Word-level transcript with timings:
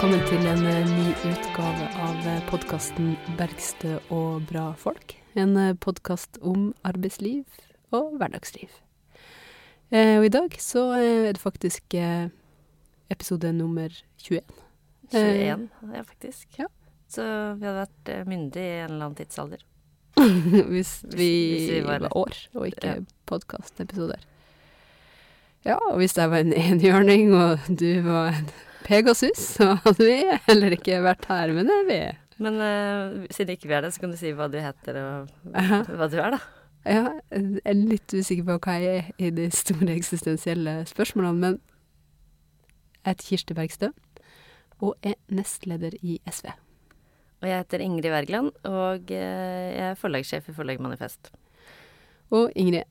velkommen 0.00 0.22
til 0.30 0.46
en 0.48 0.62
eh, 0.64 0.86
ny 0.88 1.10
utgave 1.28 1.86
av 2.00 2.28
podkasten 2.48 3.10
'Bergstø 3.36 3.98
og 4.08 4.46
bra 4.48 4.70
folk'. 4.80 5.12
En 5.36 5.76
podkast 5.76 6.38
om 6.40 6.70
arbeidsliv 6.84 7.44
og 7.92 8.14
hverdagsliv. 8.16 8.70
Eh, 9.92 10.16
og 10.18 10.24
i 10.24 10.32
dag 10.32 10.56
så 10.56 10.84
eh, 10.96 11.28
er 11.28 11.32
det 11.36 11.42
faktisk 11.42 11.94
eh, 11.94 12.30
episode 13.10 13.52
nummer 13.52 13.92
21. 14.16 14.40
21, 15.12 15.68
ja, 15.92 16.02
faktisk. 16.02 16.48
ja. 16.58 16.66
Så 17.08 17.22
vi 17.60 17.66
hadde 17.68 17.82
vært 17.84 18.08
eh, 18.14 18.24
myndige 18.24 18.64
i 18.64 18.80
en 18.86 18.90
eller 18.94 19.04
annen 19.10 19.18
tidsalder. 19.20 19.60
hvis, 20.72 21.04
vi 21.12 21.28
hvis 21.58 21.70
vi 21.74 21.80
var- 21.84 22.00
var 22.00 22.16
år, 22.16 22.40
og 22.54 22.66
ikke 22.72 22.86
Ja. 22.86 22.96
podkastepisoder. 23.26 24.24
Ja, 25.64 25.76
og 25.76 25.96
hvis 26.00 26.16
jeg 26.16 26.30
var 26.30 26.38
en 26.40 26.52
enhjørning, 26.56 27.34
og 27.36 27.58
du 27.68 28.00
var 28.00 28.32
en 28.32 28.48
Pegasus, 28.86 29.42
så 29.56 29.74
hadde 29.84 30.06
vi 30.06 30.18
heller 30.48 30.76
ikke 30.76 31.02
vært 31.04 31.28
her, 31.30 31.54
men 31.56 31.68
det 31.68 31.76
er 31.76 31.88
vi. 31.88 32.00
Men 32.40 32.56
uh, 32.56 33.26
siden 33.32 33.56
ikke 33.56 33.68
vi 33.68 33.76
er 33.76 33.84
det, 33.84 33.92
så 33.94 34.04
kan 34.04 34.14
du 34.14 34.18
si 34.20 34.32
hva 34.36 34.48
du 34.48 34.56
heter 34.62 35.00
og 35.02 35.54
Aha. 35.60 35.82
hva 35.98 36.08
du 36.08 36.16
er, 36.20 36.36
da. 36.36 36.40
Ja, 36.88 37.02
jeg 37.28 37.60
er 37.68 37.76
litt 37.76 38.14
usikker 38.16 38.46
på 38.46 38.56
hva 38.64 38.78
jeg 38.80 39.02
er 39.02 39.10
i 39.20 39.32
de 39.36 39.50
store 39.52 39.92
eksistensielle 39.92 40.78
spørsmålene, 40.88 41.36
men 41.36 41.58
jeg 43.00 43.12
heter 43.12 43.28
Kirsti 43.28 43.56
Bergstø 43.56 43.90
og 44.80 44.96
er 45.04 45.18
nestleder 45.28 45.92
i 46.00 46.18
SV. 46.24 46.48
Og 47.40 47.48
jeg 47.48 47.62
heter 47.62 47.84
Ingrid 47.84 48.12
Wergeland, 48.12 48.50
og 48.68 49.12
eh, 49.12 49.68
jeg 49.76 49.90
er 49.90 49.98
forlagssjef 50.00 50.48
i 50.50 50.54
Forlag 50.56 50.80
Manifest. 50.80 51.30
Og 52.36 52.52
Ingrid, 52.56 52.88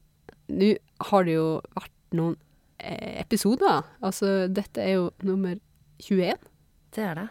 nå 0.50 0.74
har 1.10 1.26
det 1.26 1.36
jo 1.36 1.48
vært 1.78 1.96
noen 2.18 2.36
eh, 2.82 3.22
episoder. 3.22 3.86
Altså, 4.02 4.48
dette 4.50 4.82
er 4.82 4.98
jo 4.98 5.10
nummer 5.26 5.58
21. 6.00 6.50
Det 6.96 7.06
er 7.06 7.16
det. 7.20 7.30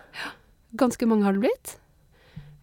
Ganske 0.78 1.08
mange 1.08 1.26
har 1.26 1.36
det 1.36 1.46
blitt. 1.48 1.78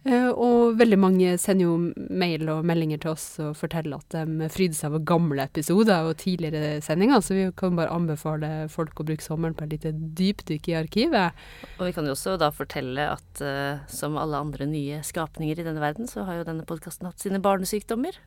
Eh, 0.06 0.28
og 0.30 0.76
veldig 0.78 0.96
mange 1.02 1.32
sender 1.40 1.66
jo 1.66 2.04
mail 2.14 2.46
og 2.52 2.66
meldinger 2.68 3.00
til 3.02 3.10
oss 3.16 3.24
og 3.42 3.56
forteller 3.58 3.98
at 3.98 4.14
de 4.14 4.46
fryder 4.52 4.76
seg 4.78 4.92
over 4.92 5.02
gamle 5.08 5.46
episoder 5.48 6.06
og 6.06 6.20
tidligere 6.20 6.78
sendinger, 6.84 7.24
så 7.24 7.34
vi 7.34 7.46
kan 7.58 7.78
bare 7.78 7.94
anbefale 7.94 8.50
folk 8.70 9.02
å 9.02 9.06
bruke 9.08 9.24
sommeren 9.24 9.56
på 9.58 9.66
et 9.66 9.74
lite 9.74 9.92
dypdykk 9.96 10.70
i 10.70 10.76
arkivet. 10.78 11.42
Og 11.80 11.88
vi 11.88 11.96
kan 11.96 12.06
jo 12.06 12.14
også 12.14 12.36
da 12.38 12.52
fortelle 12.54 13.08
at 13.16 13.42
uh, 13.42 13.82
som 13.90 14.18
alle 14.20 14.38
andre 14.46 14.68
nye 14.70 15.00
skapninger 15.06 15.58
i 15.58 15.66
denne 15.66 15.82
verden, 15.82 16.06
så 16.10 16.22
har 16.28 16.38
jo 16.38 16.46
denne 16.46 16.66
podkasten 16.68 17.10
hatt 17.10 17.22
sine 17.22 17.42
barnesykdommer. 17.42 18.20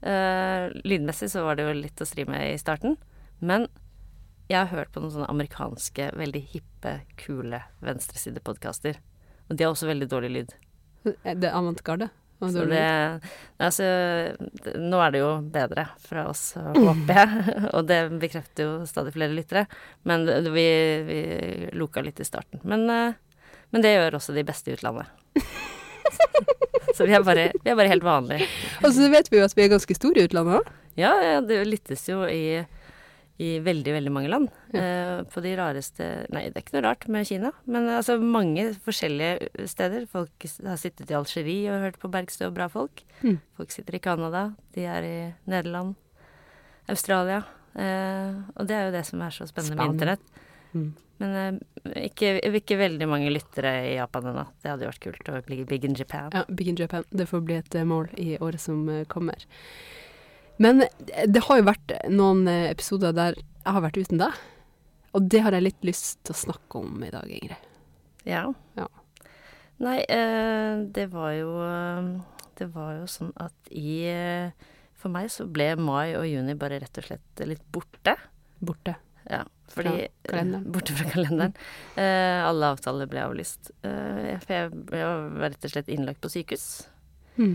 Uh, 0.00 0.72
lydmessig 0.88 1.28
så 1.34 1.44
var 1.44 1.58
det 1.58 1.68
jo 1.68 1.76
litt 1.76 2.00
å 2.00 2.08
stri 2.08 2.24
med 2.30 2.54
i 2.54 2.60
starten, 2.60 2.96
men 3.44 3.68
jeg 4.48 4.58
har 4.58 4.70
hørt 4.72 4.92
på 4.94 5.02
noen 5.02 5.12
sånne 5.12 5.28
amerikanske, 5.28 6.12
veldig 6.16 6.40
hippe, 6.54 6.94
kule 7.20 7.60
venstresidepodkaster. 7.84 8.96
Og 9.48 9.56
de 9.56 9.64
har 9.64 9.74
også 9.74 9.90
veldig 9.90 10.08
dårlig 10.08 10.30
lyd. 10.32 10.56
Det 11.04 11.48
er 11.48 11.56
avantgarde. 11.56 12.08
Så 12.38 12.64
det, 12.70 13.20
altså, 13.58 13.86
det, 14.62 14.74
nå 14.78 15.00
er 15.02 15.10
det 15.10 15.22
jo 15.24 15.30
bedre 15.50 15.88
fra 15.98 16.28
oss, 16.30 16.52
håper 16.54 17.16
jeg. 17.18 17.54
Og 17.76 17.88
det 17.88 17.98
bekrefter 18.22 18.68
jo 18.68 18.74
stadig 18.86 19.14
flere 19.16 19.34
lyttere. 19.34 19.64
Men 20.06 20.26
det, 20.28 20.38
vi, 20.54 20.68
vi 21.08 21.18
loka 21.74 22.04
litt 22.04 22.22
i 22.22 22.28
starten. 22.28 22.62
Men, 22.62 22.86
eh, 22.94 23.50
men 23.74 23.84
det 23.84 23.96
gjør 23.96 24.20
også 24.20 24.36
de 24.36 24.46
beste 24.46 24.70
i 24.70 24.78
utlandet. 24.78 25.10
Så 26.96 27.06
vi 27.06 27.14
er 27.14 27.26
bare, 27.26 27.50
vi 27.58 27.72
er 27.72 27.76
bare 27.78 27.90
helt 27.90 28.06
vanlige. 28.06 28.46
Og 28.80 28.94
så 28.94 29.10
vet 29.12 29.28
vi 29.30 29.38
jo 29.38 29.44
at 29.44 29.52
vi 29.54 29.66
er 29.66 29.74
ganske 29.74 29.94
store 29.98 30.22
i 30.22 30.30
utlandet 30.30 30.62
òg. 30.62 30.70
Ja, 30.98 31.12
ja, 31.22 31.34
det 31.44 31.60
lyttes 31.68 32.06
jo 32.08 32.24
i, 32.26 32.62
i 33.38 33.50
veldig, 33.62 33.92
veldig 33.94 34.12
mange 34.12 34.30
land. 34.32 34.48
Ja. 34.74 35.22
på 35.30 35.40
de 35.44 35.52
rareste 35.58 36.06
Nei, 36.34 36.48
det 36.50 36.58
er 36.58 36.64
ikke 36.64 36.74
noe 36.74 36.86
rart 36.88 37.06
med 37.10 37.28
Kina, 37.28 37.52
men 37.70 37.86
altså 37.92 38.18
mange 38.18 38.66
forskjellige 38.84 39.68
steder. 39.70 40.08
Folk 40.10 40.46
har 40.66 40.80
sittet 40.80 41.10
i 41.12 41.16
Algerie 41.18 41.70
og 41.72 41.86
hørt 41.86 42.00
på 42.02 42.10
Bergstø 42.12 42.48
og 42.48 42.56
bra 42.58 42.66
folk. 42.72 43.04
Mm. 43.22 43.38
Folk 43.58 43.74
sitter 43.74 43.98
i 43.98 44.02
Canada, 44.02 44.48
de 44.74 44.88
er 44.90 45.06
i 45.06 45.16
Nederland, 45.50 45.94
Australia. 46.90 47.44
Eh, 47.78 48.38
og 48.56 48.66
det 48.66 48.74
er 48.74 48.88
jo 48.88 48.96
det 48.96 49.04
som 49.06 49.22
er 49.22 49.34
så 49.34 49.46
spennende 49.46 49.78
med 49.78 49.94
internett. 49.94 50.40
Mm. 50.72 50.90
Men 51.18 51.36
eh, 51.36 52.06
ikke, 52.06 52.36
ikke 52.60 52.78
veldig 52.78 53.08
mange 53.10 53.30
lyttere 53.32 53.72
i 53.90 53.94
Japan 53.96 54.30
ennå. 54.32 54.46
Det 54.62 54.70
hadde 54.70 54.86
jo 54.86 54.92
vært 54.92 55.04
kult 55.06 55.30
å 55.32 55.40
ligge 55.50 55.66
big 55.70 55.86
in 55.88 55.96
Japan. 55.98 56.30
Ja, 56.34 56.44
Big 56.48 56.70
in 56.70 56.78
Japan. 56.78 57.06
Det 57.10 57.28
får 57.30 57.44
bli 57.46 57.58
et 57.58 57.78
eh, 57.78 57.86
mål 57.88 58.10
i 58.20 58.36
året 58.38 58.62
som 58.62 58.84
eh, 58.92 59.04
kommer. 59.10 59.46
Men 60.58 60.84
det 61.26 61.42
har 61.46 61.60
jo 61.60 61.66
vært 61.68 61.92
noen 62.10 62.48
episoder 62.50 63.14
der 63.14 63.38
jeg 63.38 63.74
har 63.76 63.84
vært 63.84 64.00
uten 64.00 64.22
deg. 64.22 64.38
Og 65.16 65.26
det 65.32 65.42
har 65.44 65.54
jeg 65.56 65.66
litt 65.66 65.86
lyst 65.86 66.20
til 66.26 66.34
å 66.34 66.42
snakke 66.46 66.80
om 66.80 67.02
i 67.04 67.12
dag, 67.12 67.28
Ingrid. 67.28 67.68
Ja. 68.28 68.46
Ja. 68.78 68.88
Nei, 69.82 70.00
eh, 70.10 70.80
det 70.90 71.06
var 71.12 71.30
jo 71.36 71.52
eh, 71.62 72.08
Det 72.58 72.66
var 72.74 72.96
jo 72.96 73.04
sånn 73.06 73.30
at 73.38 73.70
i 73.70 74.00
eh, 74.10 74.50
For 74.98 75.12
meg 75.14 75.28
så 75.30 75.46
ble 75.46 75.68
mai 75.78 76.16
og 76.18 76.26
juni 76.26 76.56
bare 76.58 76.80
rett 76.82 76.98
og 76.98 77.06
slett 77.06 77.44
litt 77.46 77.62
borte. 77.70 78.16
Borte. 78.58 78.96
Ja, 79.28 79.44
fordi 79.70 80.08
Fra. 80.26 80.42
Borte 80.74 80.96
fra 80.98 81.06
kalenderen. 81.12 81.54
Eh, 81.94 82.40
alle 82.42 82.72
avtaler 82.74 83.10
ble 83.10 83.22
avlyst. 83.22 83.70
Eh, 83.86 84.34
for 84.42 84.54
jeg, 84.56 84.72
jeg 84.90 85.06
var 85.06 85.52
rett 85.52 85.68
og 85.68 85.74
slett 85.76 85.92
innlagt 85.94 86.24
på 86.24 86.32
sykehus. 86.32 86.68
Mm. 87.38 87.54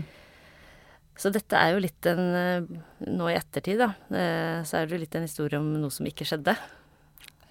Så 1.14 1.30
dette 1.34 1.58
er 1.58 1.74
jo 1.74 1.82
litt 1.82 2.06
en 2.10 2.22
eh, 2.34 2.70
Nå 3.06 3.28
i 3.30 3.36
ettertid, 3.38 3.78
da, 3.80 3.92
eh, 4.10 4.60
så 4.66 4.80
er 4.80 4.88
det 4.88 4.96
jo 4.96 5.02
litt 5.04 5.14
en 5.18 5.26
historie 5.26 5.60
om 5.60 5.68
noe 5.78 5.94
som 5.94 6.06
ikke 6.08 6.26
skjedde. 6.28 6.56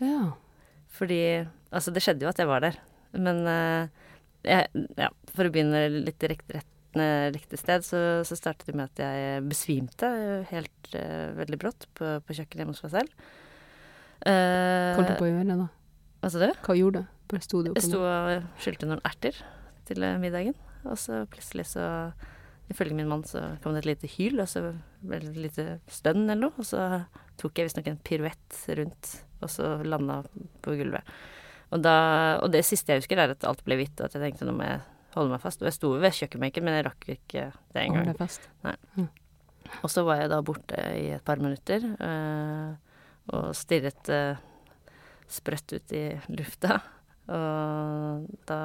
Ja. 0.03 0.34
Fordi 0.94 1.24
Altså, 1.74 1.90
det 1.90 2.03
skjedde 2.06 2.28
jo 2.28 2.29
at 2.29 2.38
jeg 2.38 2.46
var 2.46 2.62
der, 2.62 2.75
men 3.18 3.40
eh, 3.50 4.03
jeg, 4.46 4.84
ja, 5.00 5.07
for 5.34 5.47
å 5.47 5.53
begynne 5.53 5.88
litt 5.90 6.19
direkte 6.22 6.59
rett, 6.59 6.69
riktig 7.34 7.57
sted, 7.57 7.81
så, 7.81 8.00
så 8.22 8.35
startet 8.38 8.68
det 8.69 8.75
med 8.78 8.91
at 8.91 9.00
jeg 9.01 9.40
besvimte 9.50 10.12
helt 10.51 10.91
veldig 10.94 11.57
brått 11.57 11.88
på, 11.97 12.12
på 12.22 12.35
kjøkkenet 12.38 12.62
hjemme 12.62 12.75
hos 12.75 12.84
meg 12.85 12.91
selv. 12.94 13.24
Uh, 14.22 14.30
Hva 14.30 15.00
holdt 15.00 15.09
du 15.09 15.18
på 15.18 15.25
å 15.25 15.31
gjøre 15.31 15.57
da? 15.63 15.66
Hva 16.22 16.30
sa 16.30 16.44
du? 16.44 16.45
Hva 16.68 16.75
gjorde 16.78 17.01
du? 17.01 17.09
Bare 17.34 17.47
sto 17.47 17.63
du 17.63 17.72
opp 17.72 17.80
Jeg 17.81 17.88
sto 17.88 18.03
og 18.06 18.45
skylte 18.62 18.91
noen 18.91 19.01
erter 19.09 19.41
til 19.90 20.06
middagen, 20.22 20.53
og 20.85 21.01
så 21.01 21.24
plutselig 21.34 21.66
så 21.72 21.88
Ifølge 22.72 22.96
min 22.96 23.09
mann 23.09 23.25
så 23.28 23.41
kom 23.63 23.75
det 23.75 23.84
et 23.84 23.91
lite 23.91 24.09
hyl, 24.16 24.40
og 24.40 24.47
så 24.50 24.62
ble 25.03 25.19
det 25.19 25.34
et 25.34 25.41
lite 25.47 25.66
stønn 25.91 26.24
eller 26.24 26.47
noe, 26.47 26.56
og 26.62 26.68
så 26.68 27.03
tok 27.41 27.59
jeg 27.59 27.68
visstnok 27.68 27.90
en 27.91 28.00
piruett 28.07 28.59
rundt, 28.79 29.12
og 29.44 29.51
så 29.51 29.75
landa 29.84 30.22
på 30.63 30.78
gulvet. 30.79 31.16
Og, 31.74 31.81
da, 31.81 31.96
og 32.44 32.53
det 32.53 32.63
siste 32.68 32.94
jeg 32.94 33.03
husker, 33.03 33.19
er 33.19 33.34
at 33.34 33.46
alt 33.50 33.63
ble 33.66 33.79
hvitt, 33.79 33.97
og 34.00 34.07
at 34.07 34.16
jeg 34.16 34.24
tenkte 34.28 34.47
nå 34.47 34.56
må 34.56 34.68
jeg 34.68 34.81
holde 35.16 35.34
meg 35.34 35.41
fast. 35.44 35.62
Og 35.62 35.69
jeg 35.69 35.78
sto 35.78 35.91
ved 36.01 36.16
kjøkkenbenken, 36.18 36.66
men 36.66 36.78
jeg 36.78 36.88
rakk 36.88 37.09
ikke 37.16 37.46
det 37.74 37.81
en 37.81 37.84
engang. 37.90 38.09
deg. 38.13 38.18
Og 39.81 39.91
så 39.91 40.03
var 40.06 40.22
jeg 40.22 40.31
da 40.31 40.41
borte 40.45 40.80
i 41.00 41.07
et 41.16 41.24
par 41.25 41.41
minutter, 41.41 41.85
øh, 41.97 42.74
og 43.34 43.53
stirret 43.57 44.09
øh, 44.13 44.41
sprøtt 45.31 45.74
ut 45.74 45.95
i 45.97 46.06
lufta. 46.35 46.80
Og 47.34 48.28
da 48.50 48.59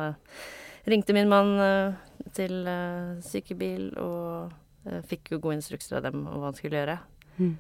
ringte 0.93 1.15
min 1.17 1.31
mann 1.31 1.55
eh, 1.63 1.97
til 2.37 2.67
eh, 2.69 3.19
sykebil, 3.25 3.91
og 4.01 4.53
eh, 4.89 5.03
fikk 5.09 5.35
jo 5.35 5.41
gode 5.43 5.59
instrukser 5.59 5.99
av 5.99 6.09
dem 6.09 6.25
om 6.27 6.39
hva 6.39 6.51
han 6.51 6.59
skulle 6.59 6.81
gjøre. 6.81 6.99
Mm. 7.39 7.55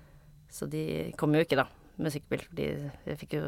Så 0.52 0.68
de 0.70 0.84
kom 1.20 1.34
jo 1.36 1.44
ikke, 1.44 1.58
da, 1.60 1.68
med 1.98 2.14
sykebil, 2.14 2.44
fordi 2.48 2.70
jeg 3.08 3.20
fikk 3.24 3.40
jo 3.40 3.44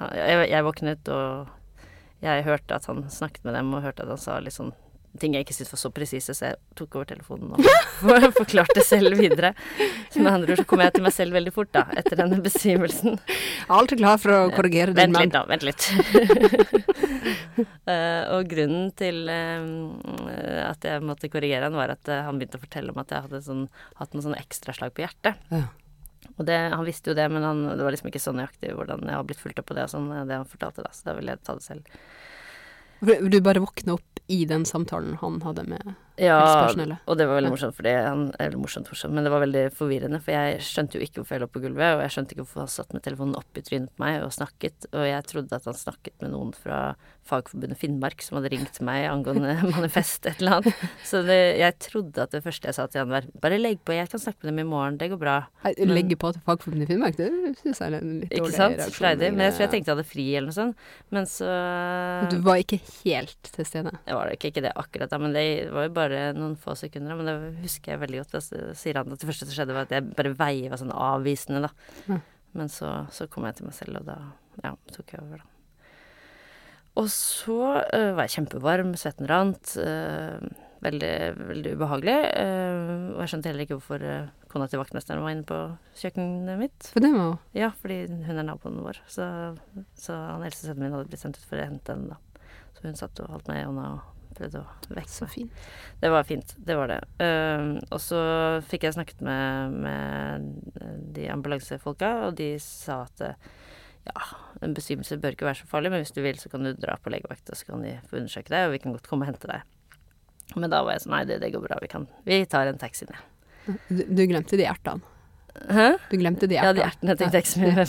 Jeg, 0.00 0.46
jeg 0.48 0.64
våknet, 0.64 1.08
og 1.12 1.82
jeg 2.24 2.44
hørte 2.46 2.72
at 2.78 2.86
han 2.88 3.02
snakket 3.12 3.44
med 3.44 3.52
dem, 3.52 3.74
og 3.76 3.82
hørte 3.84 4.06
at 4.06 4.08
han 4.08 4.20
sa 4.20 4.38
litt 4.40 4.54
sånn 4.56 4.72
ting 5.18 5.34
jeg 5.34 5.44
ikke 5.44 5.54
syntes 5.56 5.72
var 5.74 5.80
så 5.80 5.90
presise, 5.94 6.34
så 6.36 6.50
jeg 6.52 6.58
tok 6.78 7.00
over 7.00 7.08
telefonen 7.10 7.54
og 7.56 8.28
forklarte 8.40 8.84
selv 8.86 9.18
videre. 9.18 9.52
Så 10.12 10.22
med 10.22 10.30
andre 10.32 10.54
ord 10.54 10.62
så 10.62 10.66
kom 10.70 10.82
jeg 10.84 10.94
til 10.94 11.04
meg 11.06 11.14
selv 11.16 11.34
veldig 11.34 11.52
fort, 11.54 11.72
da, 11.74 11.82
etter 11.98 12.20
denne 12.20 12.38
besvimelsen. 12.44 13.18
Alltid 13.72 14.02
glad 14.02 14.22
for 14.22 14.36
å 14.36 14.40
korrigere 14.54 14.94
din 14.94 15.16
Vent 15.16 15.18
litt, 15.18 15.34
da. 15.34 15.42
Vent 15.50 15.66
litt. 15.66 15.88
uh, 17.90 18.22
og 18.36 18.48
grunnen 18.52 18.90
til 18.98 19.26
uh, 19.26 20.62
at 20.68 20.86
jeg 20.86 21.04
måtte 21.06 21.32
korrigere 21.32 21.66
han, 21.66 21.78
var 21.80 21.96
at 21.96 22.10
uh, 22.12 22.22
han 22.28 22.38
begynte 22.38 22.60
å 22.60 22.64
fortelle 22.64 22.94
om 22.94 23.02
at 23.02 23.12
jeg 23.14 23.26
hadde 23.26 23.44
sånn, 23.46 23.66
hatt 23.98 24.14
noen 24.14 24.30
sånne 24.30 24.42
ekstraslag 24.42 24.94
på 24.94 25.04
hjertet. 25.04 25.42
Ja. 25.50 25.66
Og 26.36 26.46
det, 26.48 26.56
han 26.72 26.86
visste 26.86 27.10
jo 27.10 27.18
det, 27.18 27.26
men 27.32 27.44
han, 27.44 27.66
det 27.74 27.82
var 27.82 27.92
liksom 27.92 28.08
ikke 28.08 28.22
så 28.22 28.32
nøyaktig 28.36 28.72
hvordan 28.76 29.04
jeg 29.08 29.16
har 29.16 29.26
blitt 29.28 29.42
fulgt 29.42 29.58
opp 29.60 29.68
på 29.72 29.76
det, 29.76 29.88
og 29.88 29.92
sånn, 29.92 30.08
det 30.28 30.38
han 30.38 30.48
fortalte 30.48 30.86
da. 30.86 30.92
Så 30.94 31.10
da 31.10 31.18
ville 31.18 31.34
jeg 31.34 31.42
ta 31.44 31.56
det 31.58 31.66
selv. 31.66 31.98
Du 33.00 33.40
bare 33.40 33.60
våkna 33.60 33.94
opp 33.96 34.18
i 34.26 34.44
den 34.44 34.66
samtalen 34.68 35.16
han 35.20 35.42
hadde 35.42 35.64
med 35.64 35.94
Ja, 36.20 36.36
og 37.08 37.16
det 37.16 37.26
var 37.26 37.38
veldig 37.40 37.50
morsomt, 37.54 37.76
fordi 37.78 37.92
han 37.96 38.26
Eller 38.38 38.58
morsomt, 38.60 38.90
morsomt, 38.92 39.14
men 39.16 39.24
det 39.24 39.30
var 39.32 39.40
veldig 39.44 39.62
forvirrende, 39.72 40.20
for 40.20 40.34
jeg 40.36 40.58
skjønte 40.66 40.98
jo 40.98 41.04
ikke 41.06 41.22
hvorfor 41.22 41.36
jeg 41.38 41.42
lå 41.44 41.48
på 41.54 41.62
gulvet, 41.64 41.94
og 41.96 42.02
jeg 42.04 42.12
skjønte 42.16 42.34
ikke 42.36 42.44
hvorfor 42.44 42.64
han 42.66 42.72
satt 42.74 42.92
med 42.96 43.02
telefonen 43.06 43.38
opp 43.40 43.56
i 43.56 43.62
trynet 43.64 43.90
på 43.96 44.04
meg 44.04 44.18
og 44.26 44.34
snakket, 44.36 44.86
og 44.92 45.06
jeg 45.08 45.24
trodde 45.30 45.56
at 45.56 45.64
han 45.70 45.78
snakket 45.80 46.14
med 46.20 46.34
noen 46.34 46.52
fra 46.56 46.80
Fagforbundet 47.30 47.78
Finnmark 47.78 48.22
som 48.26 48.38
hadde 48.40 48.50
ringt 48.52 48.80
meg 48.82 49.04
angående 49.06 49.54
manifest, 49.74 50.26
et 50.26 50.40
eller 50.42 50.58
annet. 50.60 50.84
Så 51.06 51.22
det, 51.26 51.38
jeg 51.60 51.76
trodde 51.86 52.24
at 52.26 52.32
det 52.34 52.42
første 52.44 52.68
jeg 52.70 52.74
sa 52.76 52.86
til 52.90 53.04
han 53.04 53.12
var 53.12 53.28
bare 53.40 53.60
legg 53.60 53.80
på, 53.86 53.94
jeg 53.94 54.08
kan 54.10 54.20
snakke 54.22 54.42
med 54.44 54.50
dem 54.52 54.62
i 54.64 54.68
morgen, 54.70 54.98
det 55.00 55.10
går 55.12 55.20
bra. 55.20 55.36
Nei, 55.64 55.72
Legge 55.90 56.16
på 56.20 56.32
til 56.34 56.42
Fagforbundet 56.46 56.90
Finnmark, 56.90 57.16
det 57.20 57.30
syns 57.62 57.80
jeg 57.80 57.86
er 57.92 57.98
en 58.00 58.16
litt 58.24 58.32
Ikke 58.34 58.44
dårlig 58.48 58.58
sant? 58.58 58.76
reaksjon. 58.80 58.98
Freidig. 59.00 59.30
Men 59.36 59.46
jeg 59.46 59.54
tror 59.56 59.64
jeg 59.64 59.68
Ja. 59.70 59.72
tenkte 59.76 59.90
jeg 59.90 59.96
hadde 59.96 60.08
fri 60.10 60.26
eller 60.34 60.50
noe 60.50 60.58
sånt, 60.58 60.76
men 61.14 61.24
så 61.30 61.48
Du 62.30 62.38
var 62.44 62.56
ikke 62.62 62.80
helt 63.04 63.50
til 63.54 63.64
stede. 63.68 63.92
Det 64.06 64.14
var 64.16 64.32
ikke, 64.34 64.50
ikke 64.50 64.62
det 64.66 64.72
akkurat 64.76 65.10
da, 65.12 65.18
men 65.22 65.32
det 65.36 65.46
var 65.72 65.86
jo 65.86 65.92
bare 65.94 66.09
noen 66.36 66.56
få 66.60 66.74
sekunder. 66.78 67.18
Men 67.18 67.28
det 67.28 67.36
husker 67.64 67.94
jeg 67.94 68.02
veldig 68.02 68.22
godt. 68.22 68.36
Da 68.36 68.72
sier 68.78 69.00
han 69.00 69.14
at 69.14 69.22
det 69.22 69.28
første 69.30 69.48
som 69.48 69.56
skjedde, 69.56 69.76
var 69.76 69.88
at 69.88 69.94
jeg 69.96 70.08
bare 70.16 70.34
veiva 70.38 70.78
sånn 70.80 70.94
avvisende, 70.94 71.68
da. 71.68 71.72
Mm. 72.10 72.20
Men 72.60 72.72
så, 72.72 72.90
så 73.14 73.28
kom 73.30 73.46
jeg 73.46 73.60
til 73.60 73.68
meg 73.68 73.76
selv, 73.78 74.00
og 74.00 74.08
da 74.10 74.18
ja, 74.64 74.74
tok 74.94 75.14
jeg 75.14 75.22
over, 75.22 75.44
da. 75.44 75.46
Og 76.98 77.06
så 77.14 77.60
uh, 77.86 78.10
var 78.16 78.26
jeg 78.26 78.34
kjempevarm, 78.34 78.96
svetten 78.98 79.28
rant. 79.30 79.76
Uh, 79.78 80.42
veldig, 80.84 81.14
veldig 81.50 81.74
ubehagelig. 81.76 82.16
Uh, 82.34 83.14
og 83.14 83.22
jeg 83.22 83.32
skjønte 83.32 83.50
heller 83.50 83.66
ikke 83.66 83.78
hvorfor 83.78 84.04
uh, 84.04 84.30
kona 84.50 84.66
til 84.70 84.80
vaktmesteren 84.82 85.22
var 85.24 85.34
inne 85.34 85.46
på 85.48 85.58
kjøkkenet 86.00 86.60
mitt. 86.60 86.90
For 86.90 87.04
det 87.04 87.12
var 87.14 87.26
jo 87.28 87.36
Ja, 87.60 87.70
fordi 87.82 88.00
hun 88.08 88.34
er 88.34 88.46
naboen 88.48 88.80
vår. 88.84 89.02
Så, 89.10 89.26
så 89.98 90.16
han 90.16 90.46
eldste 90.46 90.66
sønnen 90.66 90.86
min 90.86 90.96
hadde 90.96 91.10
blitt 91.10 91.22
sendt 91.22 91.38
ut 91.38 91.46
for 91.46 91.60
å 91.60 91.68
hente 91.68 91.94
henne, 91.94 92.16
da. 92.16 92.46
Så 92.76 92.88
hun 92.88 92.98
satt 92.98 93.22
og 93.22 93.34
holdt 93.34 93.50
meg 93.50 93.62
i 93.62 93.68
hånda 93.68 93.86
og 93.96 94.16
prøvde 94.36 94.60
å 94.62 94.94
vekke 94.96 95.10
så 95.12 95.24
meg. 95.26 95.32
fint. 95.34 95.64
Det 96.02 96.10
var 96.12 96.24
fint, 96.28 96.54
det 96.66 96.76
var 96.78 96.86
det. 96.92 97.00
Ehm, 97.24 97.72
og 97.90 98.00
så 98.02 98.20
fikk 98.70 98.86
jeg 98.88 98.96
snakket 98.96 99.20
med, 99.26 99.72
med 99.86 100.46
de 101.16 101.26
ambulansefolka, 101.34 102.12
og 102.28 102.36
de 102.40 102.52
sa 102.62 103.02
at 103.08 103.24
ja, 104.08 104.22
en 104.64 104.72
besvimelse 104.74 105.18
bør 105.20 105.34
ikke 105.36 105.44
være 105.50 105.60
så 105.60 105.68
farlig, 105.68 105.90
men 105.92 106.00
hvis 106.04 106.14
du 106.16 106.22
vil, 106.24 106.38
så 106.40 106.48
kan 106.52 106.64
du 106.64 106.72
dra 106.72 106.94
på 107.02 107.12
legevakt, 107.12 107.50
og 107.52 107.56
så 107.60 107.68
kan 107.68 107.82
de 107.84 107.96
få 108.08 108.16
undersøke 108.22 108.48
deg, 108.54 108.66
og 108.66 108.72
vi 108.76 108.80
kan 108.82 108.94
godt 108.96 109.08
komme 109.10 109.26
og 109.26 109.32
hente 109.34 109.50
deg. 109.50 109.60
Men 110.56 110.70
da 110.72 110.80
var 110.82 110.96
jeg 110.96 111.04
sånn, 111.04 111.12
nei, 111.14 111.24
det, 111.28 111.36
det 111.44 111.52
går 111.54 111.62
bra, 111.68 111.76
vi 111.82 111.88
kan 111.92 112.08
Vi 112.26 112.40
tar 112.50 112.66
en 112.72 112.80
taxi 112.80 113.06
ned. 113.06 113.20
Du, 113.92 114.00
du 114.08 114.22
glemte 114.26 114.56
de 114.58 114.64
ertene. 114.66 115.04
Hæ? 115.70 115.90
Du 116.10 116.16
glemte 116.18 116.46
de 116.48 116.56
Ja, 116.56 116.70
ertene. 116.70 116.78
de 116.80 116.86
ertene 116.88 117.14
tenkte 117.20 117.36
jeg 117.38 117.44
ikke 117.44 117.52
så 117.52 117.60
mye 117.60 117.74
mer 117.76 117.86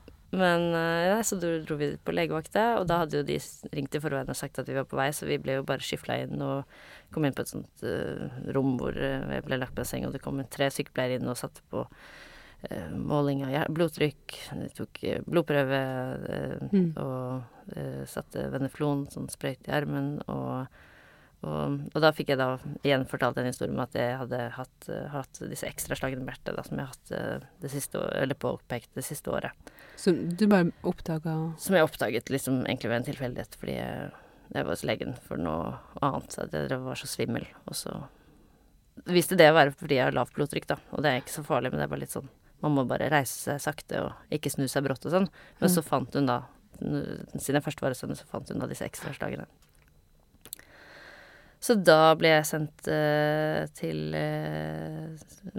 på. 0.00 0.16
Men 0.30 0.68
ja, 0.70 1.16
nei, 1.16 1.24
så 1.26 1.36
dro, 1.42 1.56
dro 1.66 1.76
vi 1.80 1.88
på 1.98 2.14
legevakta, 2.14 2.78
og 2.78 2.84
da 2.86 3.00
hadde 3.02 3.18
jo 3.18 3.26
de 3.26 3.38
ringt 3.74 3.96
i 3.98 4.00
forveien 4.02 4.30
og 4.30 4.38
sagt 4.38 4.60
at 4.62 4.68
vi 4.70 4.76
var 4.76 4.86
på 4.86 4.98
vei, 4.98 5.08
så 5.16 5.26
vi 5.26 5.40
ble 5.42 5.56
jo 5.58 5.66
bare 5.66 5.82
skyfla 5.82 6.20
inn 6.22 6.42
og 6.46 6.70
kom 7.10 7.26
inn 7.26 7.34
på 7.34 7.42
et 7.42 7.50
sånt 7.50 7.82
uh, 7.82 8.28
rom 8.54 8.76
hvor 8.78 8.94
eh, 8.94 9.24
jeg 9.34 9.42
ble 9.48 9.58
lagt 9.58 9.74
på 9.74 9.82
en 9.82 9.88
seng, 9.90 10.06
og 10.06 10.14
det 10.14 10.22
kom 10.22 10.38
tre 10.46 10.68
sykepleiere 10.70 11.18
inn 11.18 11.26
og 11.26 11.38
satte 11.40 11.64
på 11.72 11.82
uh, 11.82 12.92
måling 12.94 13.42
av 13.48 13.72
blodtrykk, 13.74 14.36
de 14.60 14.68
tok 14.76 15.02
eh, 15.02 15.24
blodprøve 15.26 15.80
uh, 16.28 16.68
Mm. 16.70 16.92
og 17.02 17.74
eh, 17.74 18.04
satte 18.06 18.44
veneflon, 18.52 19.08
sånn 19.10 19.26
sprøyte 19.32 19.72
i 19.72 19.74
armen, 19.74 20.20
og 20.30 20.70
og, 21.40 21.76
og 21.94 22.02
da 22.04 22.10
fikk 22.12 22.34
jeg 22.34 22.40
da 22.40 22.50
igjen 22.84 23.06
fortalt 23.08 23.38
en 23.40 23.48
historie 23.48 23.72
om 23.72 23.80
at 23.80 23.94
jeg 23.96 24.16
hadde 24.20 24.40
hatt, 24.58 24.88
eh, 24.92 25.06
hatt 25.08 25.40
disse 25.48 25.68
ekstraslagene 25.68 26.20
med 26.20 26.34
hjertet 26.34 26.58
da, 26.58 26.64
som 26.66 26.76
jeg 26.76 26.84
har 26.84 26.92
hatt 26.92 27.12
eh, 27.16 27.46
det 27.62 27.70
siste 27.72 28.02
eller 28.20 28.36
påpekt 28.36 28.90
det 28.98 29.04
siste 29.06 29.32
året. 29.32 29.72
Som 30.00 30.18
du 30.36 30.44
bare 30.50 30.68
oppdaga 30.86 31.36
Som 31.60 31.76
jeg 31.76 31.86
oppdaget 31.86 32.32
liksom 32.32 32.62
egentlig 32.66 32.92
ved 32.92 32.98
en 32.98 33.08
tilfeldighet, 33.08 33.56
fordi 33.60 33.78
jeg, 33.78 34.10
jeg 34.52 34.66
var 34.66 34.76
hos 34.76 34.84
legen 34.84 35.16
for 35.24 35.40
noe 35.40 35.78
annet. 36.04 36.36
At 36.44 36.56
jeg 36.60 36.80
var 36.84 37.00
så 37.00 37.08
svimmel. 37.08 37.48
Og 37.64 37.78
så 37.78 37.96
viste 39.08 39.38
det 39.40 39.48
å 39.48 39.56
være 39.56 39.72
fordi 39.76 39.96
jeg 39.96 40.10
har 40.10 40.16
lavt 40.16 40.36
blodtrykk, 40.36 40.68
da. 40.74 40.76
Og 40.92 41.00
det 41.04 41.14
er 41.14 41.24
ikke 41.24 41.38
så 41.38 41.46
farlig, 41.46 41.72
men 41.72 41.80
det 41.80 41.88
er 41.88 41.92
bare 41.94 42.04
litt 42.04 42.16
sånn 42.16 42.28
Man 42.60 42.74
må 42.76 42.84
bare 42.84 43.08
reise 43.08 43.38
seg 43.46 43.62
sakte 43.64 44.02
og 44.04 44.34
ikke 44.36 44.52
snu 44.52 44.66
seg 44.68 44.84
brått 44.84 45.08
og 45.08 45.16
sånn. 45.16 45.30
Men 45.62 45.72
så 45.72 45.80
fant 45.84 46.12
hun 46.18 46.28
da 46.28 46.42
Siden 46.80 47.58
jeg 47.58 47.64
først 47.64 47.80
var 47.84 47.92
hos 47.92 48.00
henne, 48.00 48.16
så 48.16 48.24
fant 48.28 48.48
hun 48.48 48.60
da 48.62 48.68
disse 48.68 48.86
ekstraslagene. 48.86 49.44
Så 51.60 51.76
da 51.84 52.14
ble 52.16 52.30
jeg 52.32 52.46
sendt 52.48 52.86
eh, 52.88 53.66
til 53.76 54.14
eh, 54.16 55.10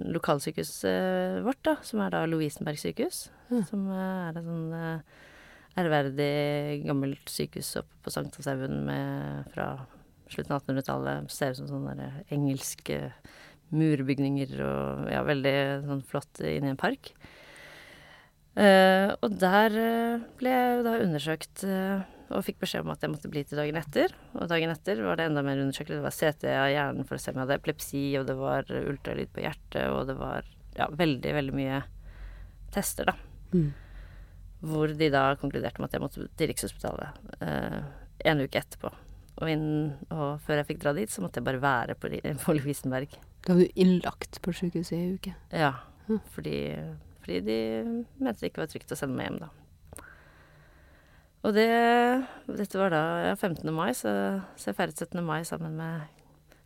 lokalsykehuset 0.10 1.44
vårt, 1.46 1.62
da, 1.68 1.76
som 1.86 2.02
er 2.02 2.16
da 2.16 2.24
Lovisenberg 2.26 2.82
sykehus. 2.82 3.28
Mm. 3.52 3.62
Som 3.70 3.84
eh, 3.94 4.24
er 4.32 4.40
et 4.40 4.48
sånn 4.48 4.74
eh, 4.80 5.20
ærverdig, 5.82 6.32
gammelt 6.88 7.30
sykehus 7.30 7.76
oppe 7.84 8.02
på 8.08 8.14
Sankthanshaugen 8.16 8.82
med 8.90 9.52
fra 9.54 9.68
slutten 10.32 10.58
av 10.58 10.64
1800-tallet. 10.64 11.30
Ser 11.30 11.54
ut 11.54 11.62
som 11.62 11.70
sånne 11.70 12.10
engelske 12.34 13.04
murbygninger 13.72 14.58
og 14.66 15.06
ja, 15.14 15.22
veldig 15.28 15.56
sånn 15.86 16.04
flott 16.10 16.42
inni 16.44 16.74
en 16.74 16.82
park. 16.82 17.14
Eh, 18.60 19.12
og 19.24 19.36
der 19.40 19.76
eh, 19.80 20.24
ble 20.40 20.52
jeg 20.52 20.74
jo 20.78 20.82
da 20.88 20.96
undersøkt 21.06 21.62
eh, 21.64 22.02
og 22.32 22.44
fikk 22.48 22.58
beskjed 22.64 22.84
om 22.86 22.92
at 22.94 23.04
jeg 23.04 23.12
måtte 23.14 23.30
bli 23.32 23.44
til 23.48 23.60
dagen 23.60 23.78
etter. 23.80 24.14
Og 24.36 24.48
dagen 24.52 24.72
etter 24.74 25.00
var 25.04 25.20
det 25.20 25.30
enda 25.30 25.44
mer 25.44 25.60
undersøkelse. 25.64 26.00
Det 26.00 26.06
var 26.06 26.16
CT 26.16 26.46
av 26.56 26.70
hjernen 26.72 27.08
for 27.08 27.16
å 27.16 27.22
se 27.24 27.32
om 27.32 27.40
jeg 27.40 27.46
hadde 27.46 27.58
epilepsi, 27.60 28.04
og 28.20 28.28
det 28.30 28.36
var 28.40 28.72
ultralyd 28.82 29.32
på 29.36 29.44
hjertet, 29.46 29.86
og 29.92 30.06
det 30.12 30.16
var 30.20 30.48
ja, 30.78 30.88
veldig, 30.96 31.34
veldig 31.36 31.56
mye 31.58 31.82
tester, 32.72 33.12
da. 33.12 33.16
mm. 33.56 33.70
Hvor 34.72 34.92
de 34.96 35.08
da 35.12 35.24
konkluderte 35.42 35.82
med 35.82 35.90
at 35.90 35.96
jeg 35.98 36.04
måtte 36.04 36.28
til 36.38 36.52
Rikshospitalet 36.52 37.40
eh, 37.44 37.80
en 38.32 38.44
uke 38.46 38.60
etterpå. 38.62 38.92
Og, 39.42 39.48
inn, 39.50 39.64
og 40.14 40.36
før 40.46 40.60
jeg 40.62 40.68
fikk 40.70 40.82
dra 40.84 40.92
dit, 40.94 41.10
så 41.12 41.24
måtte 41.24 41.42
jeg 41.42 41.48
bare 41.48 41.62
være 41.64 41.96
på, 41.98 42.12
på 42.46 42.56
Lovisenberg. 42.56 43.16
Da 43.48 43.56
var 43.58 43.64
du 43.66 43.80
innlagt 43.82 44.38
på 44.46 44.54
sykehuset 44.56 44.94
i 44.96 45.02
ei 45.08 45.16
uke. 45.18 45.34
Ja, 45.56 45.72
Mhm. 46.08 46.20
fordi, 46.34 46.56
fordi 47.22 47.42
de 47.46 47.58
mente 48.20 48.40
det 48.42 48.52
ikke 48.52 48.64
var 48.64 48.72
trygt 48.72 48.94
å 48.94 49.00
sende 49.00 49.18
meg 49.18 49.30
hjem 49.30 49.42
da. 49.46 49.52
Og 51.42 51.56
det 51.58 51.70
Dette 52.52 52.78
var 52.78 52.94
da 52.94 53.04
ja, 53.26 53.36
15. 53.36 53.66
mai, 53.74 53.92
så, 53.98 54.12
så 54.60 54.70
jeg 54.70 54.78
feiret 54.78 55.00
17. 55.00 55.22
mai 55.26 55.42
sammen 55.48 55.78
med 55.80 56.20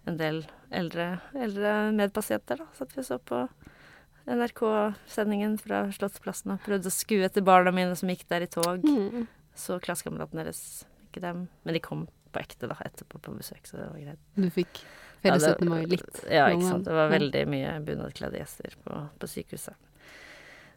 en 0.10 0.18
del 0.20 0.44
eldre, 0.76 1.16
eldre 1.34 1.76
medpasienter, 1.96 2.60
da. 2.62 2.68
Satt 2.78 2.94
vi 2.94 3.02
og 3.02 3.08
så 3.08 3.18
på 3.22 3.46
NRK-sendingen 4.26 5.58
fra 5.62 5.86
Slottsplassen 5.94 6.56
og 6.56 6.66
prøvde 6.66 6.90
å 6.90 6.94
skue 6.94 7.26
etter 7.28 7.46
barna 7.46 7.74
mine 7.74 7.96
som 7.98 8.10
gikk 8.10 8.26
der 8.32 8.46
i 8.46 8.50
tog. 8.52 8.86
Mm. 8.86 9.26
Så 9.58 9.80
klassekameratene 9.82 10.46
deres, 10.46 10.84
ikke 11.08 11.24
dem. 11.24 11.46
Men 11.64 11.78
de 11.78 11.82
kom 11.84 12.06
på 12.34 12.42
ekte 12.42 12.70
da 12.70 12.78
etterpå 12.86 13.22
på 13.24 13.34
besøk, 13.38 13.64
så 13.70 13.80
det 13.80 13.90
var 13.90 14.02
greit. 14.02 14.24
Du 14.36 14.50
fikk 14.54 14.82
feire 15.24 15.40
17. 15.40 15.70
mai 15.72 15.86
litt. 15.90 16.24
Ja, 16.28 16.50
ikke 16.52 16.70
sant. 16.70 16.88
Det 16.90 16.98
var 16.98 17.14
veldig 17.14 17.44
mye 17.54 17.76
bunadkledde 17.86 18.42
gjester 18.42 18.78
på, 18.86 19.02
på 19.22 19.32
sykehuset. 19.32 19.78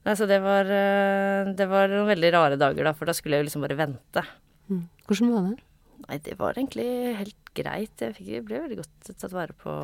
Nei, 0.09 0.15
så 0.17 0.25
det 0.25 0.39
var, 0.41 0.65
eh, 0.73 1.51
det 1.53 1.67
var 1.69 1.91
noen 1.93 2.09
veldig 2.09 2.29
rare 2.33 2.57
dager, 2.57 2.87
da, 2.87 2.95
for 2.97 3.05
da 3.05 3.13
skulle 3.13 3.37
jeg 3.37 3.45
jo 3.45 3.49
liksom 3.51 3.65
bare 3.67 3.77
vente. 3.77 4.23
Mm. 4.73 4.87
Hvordan 5.05 5.33
var 5.35 5.49
det? 5.51 5.67
Nei, 6.07 6.17
det 6.25 6.37
var 6.39 6.57
egentlig 6.57 6.87
helt 7.19 7.51
greit. 7.59 8.01
Jeg 8.01 8.15
fikk, 8.17 8.31
ble 8.49 8.63
veldig 8.63 8.79
godt 8.81 9.11
tatt 9.11 9.35
vare 9.37 9.53
på. 9.53 9.75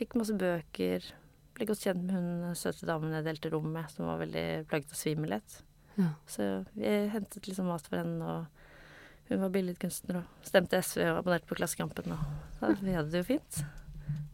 Fikk 0.00 0.16
masse 0.18 0.34
bøker. 0.34 1.06
Ble 1.54 1.68
godt 1.70 1.84
kjent 1.86 2.02
med 2.02 2.16
hun 2.18 2.58
søte 2.58 2.88
damen 2.88 3.14
jeg 3.14 3.28
delte 3.28 3.52
rom 3.54 3.68
med, 3.76 3.86
som 3.94 4.10
var 4.10 4.18
veldig 4.24 4.46
plaget 4.72 4.90
av 4.90 4.98
svimmelhet. 4.98 5.58
Ja. 5.94 6.10
Så 6.26 6.48
jeg 6.74 7.10
hentet 7.14 7.46
liksom 7.46 7.70
mat 7.70 7.86
for 7.86 8.00
henne, 8.02 8.26
og 8.26 9.30
hun 9.30 9.44
var 9.44 9.52
billedkunstner 9.54 10.18
og 10.24 10.48
stemte 10.50 10.82
SV 10.82 11.04
og 11.12 11.20
abonnerte 11.20 11.46
på 11.46 11.60
Klassekampen. 11.60 12.10
Og 12.10 12.82
vi 12.82 12.96
hadde 12.96 13.14
det 13.14 13.22
jo 13.22 13.30
fint. 13.30 13.62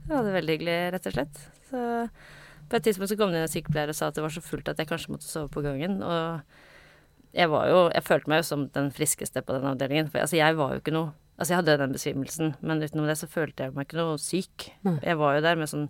Vi 0.06 0.14
hadde 0.14 0.30
det 0.30 0.38
veldig 0.38 0.56
hyggelig, 0.56 0.78
rett 0.96 1.10
og 1.12 1.18
slett. 1.18 1.44
Så 1.68 1.84
på 2.72 2.78
et 2.80 2.86
tidspunkt 2.88 3.12
så 3.12 3.16
kom 3.20 3.32
det 3.34 3.42
en 3.44 3.50
sykepleier 3.52 3.92
og 3.92 3.96
sa 3.98 4.08
at 4.08 4.16
det 4.16 4.24
var 4.24 4.32
så 4.34 4.40
fullt 4.44 4.70
at 4.72 4.80
jeg 4.80 4.88
kanskje 4.90 5.12
måtte 5.12 5.28
sove 5.28 5.50
på 5.52 5.62
gangen. 5.64 5.98
Og 6.02 6.40
jeg 7.36 7.48
var 7.52 7.68
jo 7.70 7.78
Jeg 7.92 8.04
følte 8.04 8.28
meg 8.32 8.40
jo 8.42 8.48
som 8.48 8.64
den 8.72 8.90
friskeste 8.92 9.42
på 9.44 9.54
den 9.58 9.68
avdelingen. 9.70 10.08
For 10.12 10.24
altså, 10.24 10.36
jeg 10.40 10.56
var 10.58 10.72
jo 10.74 10.80
ikke 10.82 10.96
noe 10.96 11.12
Altså, 11.40 11.54
jeg 11.54 11.62
hadde 11.62 11.78
den 11.80 11.94
besvimelsen, 11.96 12.50
men 12.60 12.82
utenom 12.84 13.06
det 13.08 13.16
så 13.18 13.26
følte 13.26 13.64
jeg 13.64 13.72
meg 13.74 13.86
ikke 13.88 13.96
noe 13.98 14.18
syk. 14.20 14.66
Mm. 14.84 14.98
Jeg 15.02 15.16
var 15.18 15.34
jo 15.34 15.40
der 15.42 15.56
med 15.58 15.70
sånn 15.72 15.86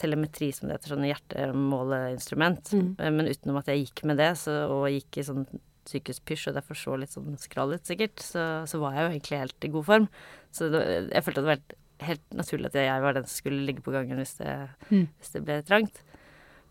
telemetri, 0.00 0.48
som 0.56 0.66
det 0.66 0.78
heter, 0.78 0.94
sånn 0.94 1.04
hjertemåleinstrument. 1.06 2.72
Mm. 2.72 2.88
Eh, 2.98 3.10
Men 3.12 3.28
utenom 3.30 3.58
at 3.60 3.68
jeg 3.70 3.84
gikk 3.84 4.02
med 4.08 4.18
det, 4.18 4.30
så, 4.40 4.54
og 4.72 4.88
gikk 4.90 5.18
i 5.20 5.26
sånn 5.28 5.44
sykehuspysj, 5.86 6.48
og 6.50 6.56
derfor 6.58 6.74
så 6.80 6.96
litt 6.98 7.12
sånn 7.14 7.36
skral 7.38 7.76
ut 7.76 7.86
sikkert, 7.86 8.18
så, 8.24 8.46
så 8.66 8.80
var 8.82 8.96
jeg 8.96 9.04
jo 9.04 9.12
egentlig 9.14 9.42
helt 9.44 9.64
i 9.68 9.72
god 9.76 9.86
form. 9.86 10.08
Så 10.50 10.70
det, 10.72 10.82
jeg 11.12 11.22
følte 11.28 11.38
at 11.40 11.44
det 11.44 11.50
var 11.52 11.60
helt, 11.60 11.76
helt 12.08 12.26
naturlig 12.40 12.72
at 12.72 12.80
jeg 12.80 13.04
var 13.06 13.16
den 13.20 13.28
som 13.28 13.36
skulle 13.44 13.66
ligge 13.68 13.84
på 13.86 13.94
gangen 13.94 14.18
hvis 14.18 14.34
det, 14.40 14.56
Mm. 14.90 15.06
hvis 15.20 15.32
det 15.36 15.44
ble 15.46 15.60
trangt. 15.62 16.02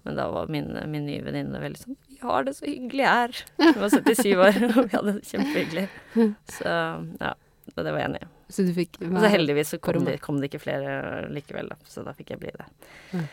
Men 0.05 0.19
da 0.19 0.27
var 0.29 0.51
min, 0.53 0.69
min 0.91 1.07
nye 1.07 1.23
venninne 1.25 1.61
veldig 1.61 1.81
sånn 1.81 1.97
'Vi 1.97 2.19
har 2.21 2.45
det 2.45 2.53
så 2.57 2.67
hyggelig 2.69 3.07
her.' 3.09 3.39
Hun 3.57 3.81
var 3.81 3.89
77 3.89 4.35
år, 4.37 4.59
og 4.77 4.79
vi 4.83 4.93
hadde 4.93 5.13
det 5.15 5.25
kjempehyggelig. 5.31 5.87
Så 6.53 6.75
ja, 7.21 7.33
det 7.73 7.89
var 7.89 7.99
jeg 7.99 8.09
enig 8.11 8.21
i. 8.21 8.29
Så 8.53 8.67
du 8.67 8.75
fikk 8.77 8.99
Og 9.01 9.17
så 9.17 9.31
heldigvis 9.33 9.73
så 9.73 9.79
kom 9.81 10.05
det, 10.05 10.19
kom 10.21 10.37
det 10.37 10.51
ikke 10.51 10.61
flere 10.61 11.25
likevel, 11.33 11.71
da, 11.73 11.79
så 11.89 12.05
da 12.05 12.13
fikk 12.13 12.35
jeg 12.35 12.43
bli 12.43 12.53
det. 12.53 12.67
Mm. 13.17 13.25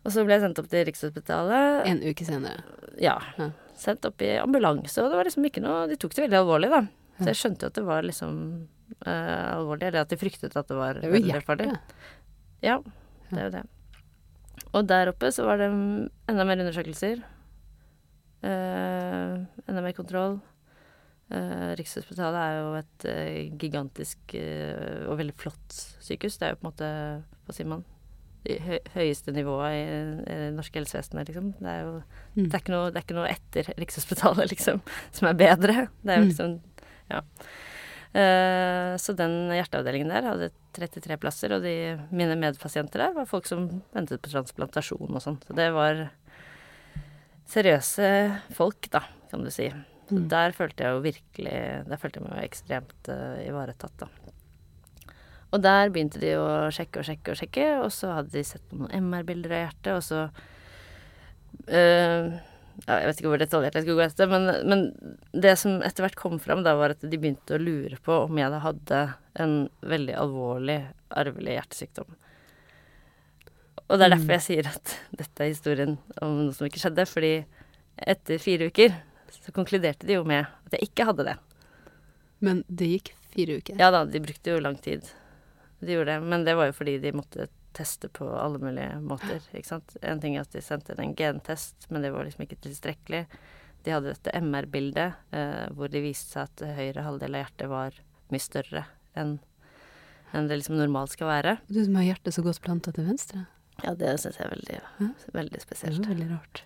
Og 0.00 0.12
så 0.14 0.24
ble 0.24 0.36
jeg 0.36 0.44
sendt 0.44 0.60
opp 0.60 0.68
til 0.72 0.84
Rikshospitalet. 0.88 1.88
en 1.88 2.04
uke 2.04 2.24
senere. 2.24 2.62
Ja. 3.00 3.16
Ja. 3.40 3.50
Sendt 3.80 4.04
opp 4.08 4.20
i 4.24 4.34
ambulanse, 4.40 5.00
og 5.02 5.12
det 5.12 5.18
var 5.18 5.28
liksom 5.28 5.48
ikke 5.48 5.64
noe 5.64 5.88
De 5.88 5.96
tok 6.00 6.14
det 6.16 6.26
veldig 6.26 6.40
alvorlig, 6.40 6.70
da. 6.72 6.84
Så 7.20 7.32
jeg 7.32 7.40
skjønte 7.40 7.66
jo 7.66 7.72
at 7.72 7.76
det 7.76 7.84
var 7.84 8.06
liksom 8.06 8.38
uh, 9.04 9.48
alvorlig. 9.58 9.90
Eller 9.90 10.04
at 10.04 10.12
de 10.12 10.20
fryktet 10.20 10.56
at 10.56 10.68
det 10.68 10.78
var 10.78 11.00
veldig 11.04 11.42
farlig. 11.44 11.68
Ja, 12.64 12.78
det 13.28 13.38
er 13.38 13.46
jo 13.48 13.52
det. 13.58 13.66
Og 14.72 14.86
der 14.86 15.10
oppe 15.10 15.30
så 15.34 15.44
var 15.48 15.58
det 15.58 15.68
enda 16.30 16.44
mer 16.46 16.60
undersøkelser. 16.62 17.22
Eh, 18.42 19.34
enda 19.68 19.82
mer 19.84 19.92
kontroll. 19.96 20.38
Eh, 21.30 21.70
Rikshospitalet 21.78 22.40
er 22.40 22.58
jo 22.58 22.70
et 22.80 23.06
eh, 23.10 23.50
gigantisk 23.60 24.34
og 25.10 25.18
veldig 25.20 25.34
flott 25.38 25.76
sykehus. 26.02 26.38
Det 26.40 26.48
er 26.48 26.54
jo 26.54 26.60
på 26.60 26.66
en 26.66 26.70
måte, 26.72 26.90
hva 27.46 27.56
sier 27.56 27.68
man, 27.70 27.84
det 28.46 28.56
hø 28.64 28.78
høyeste 28.94 29.34
nivået 29.36 29.74
i, 29.76 29.82
i 30.24 30.36
det 30.46 30.52
norske 30.56 30.80
helsevesenet, 30.80 31.28
liksom. 31.28 31.50
Det 31.60 31.68
er 31.74 31.82
jo 31.84 31.96
Mm. 32.30 32.44
det, 32.46 32.54
er 32.54 32.60
ikke 32.62 32.72
noe, 32.72 32.90
det 32.94 32.98
er 33.00 33.04
ikke 33.08 33.14
noe 33.18 33.28
etter 33.28 33.68
Rikshospitalet, 33.82 34.50
liksom, 34.54 34.80
som 35.12 35.28
er 35.28 35.34
bedre. 35.34 35.88
Det 36.06 36.12
er 36.14 36.20
jo 36.22 36.24
Mm. 36.24 36.30
liksom 36.30 36.60
Ja. 37.10 37.20
Eh, 38.10 38.96
så 38.98 39.14
den 39.14 39.52
hjerteavdelingen 39.54 40.10
der 40.10 40.26
hadde 40.26 40.48
33 40.74 41.18
plasser, 41.22 41.54
og 41.54 41.62
de, 41.62 41.74
mine 42.10 42.34
medpasienter 42.38 43.04
der 43.04 43.14
var 43.14 43.28
folk 43.30 43.46
som 43.46 43.68
ventet 43.94 44.22
på 44.22 44.32
transplantasjon 44.32 45.14
og 45.14 45.22
sånn. 45.22 45.38
Så 45.46 45.54
det 45.54 45.68
var 45.74 46.08
seriøse 47.50 48.10
folk, 48.54 48.90
da, 48.90 49.04
kan 49.30 49.46
du 49.46 49.50
si. 49.54 49.70
Så 50.10 50.16
Mm. 50.18 50.28
der 50.28 50.50
følte 50.50 50.82
jeg 50.82 50.90
jo 50.90 51.02
virkelig 51.04 51.86
Der 51.86 51.96
følte 51.96 52.18
jeg 52.18 52.24
meg 52.26 52.40
jo 52.40 52.46
ekstremt 52.48 53.10
uh, 53.14 53.38
ivaretatt, 53.46 53.92
da. 54.00 54.08
Og 55.52 55.62
der 55.62 55.90
begynte 55.94 56.18
de 56.18 56.32
å 56.34 56.66
sjekke 56.74 56.98
og 56.98 57.06
sjekke 57.06 57.30
og 57.30 57.38
sjekke, 57.38 57.66
og 57.84 57.92
så 57.94 58.16
hadde 58.16 58.34
de 58.34 58.42
sett 58.42 58.64
på 58.70 58.78
noen 58.80 58.90
MR-bilder 59.06 59.54
av 59.54 59.62
hjertet, 59.68 59.92
og 59.94 60.02
så 60.02 60.24
ja, 61.70 62.40
Jeg 62.86 63.06
vet 63.10 63.18
ikke 63.20 63.30
hvor 63.32 63.40
detaljert 63.42 63.74
jeg 63.76 63.84
skulle 63.84 63.98
gå 64.00 64.06
etter, 64.06 64.30
men, 64.30 64.46
men 64.70 64.84
det 65.44 65.52
som 65.60 65.82
etter 65.84 66.06
hvert 66.06 66.16
kom 66.18 66.38
fram, 66.42 66.62
da 66.64 66.72
var 66.78 66.94
at 66.94 67.02
de 67.04 67.18
begynte 67.20 67.56
å 67.56 67.60
lure 67.60 67.98
på 68.02 68.22
om 68.24 68.38
jeg 68.40 68.50
da 68.54 68.60
hadde 68.64 69.00
en 69.44 69.54
veldig 69.84 70.16
alvorlig 70.18 70.78
arvelig 71.10 71.58
hjertesykdom. 71.58 72.16
Og 73.90 73.98
det 73.98 74.06
er 74.06 74.12
derfor 74.14 74.30
Mm. 74.30 74.36
jeg 74.38 74.44
sier 74.46 74.66
at 74.70 74.92
dette 75.18 75.42
er 75.44 75.50
historien 75.50 75.96
om 76.22 76.36
noe 76.46 76.54
som 76.54 76.66
ikke 76.68 76.78
skjedde, 76.82 77.06
fordi 77.10 77.32
etter 77.98 78.38
fire 78.38 78.68
uker 78.70 78.94
så 79.34 79.52
konkluderte 79.54 80.06
de 80.06 80.14
jo 80.16 80.24
med 80.24 80.46
at 80.46 80.76
jeg 80.78 80.88
ikke 80.90 81.06
hadde 81.10 81.26
det. 81.26 81.36
Men 82.40 82.62
det 82.70 82.86
gikk 82.94 83.10
fire 83.34 83.58
uker. 83.60 83.78
Ja 83.82 83.90
da, 83.94 84.04
de 84.06 84.20
brukte 84.22 84.54
jo 84.54 84.60
lang 84.62 84.78
tid. 84.80 85.02
De 85.82 85.92
gjorde 85.96 86.14
det, 86.14 86.22
men 86.22 86.44
det 86.46 86.54
var 86.56 86.70
jo 86.70 86.76
fordi 86.76 86.98
de 87.02 87.12
måtte 87.12 87.48
teste 87.76 88.08
på 88.08 88.26
alle 88.36 88.58
mulige 88.62 89.00
måter, 89.02 89.40
ikke 89.54 89.66
sant. 89.68 89.96
En 90.02 90.20
ting 90.20 90.36
er 90.36 90.42
at 90.46 90.52
de 90.52 90.60
sendte 90.64 90.96
en 90.98 91.14
gentest, 91.16 91.86
men 91.90 92.02
det 92.02 92.10
var 92.14 92.24
liksom 92.26 92.42
ikke 92.46 92.58
tilstrekkelig. 92.66 93.24
De 93.84 93.90
hadde 93.94 94.12
dette 94.12 94.32
MR-bildet 94.42 95.14
eh, 95.32 95.68
hvor 95.76 95.88
det 95.88 96.02
viste 96.04 96.34
seg 96.34 96.48
at 96.48 96.64
høyre 96.76 97.04
halvdel 97.06 97.34
av 97.38 97.44
hjertet 97.46 97.70
var 97.70 98.00
mye 98.30 98.42
større 98.44 98.84
enn 99.18 99.38
enn 100.32 100.46
det 100.46 100.60
liksom 100.60 100.76
normalt 100.78 101.10
skal 101.10 101.26
være. 101.26 101.56
Du 101.66 101.80
som 101.82 101.96
har 101.98 102.04
hjertet 102.06 102.36
så 102.36 102.42
godt 102.46 102.60
planta 102.62 102.92
til 102.94 103.08
venstre. 103.08 103.40
Ja, 103.82 103.94
det 103.98 104.12
syns 104.22 104.36
jeg 104.38 104.44
er 104.46 104.52
veldig, 104.52 104.76
Ja. 104.78 105.08
veldig 105.34 105.58
Det 105.66 105.78
er 105.88 105.96
veldig 106.06 106.28
rart. 106.30 106.60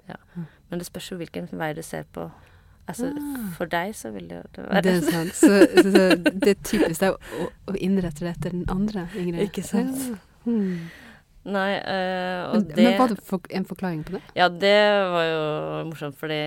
Men 0.69 0.79
det 0.83 0.85
spørs 0.91 1.07
jo 1.13 1.17
hvilken 1.17 1.49
vei 1.57 1.71
du 1.73 1.81
ser 1.83 2.05
på. 2.13 2.27
Altså, 2.87 3.07
Ah. 3.17 3.47
for 3.57 3.65
deg 3.65 3.95
så 3.97 4.11
vil 4.13 4.29
det 4.29 4.37
jo 4.37 4.43
det 4.53 4.65
være 4.69 4.83
Det 4.83 4.93
er 4.93 5.11
sant. 5.11 5.33
Så, 5.35 5.49
så, 5.81 5.91
så 5.95 6.39
det 6.45 6.51
er 6.53 6.61
typisk 6.69 7.01
deg 7.01 7.15
å, 7.15 7.47
å 7.73 7.77
innrette 7.81 8.21
det 8.21 8.35
etter 8.37 8.51
den 8.53 8.67
andre, 8.69 9.07
Ingrid. 9.17 9.41
Ikke 9.49 9.65
sant? 9.65 9.97
Ja. 10.11 10.19
Hmm. 10.45 10.85
Nei, 11.45 11.75
eh, 11.77 12.43
og 12.49 12.55
Men, 12.55 12.69
det 12.73 12.85
men 12.87 12.95
var 12.97 13.11
det 13.13 13.19
for, 13.21 13.43
en 13.53 13.67
forklaring 13.69 13.99
på 14.07 14.15
det? 14.15 14.21
Ja, 14.33 14.47
det 14.49 14.77
var 15.13 15.25
jo 15.29 15.41
morsomt, 15.91 16.17
fordi 16.17 16.39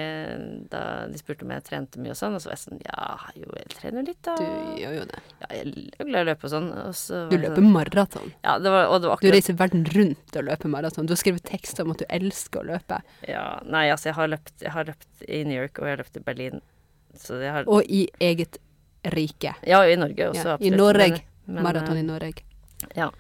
da 0.71 0.79
de 1.11 1.19
spurte 1.21 1.45
om 1.45 1.51
jeg 1.53 1.65
trente 1.67 2.01
mye 2.01 2.15
og 2.15 2.17
sånn, 2.17 2.33
og 2.33 2.41
så 2.41 2.49
var 2.49 2.55
jeg 2.55 2.63
sånn 2.63 2.81
Ja, 2.81 3.05
jo, 3.37 3.51
jeg 3.59 3.69
trener 3.75 4.07
litt, 4.07 4.19
da. 4.25 4.33
Du 4.41 4.81
gjør 4.81 4.95
jo 4.97 5.03
det. 5.11 5.21
Ja, 5.43 5.51
jeg 5.53 5.61
er 5.99 6.09
glad 6.09 6.17
i 6.17 6.23
å 6.23 6.27
løpe 6.31 6.49
og 6.49 6.53
sånn. 6.55 6.71
Og 6.81 6.97
så 6.97 7.21
Du 7.29 7.37
løper 7.37 7.61
sånn- 7.61 7.69
maraton. 7.77 8.33
Ja, 8.41 8.57
det 8.57 8.73
var, 8.73 8.89
og 8.89 9.05
det 9.05 9.13
var 9.13 9.21
Du 9.21 9.29
reiser 9.37 9.59
verden 9.61 9.85
rundt 9.85 10.41
og 10.41 10.49
løper 10.49 10.73
maraton. 10.79 11.05
Du 11.05 11.13
har 11.13 11.21
skrevet 11.21 11.45
tekster 11.45 11.85
om 11.85 11.93
at 11.93 12.01
du 12.01 12.09
elsker 12.09 12.65
å 12.65 12.67
løpe. 12.73 13.01
Ja, 13.29 13.45
nei, 13.69 13.85
altså, 13.93 14.09
jeg 14.09 14.17
har 14.17 14.33
løpt, 14.33 14.55
jeg 14.65 14.71
har 14.73 14.89
løpt 14.89 15.25
i 15.29 15.43
New 15.45 15.61
York, 15.61 15.77
og 15.77 15.85
jeg 15.85 15.97
har 15.97 16.03
løpt 16.03 16.17
i 16.17 16.25
Berlin. 16.25 16.61
Så 17.13 17.37
jeg 17.37 17.53
har 17.53 17.69
Og 17.69 17.85
i 17.85 18.07
eget 18.19 18.57
rike. 19.13 19.53
Ja, 19.61 19.85
i 19.85 19.95
Norge 19.95 20.31
også, 20.33 20.57
Ja, 20.57 20.57
i. 20.59 20.73
Norge. 20.73 21.21
Men, 21.45 21.63
Maraton 21.63 21.95
eh, 21.95 22.01
i 22.01 22.07
Norge. 22.07 22.41
Ja. 22.97 23.11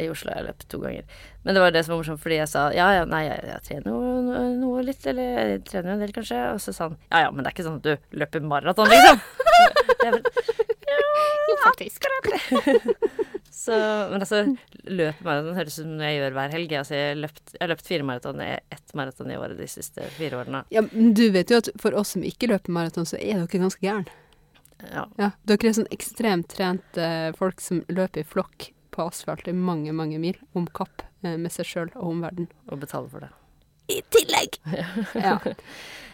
I 0.00 0.08
Oslo 0.10 0.32
har 0.32 0.40
jeg 0.40 0.48
løpt 0.48 0.66
to 0.72 0.80
ganger. 0.82 1.04
Men 1.44 1.56
det 1.56 1.62
var 1.62 1.74
det 1.74 1.84
som 1.84 1.94
var 1.94 2.00
morsomt, 2.02 2.22
fordi 2.22 2.40
jeg 2.40 2.50
sa 2.50 2.64
ja, 2.74 2.88
ja, 2.98 3.04
nei, 3.08 3.22
jeg, 3.28 3.44
jeg 3.50 3.66
trener 3.68 3.90
noe, 3.90 4.44
noe 4.58 4.84
litt, 4.86 5.06
eller 5.10 5.36
jeg 5.38 5.62
trener 5.68 5.92
jo 5.92 5.96
en 5.98 6.04
del, 6.04 6.14
kanskje. 6.16 6.40
Og 6.54 6.62
så 6.64 6.74
sa 6.74 6.88
han 6.88 6.98
ja, 7.10 7.26
ja, 7.26 7.30
men 7.30 7.44
det 7.44 7.50
er 7.50 7.56
ikke 7.56 7.66
sånn 7.68 7.80
at 7.80 7.86
du 7.86 8.18
løper 8.22 8.48
maraton, 8.54 8.90
liksom. 8.90 9.16
Jo, 11.48 11.56
faktisk. 11.64 12.04
så, 13.64 13.72
men 14.10 14.20
altså, 14.20 14.42
løp 14.84 15.20
maraton 15.24 15.56
høres 15.56 15.78
ut 15.78 15.82
som 15.82 15.94
noe 15.96 16.10
jeg 16.10 16.20
gjør 16.20 16.36
hver 16.38 16.54
helg. 16.54 16.74
Altså, 16.80 16.96
jeg 16.98 17.12
har 17.12 17.22
løpt, 17.22 17.54
jeg 17.58 17.70
løpt 17.72 17.88
fire 17.88 18.08
maraton, 18.08 18.42
ett 18.44 18.94
maraton 18.98 19.32
i 19.32 19.38
året 19.40 19.60
de 19.60 19.68
siste 19.70 20.06
fire 20.18 20.40
årene. 20.42 20.64
Ja, 20.74 20.84
men 20.90 21.14
du 21.16 21.26
vet 21.34 21.52
jo 21.52 21.60
at 21.62 21.70
for 21.80 21.96
oss 21.98 22.14
som 22.16 22.26
ikke 22.26 22.50
løper 22.52 22.74
maraton, 22.74 23.08
så 23.08 23.18
er 23.20 23.42
dere 23.42 23.64
ganske 23.66 23.84
gæren. 23.84 24.06
Ja. 24.84 25.06
Ja, 25.20 25.30
dere 25.48 25.70
er 25.70 25.76
sånn 25.78 25.92
ekstremt 25.94 26.50
trente 26.52 27.10
folk 27.38 27.62
som 27.64 27.84
løper 27.88 28.24
i 28.24 28.28
flokk 28.28 28.70
på 28.94 29.04
asfalt 29.08 29.48
i 29.50 29.54
mange, 29.56 29.92
mange 29.96 30.20
mil 30.22 30.38
om 30.54 30.68
kapp 30.70 31.02
eh, 31.24 31.36
med 31.36 31.52
seg 31.54 31.68
sjøl 31.68 31.90
og 31.96 32.06
om 32.12 32.22
verden. 32.24 32.48
Og 32.70 32.80
betale 32.84 33.10
for 33.10 33.26
det. 33.26 33.32
I 33.92 34.00
tillegg! 34.14 34.60
Ja. 35.26 35.38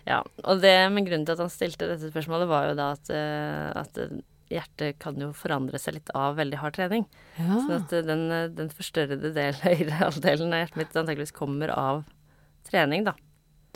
Ja, 0.09 0.23
og 0.49 0.63
det, 0.63 0.73
med 0.95 1.05
grunnen 1.07 1.27
til 1.29 1.37
at 1.37 1.43
han 1.45 1.51
stilte 1.53 1.87
dette 1.91 2.09
spørsmålet, 2.09 2.49
var 2.49 2.71
jo 2.71 2.77
da 2.79 2.87
at, 2.97 3.11
eh, 3.13 3.67
at 3.77 3.99
eh, 4.01 4.15
hjertet 4.51 4.97
kan 5.03 5.19
jo 5.21 5.29
forandre 5.37 5.79
seg 5.79 5.99
litt 5.99 6.13
av 6.17 6.39
veldig 6.41 6.59
hard 6.63 6.79
trening. 6.79 7.05
Sånn 7.37 7.69
ja. 7.69 7.81
at 7.83 7.93
eh, 7.95 8.07
den, 8.09 8.25
den 8.57 8.73
forstørrede 8.75 9.33
delen, 9.37 9.93
av 10.01 10.17
hjertet 10.17 10.81
mitt 10.81 10.97
antakeligvis 10.97 11.37
kommer 11.37 11.73
av 11.77 12.05
trening, 12.71 13.05
da. 13.07 13.15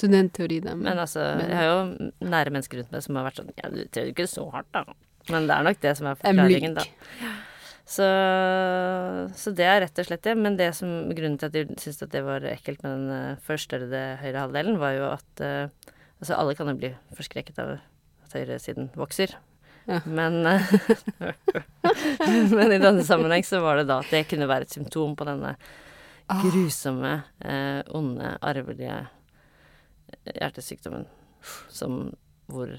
Så 0.01 0.09
det 0.11 0.19
er 0.19 0.25
en 0.25 0.35
teori, 0.35 0.59
da. 0.65 0.75
Men 0.75 0.99
altså, 0.99 1.23
men- 1.39 1.53
jeg 1.53 1.61
har 1.61 1.69
jo 1.71 2.13
nære 2.33 2.55
mennesker 2.57 2.81
rundt 2.81 2.95
meg 2.97 3.05
som 3.05 3.21
har 3.21 3.29
vært 3.29 3.43
sånn 3.43 3.53
Ja, 3.61 3.69
du 3.71 3.85
trener 3.85 4.11
ikke 4.11 4.31
så 4.33 4.49
hardt, 4.51 4.73
da. 4.75 4.83
Men 5.31 5.47
det 5.49 5.55
er 5.57 5.69
nok 5.69 5.79
det 5.85 5.93
som 6.01 6.09
er 6.11 6.19
forklaringen, 6.21 6.75
da. 6.81 6.89
Så, 7.85 8.05
så 9.37 9.53
det 9.53 9.67
er 9.69 9.83
rett 9.85 9.99
og 10.01 10.07
slett 10.09 10.25
det. 10.25 10.35
Men 10.41 10.57
det 10.57 10.71
som, 10.79 10.89
grunnen 11.13 11.37
til 11.41 11.51
at 11.51 11.59
jeg 11.59 11.69
syntes 11.75 12.07
at 12.07 12.15
det 12.15 12.23
var 12.25 12.47
ekkelt 12.49 12.85
med 12.85 12.95
den 12.97 13.11
uh, 13.13 13.43
forstørrede 13.45 14.05
høyre 14.23 14.47
halvdelen, 14.47 14.79
var 14.81 14.97
jo 14.97 15.11
at 15.13 15.45
uh, 15.45 15.91
Altså, 16.25 16.39
alle 16.39 16.55
kan 16.57 16.71
jo 16.71 16.77
bli 16.79 16.89
forskrekket 17.19 17.59
av 17.61 17.73
at 18.25 18.35
høyresiden 18.39 18.87
vokser. 18.97 19.35
Ja. 19.85 19.99
Men, 20.09 20.39
eh, 20.49 20.71
men 22.55 22.73
i 22.73 22.79
denne 22.81 23.03
sammenheng 23.05 23.45
så 23.45 23.61
var 23.61 23.77
det 23.77 23.91
da 23.91 23.99
at 24.01 24.09
det 24.15 24.23
kunne 24.31 24.49
være 24.49 24.65
et 24.65 24.73
symptom 24.73 25.13
på 25.19 25.27
denne 25.29 25.57
Ah. 26.25 26.41
grusomme, 26.41 27.23
eh, 27.45 27.83
onde, 27.93 28.39
arvelige 28.41 29.09
hjertesykdommen 30.25 31.05
som 31.69 32.15
hvor 32.49 32.71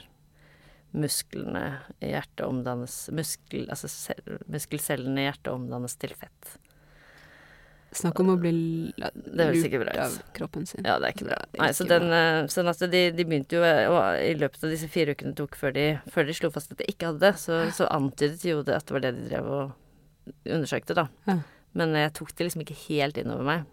musklene 0.95 1.65
i 1.99 2.13
hjertet 2.13 2.45
omdannes 2.47 2.95
muskel, 3.15 3.67
Altså 3.73 4.15
muskelcellene 4.51 5.23
i 5.23 5.27
hjertet 5.27 5.51
omdannes 5.53 5.97
til 6.01 6.15
fett. 6.17 6.55
Snakk 7.95 8.19
om 8.19 8.33
å 8.33 8.35
bli 8.39 8.51
lurt 8.91 9.95
av 9.95 10.17
kroppen 10.35 10.65
sin. 10.67 10.83
Ja, 10.83 10.97
det 10.99 11.07
er 11.07 11.13
ikke 11.15 11.29
bra. 11.29 11.37
Nei, 11.61 11.69
så 11.77 11.85
den, 11.87 12.09
eh, 12.11 12.41
sånn 12.51 12.67
at 12.67 12.81
de, 12.91 13.03
de 13.15 13.23
begynte 13.23 13.55
jo 13.55 13.63
eh, 13.63 13.85
Og 13.87 14.19
i 14.19 14.33
løpet 14.35 14.65
av 14.67 14.73
disse 14.73 14.89
fire 14.91 15.15
ukene 15.15 15.31
det 15.31 15.39
tok 15.39 15.55
før 15.59 15.75
de, 15.77 15.85
før 16.11 16.27
de 16.27 16.35
slo 16.35 16.51
fast 16.51 16.73
at 16.73 16.81
de 16.81 16.89
ikke 16.91 17.13
hadde 17.13 17.23
det, 17.23 17.31
så, 17.39 17.61
så 17.75 17.87
antydet 17.95 18.43
jo 18.43 18.65
det 18.67 18.75
at 18.75 18.89
det 18.89 18.97
var 18.97 19.05
det 19.05 19.13
de 19.15 19.29
drev 19.29 19.47
og 19.47 20.35
undersøkte, 20.43 20.97
da. 20.97 21.07
Ja. 21.29 21.37
Men 21.75 21.95
jeg 21.99 22.13
tok 22.17 22.35
det 22.35 22.49
liksom 22.49 22.65
ikke 22.65 22.77
helt 22.87 23.21
innover 23.21 23.47
meg. 23.47 23.71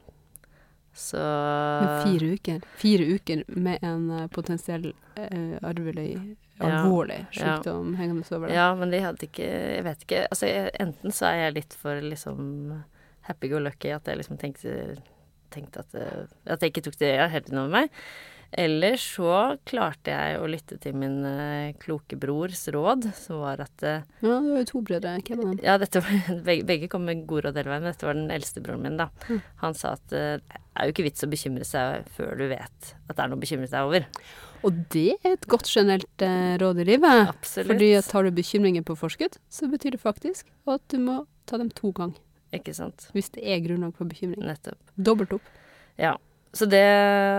Så 0.95 1.19
Men 1.19 2.07
fire 2.07 2.31
uker. 2.37 2.65
Fire 2.77 3.05
uker 3.17 3.45
med 3.49 3.83
en 3.83 4.11
eh, 4.11 4.27
potensiell 4.29 4.91
uh, 4.93 5.57
arvelig, 5.65 6.11
Ja, 6.13 6.25
alvorlig 6.61 7.21
sykdom 7.35 7.95
hengende 7.99 8.27
over 8.29 8.49
deg. 8.49 8.57
Ja, 8.57 8.67
men 8.79 8.93
de 8.93 9.01
hadde 9.03 9.29
ikke 9.29 9.47
Jeg 9.47 9.87
vet 9.87 10.05
ikke. 10.07 10.27
Altså, 10.29 10.51
jeg, 10.51 10.75
enten 10.83 11.15
så 11.15 11.31
er 11.31 11.39
jeg 11.47 11.57
litt 11.61 11.79
for 11.79 12.03
liksom 12.05 12.43
happy 13.29 13.49
go 13.53 13.63
lucky 13.63 13.95
at 13.95 14.09
jeg 14.11 14.19
liksom 14.19 14.39
tenkte, 14.41 14.77
tenkte 15.55 15.85
at, 15.85 15.97
at 16.47 16.63
jeg 16.63 16.73
ikke 16.73 16.87
tok 16.89 17.01
det 17.01 17.15
helt 17.33 17.51
innover 17.53 17.77
meg. 17.81 17.99
Eller 18.53 18.99
så 19.01 19.57
klarte 19.65 20.13
jeg 20.13 20.37
å 20.37 20.49
lytte 20.51 20.77
til 20.83 20.97
min 21.01 21.23
uh, 21.25 21.73
kloke 21.81 22.19
brors 22.21 22.67
råd, 22.75 23.07
som 23.17 23.41
var 23.41 23.63
at 23.65 23.85
uh, 23.87 24.03
Ja, 24.21 24.37
du 24.45 24.51
har 24.53 24.61
jo 24.61 24.67
to 24.69 24.83
brødre. 24.85 25.15
Hvem 25.25 25.41
er 25.41 25.49
han? 25.49 25.63
Ja, 25.65 25.79
var, 25.81 26.11
begge, 26.49 26.67
begge 26.69 26.91
kom 26.93 27.07
med 27.09 27.25
gode 27.31 27.47
råd 27.47 27.63
hele 27.63 27.73
veien, 27.73 27.87
men 27.87 27.95
dette 27.95 28.09
var 28.09 28.19
den 28.19 28.29
eldste 28.35 28.61
broren 28.65 28.85
min, 28.85 29.01
da. 29.01 29.09
Mm. 29.31 29.41
Han 29.65 29.79
sa 29.79 29.95
at 29.97 30.05
uh, 30.13 30.37
det 30.37 30.61
er 30.61 30.89
jo 30.89 30.97
ikke 30.97 31.09
vits 31.09 31.25
å 31.25 31.31
bekymre 31.33 31.69
seg 31.69 32.13
før 32.13 32.37
du 32.37 32.45
vet 32.53 32.93
at 32.93 33.17
det 33.17 33.25
er 33.25 33.33
noe 33.33 33.41
å 33.41 33.45
bekymre 33.47 33.71
seg 33.73 33.89
over. 33.89 34.05
Og 34.63 34.77
det 34.95 35.17
er 35.25 35.33
et 35.37 35.47
godt 35.51 35.67
generelt 35.67 36.23
eh, 36.23 36.55
råd 36.63 36.83
i 36.85 36.87
livet. 36.93 37.29
Absolutt. 37.33 37.71
Fordi 37.73 37.89
at 37.99 38.09
tar 38.13 38.27
du 38.29 38.31
bekymringer 38.37 38.85
på 38.87 38.95
forskudd, 38.99 39.39
så 39.51 39.67
betyr 39.73 39.97
det 39.97 40.03
faktisk 40.03 40.47
at 40.71 40.85
du 40.93 40.99
må 41.03 41.23
ta 41.51 41.59
dem 41.59 41.71
to 41.75 41.91
ganger. 41.97 42.21
Ikke 42.55 42.75
sant. 42.77 43.09
Hvis 43.17 43.31
det 43.35 43.43
er 43.49 43.63
grunnlag 43.65 43.95
for 43.97 44.05
bekymring. 44.07 44.45
Nettopp. 44.45 44.79
Dobbelt 44.97 45.33
opp. 45.39 45.47
Ja. 45.99 46.15
Så 46.53 46.67
det 46.69 46.83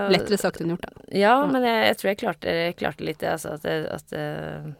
Lettere 0.10 0.40
sagt 0.42 0.60
enn 0.64 0.72
gjort, 0.74 0.88
da. 0.90 1.04
Ja, 1.14 1.36
Ja. 1.38 1.46
men 1.46 1.62
jeg, 1.62 1.84
jeg 1.92 1.98
tror 2.00 2.10
jeg 2.10 2.18
klarte, 2.24 2.56
jeg 2.66 2.76
klarte 2.80 3.06
litt 3.06 3.20
det, 3.22 3.30
altså. 3.30 3.54
At, 3.60 3.64
jeg, 3.70 3.86
at 3.94 4.08
det, 4.10 4.76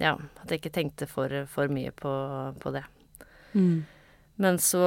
ja, 0.00 0.14
at 0.42 0.50
jeg 0.50 0.62
ikke 0.62 0.72
tenkte 0.72 1.06
for, 1.06 1.28
for 1.52 1.68
mye 1.68 1.92
på, 1.92 2.12
på 2.64 2.72
det. 2.72 2.82
Mm. 3.52 3.84
Men 4.40 4.56
så 4.58 4.80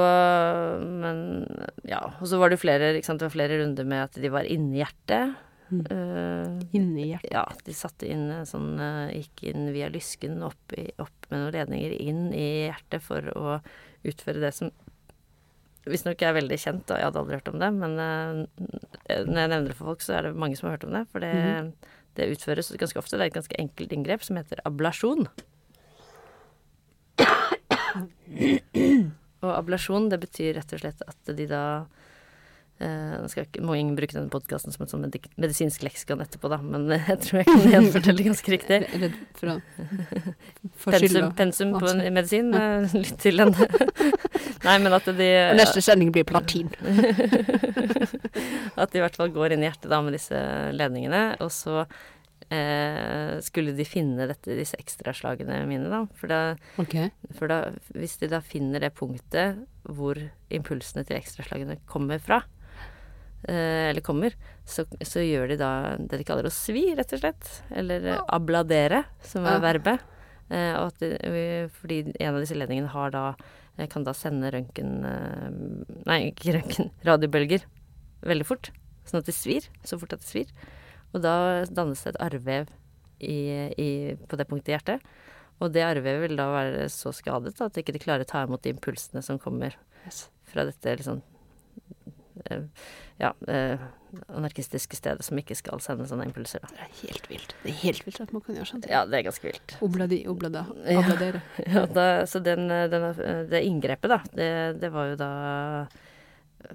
Men 0.82 1.46
ja. 1.88 2.02
Og 2.20 2.26
så 2.28 2.36
var 2.42 2.50
det 2.52 2.58
flere, 2.60 2.90
sant, 3.06 3.22
det 3.22 3.28
var 3.30 3.36
flere 3.38 3.62
runder 3.62 3.86
med 3.88 4.02
at 4.10 4.18
de 4.20 4.28
var 4.34 4.44
inni 4.50 4.82
hjertet. 4.82 5.36
Mm. 5.68 5.82
Eh, 5.92 6.62
Inni 6.78 7.10
hjertet. 7.10 7.32
ja, 7.34 7.42
de 7.66 7.72
satte 7.76 8.08
inn 8.08 8.30
eh, 8.32 8.46
sånn 8.48 8.78
eh, 8.80 9.10
Gikk 9.18 9.42
inn 9.50 9.66
via 9.74 9.90
lysken 9.92 10.38
opp, 10.46 10.72
i, 10.72 10.86
opp 10.96 11.26
med 11.28 11.42
noen 11.42 11.52
ledninger 11.58 11.92
inn 12.00 12.22
i 12.32 12.46
hjertet 12.70 13.04
for 13.04 13.28
å 13.36 13.58
utføre 14.08 14.40
det 14.40 14.54
som 14.56 14.70
visstnok 15.88 16.20
er 16.24 16.34
veldig 16.36 16.56
kjent, 16.60 16.88
og 16.92 16.98
jeg 17.00 17.06
hadde 17.08 17.20
aldri 17.20 17.36
hørt 17.38 17.48
om 17.52 17.60
det, 17.60 17.68
men 17.72 17.94
når 17.96 18.40
jeg 19.08 19.28
nevner 19.28 19.68
det 19.70 19.76
for 19.78 19.88
folk, 19.92 20.02
så 20.04 20.18
er 20.18 20.26
det 20.28 20.34
mange 20.36 20.56
som 20.58 20.68
har 20.68 20.74
hørt 20.76 20.84
om 20.88 20.92
det. 20.92 21.04
For 21.12 21.24
det, 21.24 21.30
Mhm. 21.32 21.70
det 22.18 22.26
utføres 22.34 22.68
ganske 22.76 22.98
ofte. 23.00 23.16
Det 23.16 23.24
er 23.24 23.30
et 23.32 23.38
ganske 23.38 23.56
enkelt 23.62 23.92
inngrep 23.96 24.22
som 24.26 24.36
heter 24.36 24.60
ablasjon. 24.68 25.24
Og 29.38 29.52
ablasjon, 29.54 30.08
det 30.10 30.18
betyr 30.22 30.56
rett 30.58 30.72
og 30.74 30.80
slett 30.82 31.02
at 31.08 31.30
de 31.38 31.46
da 31.50 31.62
Nå 32.78 33.26
skal 33.26 33.46
ikke, 33.46 33.62
må 33.66 33.74
ingen 33.74 33.96
bruke 33.98 34.14
denne 34.14 34.30
podkasten 34.30 34.70
som 34.70 34.84
et 34.84 34.92
sånn 34.92 35.02
medik 35.02 35.24
medisinsk 35.40 35.82
leksikon 35.82 36.22
etterpå, 36.22 36.50
da, 36.52 36.60
men 36.62 36.86
jeg 37.10 37.18
tror 37.24 37.40
jeg 37.40 37.48
kan 37.48 37.64
gjenfortelle 37.72 38.26
ganske 38.28 38.52
riktig. 38.54 38.78
Redd 39.02 39.16
for 39.40 39.54
å. 39.54 39.56
Pensum, 40.98 41.32
pensum 41.38 41.74
på 41.78 41.90
en 41.90 42.04
medisin, 42.14 42.54
Uh, 42.58 42.86
lytt 42.94 43.18
til 43.20 43.38
den. 43.38 43.52
Nei, 44.66 44.76
men 44.82 44.94
at 44.94 45.06
de 45.06 45.26
Og 45.52 45.58
neste 45.58 45.82
sending 45.84 46.10
blir 46.14 46.26
platin. 46.26 46.70
At 48.78 48.92
de 48.92 49.00
i 49.00 49.02
hvert 49.02 49.18
fall 49.18 49.32
går 49.34 49.54
inn 49.54 49.64
i 49.64 49.68
hjertet 49.68 49.90
da 49.90 50.00
med 50.04 50.16
disse 50.16 50.38
ledningene, 50.74 51.22
og 51.44 51.52
så 51.54 51.84
eh, 52.50 53.38
skulle 53.44 53.74
de 53.76 53.86
finne 53.86 54.28
dette, 54.30 54.56
disse 54.58 54.78
ekstraslagene 54.80 55.60
mine, 55.68 55.88
da. 55.92 56.02
For, 56.18 56.30
da. 56.30 56.42
okay. 56.80 57.10
for 57.38 57.50
da, 57.50 57.60
hvis 57.96 58.18
de 58.22 58.30
da 58.32 58.42
finner 58.44 58.84
det 58.84 58.94
punktet 58.98 59.60
hvor 59.88 60.20
impulsene 60.54 61.04
til 61.08 61.18
ekstraslagene 61.20 61.78
kommer 61.90 62.22
fra, 62.22 62.42
eller 63.46 64.00
kommer, 64.04 64.34
så, 64.66 64.82
så 65.06 65.22
gjør 65.22 65.48
de 65.52 65.56
da 65.60 65.70
det 65.98 66.18
de 66.20 66.24
kaller 66.26 66.48
å 66.48 66.52
svi, 66.52 66.88
rett 66.98 67.12
og 67.14 67.20
slett. 67.22 67.50
Eller 67.70 68.04
eh, 68.14 68.22
abladere, 68.34 69.04
som 69.22 69.46
er 69.46 69.58
Ja. 69.58 69.62
verbet. 69.68 70.02
Eh, 70.50 70.72
og 70.80 70.88
at 70.94 70.98
de, 71.04 71.12
fordi 71.78 72.00
en 72.18 72.34
av 72.34 72.40
disse 72.42 72.56
ledningene 72.56 72.88
har 72.94 73.10
da 73.14 73.22
eh, 73.76 73.86
kan 73.92 74.02
da 74.06 74.14
sende 74.16 74.50
røntgen 74.54 75.04
eh, 75.04 75.48
Nei, 76.08 76.18
ikke 76.32 76.56
røntgen, 76.56 76.90
radiobølger 77.08 77.62
veldig 78.26 78.46
fort. 78.48 78.72
Sånn 79.08 79.20
at 79.22 79.28
det 79.30 79.36
svir. 79.36 79.68
Så 79.86 80.00
fort 80.00 80.12
at 80.16 80.24
det 80.24 80.28
svir. 80.28 80.50
Og 81.14 81.22
da 81.24 81.64
dannes 81.70 82.02
det 82.04 82.14
et 82.16 82.20
arrvev 82.26 82.66
i, 83.20 83.38
i, 83.80 83.88
på 84.28 84.36
det 84.40 84.48
punktet 84.50 84.72
i 84.72 84.76
hjertet. 84.76 85.06
Og 85.62 85.72
det 85.74 85.82
arrvevet 85.86 86.26
vil 86.26 86.36
da 86.38 86.50
være 86.52 86.84
så 86.92 87.10
skadet 87.16 87.56
at 87.64 87.74
de 87.74 87.82
ikke 87.82 88.02
klarer 88.04 88.22
å 88.26 88.28
ta 88.30 88.42
imot 88.46 88.62
de 88.66 88.70
impulsene 88.74 89.22
som 89.24 89.40
kommer 89.42 89.74
fra 90.48 90.64
dette 90.68 90.92
liksom 91.00 91.22
eh, 91.22 92.12
ja, 93.18 93.32
eh, 93.48 93.78
anarkistiske 94.32 94.96
stedet 94.96 95.24
som 95.26 95.36
ikke 95.40 95.56
skal 95.58 95.80
sende 95.84 96.06
sånne 96.08 96.24
impulser, 96.28 96.62
da. 96.64 96.68
Det 96.72 96.84
er 96.86 96.92
helt 97.02 97.26
vilt. 97.30 97.54
Det 97.64 97.70
er 97.72 97.78
helt 97.82 98.06
vilt 98.06 98.20
at 98.24 98.32
man 98.32 98.42
kan 98.46 98.54
gjøre 98.56 98.70
sånt. 98.70 98.86
Ja, 98.88 99.04
det 99.04 99.18
er 99.20 99.26
ganske 99.28 99.44
vilt. 99.50 99.76
Obladi, 99.84 100.20
oblada, 100.30 100.66
obladere. 100.94 101.42
Ja, 101.66 101.84
da, 101.86 102.06
så 102.30 102.40
den, 102.42 102.70
eh, 102.70 102.86
den, 102.92 103.08
eh, 103.12 103.42
det 103.50 103.64
inngrepet, 103.68 104.08
da, 104.14 104.20
det, 104.32 104.50
det 104.80 104.92
var 104.94 105.10
jo 105.12 105.18
da 105.20 105.32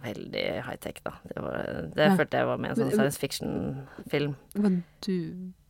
veldig 0.04 0.44
high-tech, 0.68 1.02
da. 1.04 1.12
Det, 1.28 1.42
var, 1.44 1.58
det 1.96 2.06
Ja. 2.08 2.16
følte 2.18 2.38
jeg 2.40 2.48
var 2.48 2.58
med 2.62 2.70
i 2.70 2.74
en 2.74 2.80
sånn 2.84 2.94
science 2.96 3.20
fiction-film. 3.20 4.36
Var 4.56 4.78
du 5.06 5.18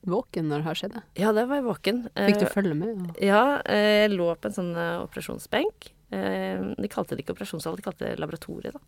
våken 0.06 0.50
når 0.52 0.62
det 0.62 0.68
her 0.68 0.78
skjedde? 0.82 1.02
Ja, 1.18 1.32
det 1.34 1.48
var 1.50 1.56
jeg 1.62 1.66
våken. 1.66 2.04
Fikk 2.14 2.40
du 2.44 2.46
Eh, 2.46 2.52
følge 2.54 2.76
med? 2.78 3.16
Ja, 3.24 3.62
eh, 3.66 4.04
jeg 4.04 4.12
lå 4.18 4.28
på 4.36 4.52
en 4.52 4.54
sånn 4.60 4.76
eh, 4.76 5.00
operasjonsbenk. 5.02 5.90
Eh, 6.14 6.62
De 6.84 6.90
kalte 6.92 7.16
det 7.18 7.24
ikke 7.26 7.34
operasjonssal, 7.36 7.76
de 7.80 7.86
kalte 7.86 8.06
det 8.12 8.20
laboratoriet, 8.22 8.76
da. 8.76 8.82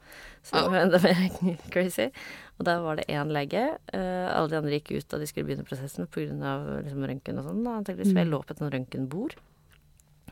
Så 0.45 0.59
det 0.61 0.69
var 0.71 0.81
enda 0.85 0.99
mer 1.01 1.57
crazy. 1.73 2.07
Og 2.59 2.65
der 2.69 2.79
var 2.85 2.99
det 3.01 3.07
én 3.09 3.33
lege. 3.33 3.65
eh, 3.93 4.27
Alle 4.29 4.51
de 4.53 4.59
andre 4.61 4.77
gikk 4.79 4.93
ut 4.99 5.09
da 5.09 5.17
de 5.21 5.27
skulle 5.31 5.49
begynne 5.49 5.65
prosessen 5.67 6.07
pga. 6.07 6.55
Liksom, 6.85 7.03
røntgen 7.09 7.41
og 7.41 7.49
sånn. 7.49 7.65
antageligvis. 7.73 8.13
For 8.13 8.21
jeg 8.21 8.27
Mm. 8.29 8.33
lå 8.35 8.41
på 8.45 8.51
et 8.55 8.61
sånt 8.63 8.73
røntgenbord. 8.77 9.35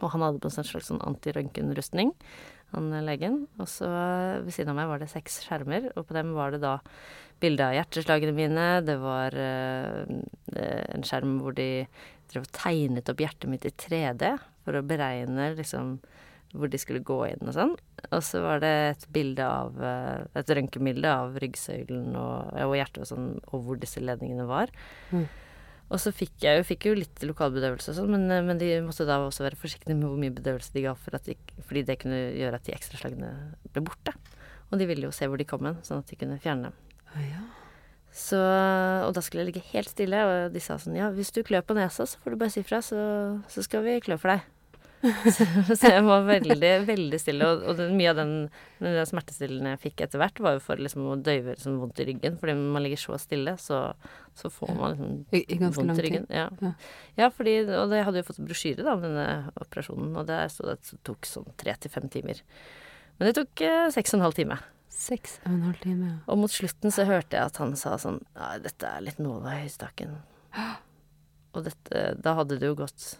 Og 0.01 0.09
han 0.11 0.21
hadde 0.25 0.39
på 0.41 0.49
en 0.49 0.63
slags 0.65 0.87
sånn 0.89 1.03
antirøntgenrustning, 1.05 2.13
han 2.73 2.87
eh, 2.93 3.03
legen. 3.05 3.43
Og 3.61 3.67
så 3.69 3.87
ved 4.43 4.51
siden 4.53 4.69
av 4.73 4.75
meg 4.79 4.87
var 4.89 4.99
det 5.03 5.09
seks 5.13 5.41
skjermer, 5.45 5.91
og 5.95 6.07
på 6.09 6.13
dem 6.17 6.33
var 6.37 6.51
det 6.51 6.61
da 6.63 6.77
bilde 7.43 7.61
av 7.65 7.75
hjerteslagene 7.77 8.33
mine. 8.35 8.65
Det 8.85 8.97
var 9.01 9.35
eh, 9.35 10.05
en 10.95 11.03
skjerm 11.05 11.39
hvor 11.43 11.53
de 11.57 11.85
drev 12.31 12.45
og 12.47 12.51
tegnet 12.55 13.09
opp 13.11 13.21
hjertet 13.21 13.49
mitt 13.51 13.65
i 13.69 13.71
3D 13.71 14.33
for 14.65 14.73
å 14.79 14.81
beregne 14.87 15.51
liksom 15.57 15.97
hvor 16.53 16.69
de 16.69 16.79
skulle 16.81 17.03
gå 17.05 17.17
inn 17.31 17.47
og 17.49 17.55
sånn. 17.55 17.71
Og 18.09 18.19
så 18.25 18.41
var 18.43 18.61
det 18.63 18.73
et 18.91 19.05
bilde 19.13 19.45
av 19.45 19.79
eh, 19.81 20.25
Et 20.39 20.51
røntgenbilde 20.57 21.09
av 21.09 21.37
ryggsøylen 21.41 22.13
og, 22.13 22.53
og 22.65 22.75
hjertet 22.77 23.01
og 23.05 23.09
sånn, 23.09 23.31
og 23.49 23.65
hvor 23.65 23.79
disse 23.81 24.03
ledningene 24.03 24.45
var. 24.49 24.73
Mm. 25.11 25.25
Og 25.93 25.99
så 26.01 26.13
fikk 26.15 26.45
jeg 26.45 26.63
fikk 26.65 26.87
jo 26.89 26.95
litt 26.97 27.25
lokalbedøvelse 27.25 27.91
og 27.91 27.97
sånn, 27.99 28.13
men, 28.15 28.29
eh, 28.33 28.45
men 28.45 28.61
de 28.61 28.69
måtte 28.85 29.07
da 29.09 29.19
også 29.21 29.45
være 29.45 29.59
forsiktige 29.59 29.97
med 29.97 30.07
hvor 30.09 30.21
mye 30.21 30.35
bedøvelse 30.35 30.73
de 30.75 30.85
ga, 30.85 30.95
for 30.97 31.17
de, 31.17 31.35
fordi 31.65 31.85
det 31.89 31.99
kunne 32.05 32.21
gjøre 32.37 32.61
at 32.61 32.69
de 32.69 32.77
ekstraslagene 32.77 33.33
ble 33.73 33.85
borte. 33.89 34.15
Og 34.71 34.79
de 34.81 34.87
ville 34.89 35.05
jo 35.05 35.13
se 35.13 35.29
hvor 35.29 35.41
de 35.41 35.49
kom 35.49 35.65
hen, 35.67 35.81
sånn 35.85 36.01
at 36.01 36.09
de 36.09 36.17
kunne 36.17 36.39
fjerne 36.41 36.69
dem. 36.69 36.79
Ah, 37.13 37.27
ja. 37.27 37.43
Så, 38.13 38.37
og 38.37 39.13
da 39.17 39.21
skulle 39.25 39.41
jeg 39.41 39.49
ligge 39.49 39.69
helt 39.71 39.89
stille, 39.89 40.19
og 40.21 40.53
de 40.53 40.61
sa 40.61 40.77
sånn 40.77 40.97
Ja, 40.99 41.09
hvis 41.13 41.33
du 41.33 41.41
klør 41.45 41.65
på 41.65 41.77
nesa, 41.77 42.05
så 42.05 42.19
får 42.21 42.33
du 42.33 42.41
bare 42.43 42.53
si 42.53 42.61
fra, 42.65 42.77
så, 42.85 42.99
så 43.49 43.65
skal 43.65 43.85
vi 43.85 43.97
klø 44.05 44.19
for 44.21 44.35
deg. 44.35 44.43
så, 45.35 45.45
så 45.75 45.89
jeg 45.91 46.03
var 46.05 46.21
veldig, 46.27 46.69
veldig 46.87 47.17
stille, 47.19 47.47
og, 47.49 47.63
og 47.67 47.77
det, 47.79 47.87
mye 47.91 48.11
av 48.13 48.19
den, 48.21 48.31
den 48.79 48.99
smertestillende 49.09 49.73
jeg 49.73 49.81
fikk 49.83 50.03
etter 50.05 50.21
hvert, 50.21 50.39
var 50.45 50.55
jo 50.55 50.61
for 50.63 50.79
liksom 50.79 51.09
å 51.11 51.17
døyve 51.19 51.55
liksom 51.57 51.75
vondt 51.81 51.99
i 51.99 52.05
ryggen. 52.07 52.37
Fordi 52.39 52.55
når 52.55 52.69
man 52.77 52.85
ligger 52.85 53.01
så 53.01 53.17
stille, 53.19 53.55
så, 53.59 53.81
så 54.39 54.51
får 54.53 54.71
man 54.79 54.93
liksom 54.95 55.15
I, 55.35 55.41
I 55.43 55.59
vondt 55.65 55.99
i 55.99 56.05
ryggen. 56.07 56.27
Ja. 56.31 56.45
Ja. 56.63 56.71
ja, 57.19 57.29
fordi 57.35 57.57
Og 57.65 57.89
det- 57.91 57.99
jeg 57.99 58.07
hadde 58.09 58.21
jo 58.23 58.27
fått 58.29 58.43
brosjyre 58.47 58.85
da, 58.87 58.93
om 58.95 59.03
denne 59.03 59.25
operasjonen, 59.65 60.13
og 60.21 60.29
der 60.31 60.47
sto 60.53 60.67
det 60.69 60.77
at 60.79 60.93
det 60.93 61.01
tok 61.09 61.27
sånn 61.27 61.49
tre 61.59 61.75
til 61.83 61.91
fem 61.93 62.07
timer. 62.13 62.39
Men 63.19 63.29
det 63.29 63.35
tok 63.41 63.61
eh, 63.67 63.89
seks 63.93 64.15
og 64.15 64.19
en 64.21 64.25
halv 64.29 64.37
time. 64.39 64.57
Seks 64.93 65.39
og 65.43 65.51
en 65.51 65.65
halv 65.67 65.79
time, 65.83 66.07
ja. 66.13 66.15
Og 66.31 66.37
mot 66.45 66.53
slutten 66.53 66.93
så 66.93 67.03
hørte 67.09 67.35
jeg 67.35 67.49
at 67.51 67.59
han 67.59 67.75
sa 67.79 67.95
sånn 67.99 68.21
Nei, 68.37 68.53
dette 68.63 68.87
er 68.87 69.03
litt 69.03 69.19
nåla 69.19 69.57
i 69.57 69.63
høystakken. 69.65 70.15
Og 71.53 71.65
dette 71.67 72.03
Da 72.23 72.33
hadde 72.39 72.57
det 72.61 72.69
jo 72.71 72.75
gått 72.79 73.17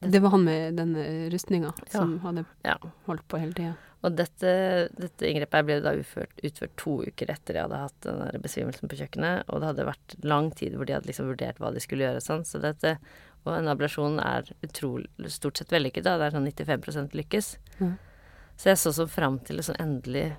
Det 0.00 0.20
var 0.22 0.30
han 0.30 0.44
med 0.44 0.76
den 0.76 0.94
eh, 0.96 1.30
rustninga 1.32 1.72
Ja. 1.92 1.98
som 2.00 2.18
hadde 2.20 2.44
Ja. 2.64 2.76
holdt 3.06 3.26
på 3.28 3.38
hele 3.40 3.52
tida. 3.52 3.74
Og 4.04 4.16
dette, 4.16 4.88
dette 4.98 5.26
inngrepet 5.28 5.64
ble 5.66 5.80
da 5.80 5.92
utført, 5.94 6.32
utført 6.42 6.74
to 6.76 7.02
uker 7.06 7.30
etter 7.30 7.54
jeg 7.54 7.62
hadde 7.68 7.78
hatt 7.78 8.00
den 8.02 8.42
besvimelsen 8.42 8.88
på 8.90 8.96
kjøkkenet, 8.98 9.44
og 9.48 9.60
det 9.60 9.68
hadde 9.70 9.86
vært 9.86 10.16
lang 10.24 10.50
tid 10.50 10.74
hvor 10.74 10.86
de 10.86 10.92
hadde 10.94 11.06
liksom 11.06 11.28
vurdert 11.30 11.58
hva 11.62 11.72
de 11.72 11.78
skulle 11.80 12.02
gjøre 12.06 12.22
sånn, 12.22 12.44
så 12.44 12.60
dette 12.60 12.98
Og 13.44 13.56
en 13.58 13.66
ablasjon 13.66 14.20
er 14.22 14.44
utrolig 14.62 15.08
stort 15.26 15.56
sett 15.58 15.72
vellykket, 15.74 16.04
da. 16.04 16.16
Det 16.16 16.28
er 16.28 16.38
sånn 16.38 16.46
95 16.46 17.10
lykkes. 17.12 17.56
Mm. 17.80 17.96
Så 18.56 18.64
jeg 18.70 18.76
så 18.78 18.92
så 18.94 19.08
fram 19.10 19.40
til 19.42 19.58
å 19.58 19.64
sånn 19.66 19.80
endelig 19.82 20.36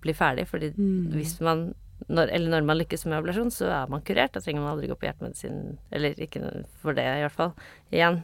bli 0.00 0.14
ferdig, 0.14 0.46
fordi 0.48 0.70
Mm. 0.74 1.12
hvis 1.12 1.38
man 1.42 1.74
når, 2.08 2.28
eller 2.32 2.48
når 2.50 2.64
man 2.64 2.78
lykkes 2.78 3.04
med 3.06 3.18
ablasjon, 3.22 3.50
så 3.52 3.66
er 3.84 3.86
man 3.90 4.00
kurert. 4.00 4.32
Da 4.32 4.40
trenger 4.40 4.60
man 4.62 4.72
aldri 4.78 4.88
gå 4.88 4.96
på 4.96 5.04
hjertemedisin, 5.06 5.76
eller 5.92 6.14
ikke 6.14 6.64
for 6.80 6.92
det 6.94 7.04
i 7.04 7.22
hvert 7.24 7.32
fall, 7.32 7.52
igjen. 7.92 8.22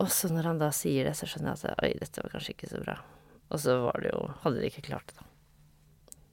Og 0.00 0.08
så 0.14 0.30
når 0.32 0.46
han 0.52 0.60
da 0.62 0.70
sier 0.74 1.04
det, 1.08 1.16
så 1.18 1.26
skjønner 1.28 1.52
jeg 1.56 1.72
at 1.74 1.82
oi, 1.84 1.90
dette 2.00 2.22
var 2.22 2.32
kanskje 2.34 2.54
ikke 2.54 2.70
så 2.70 2.80
bra. 2.84 2.94
Og 3.50 3.60
så 3.60 3.74
var 3.82 3.98
det 4.04 4.12
jo 4.14 4.20
Hadde 4.44 4.60
de 4.62 4.68
ikke 4.70 4.84
klart 4.86 5.10
det, 5.10 5.16
da. 5.18 5.26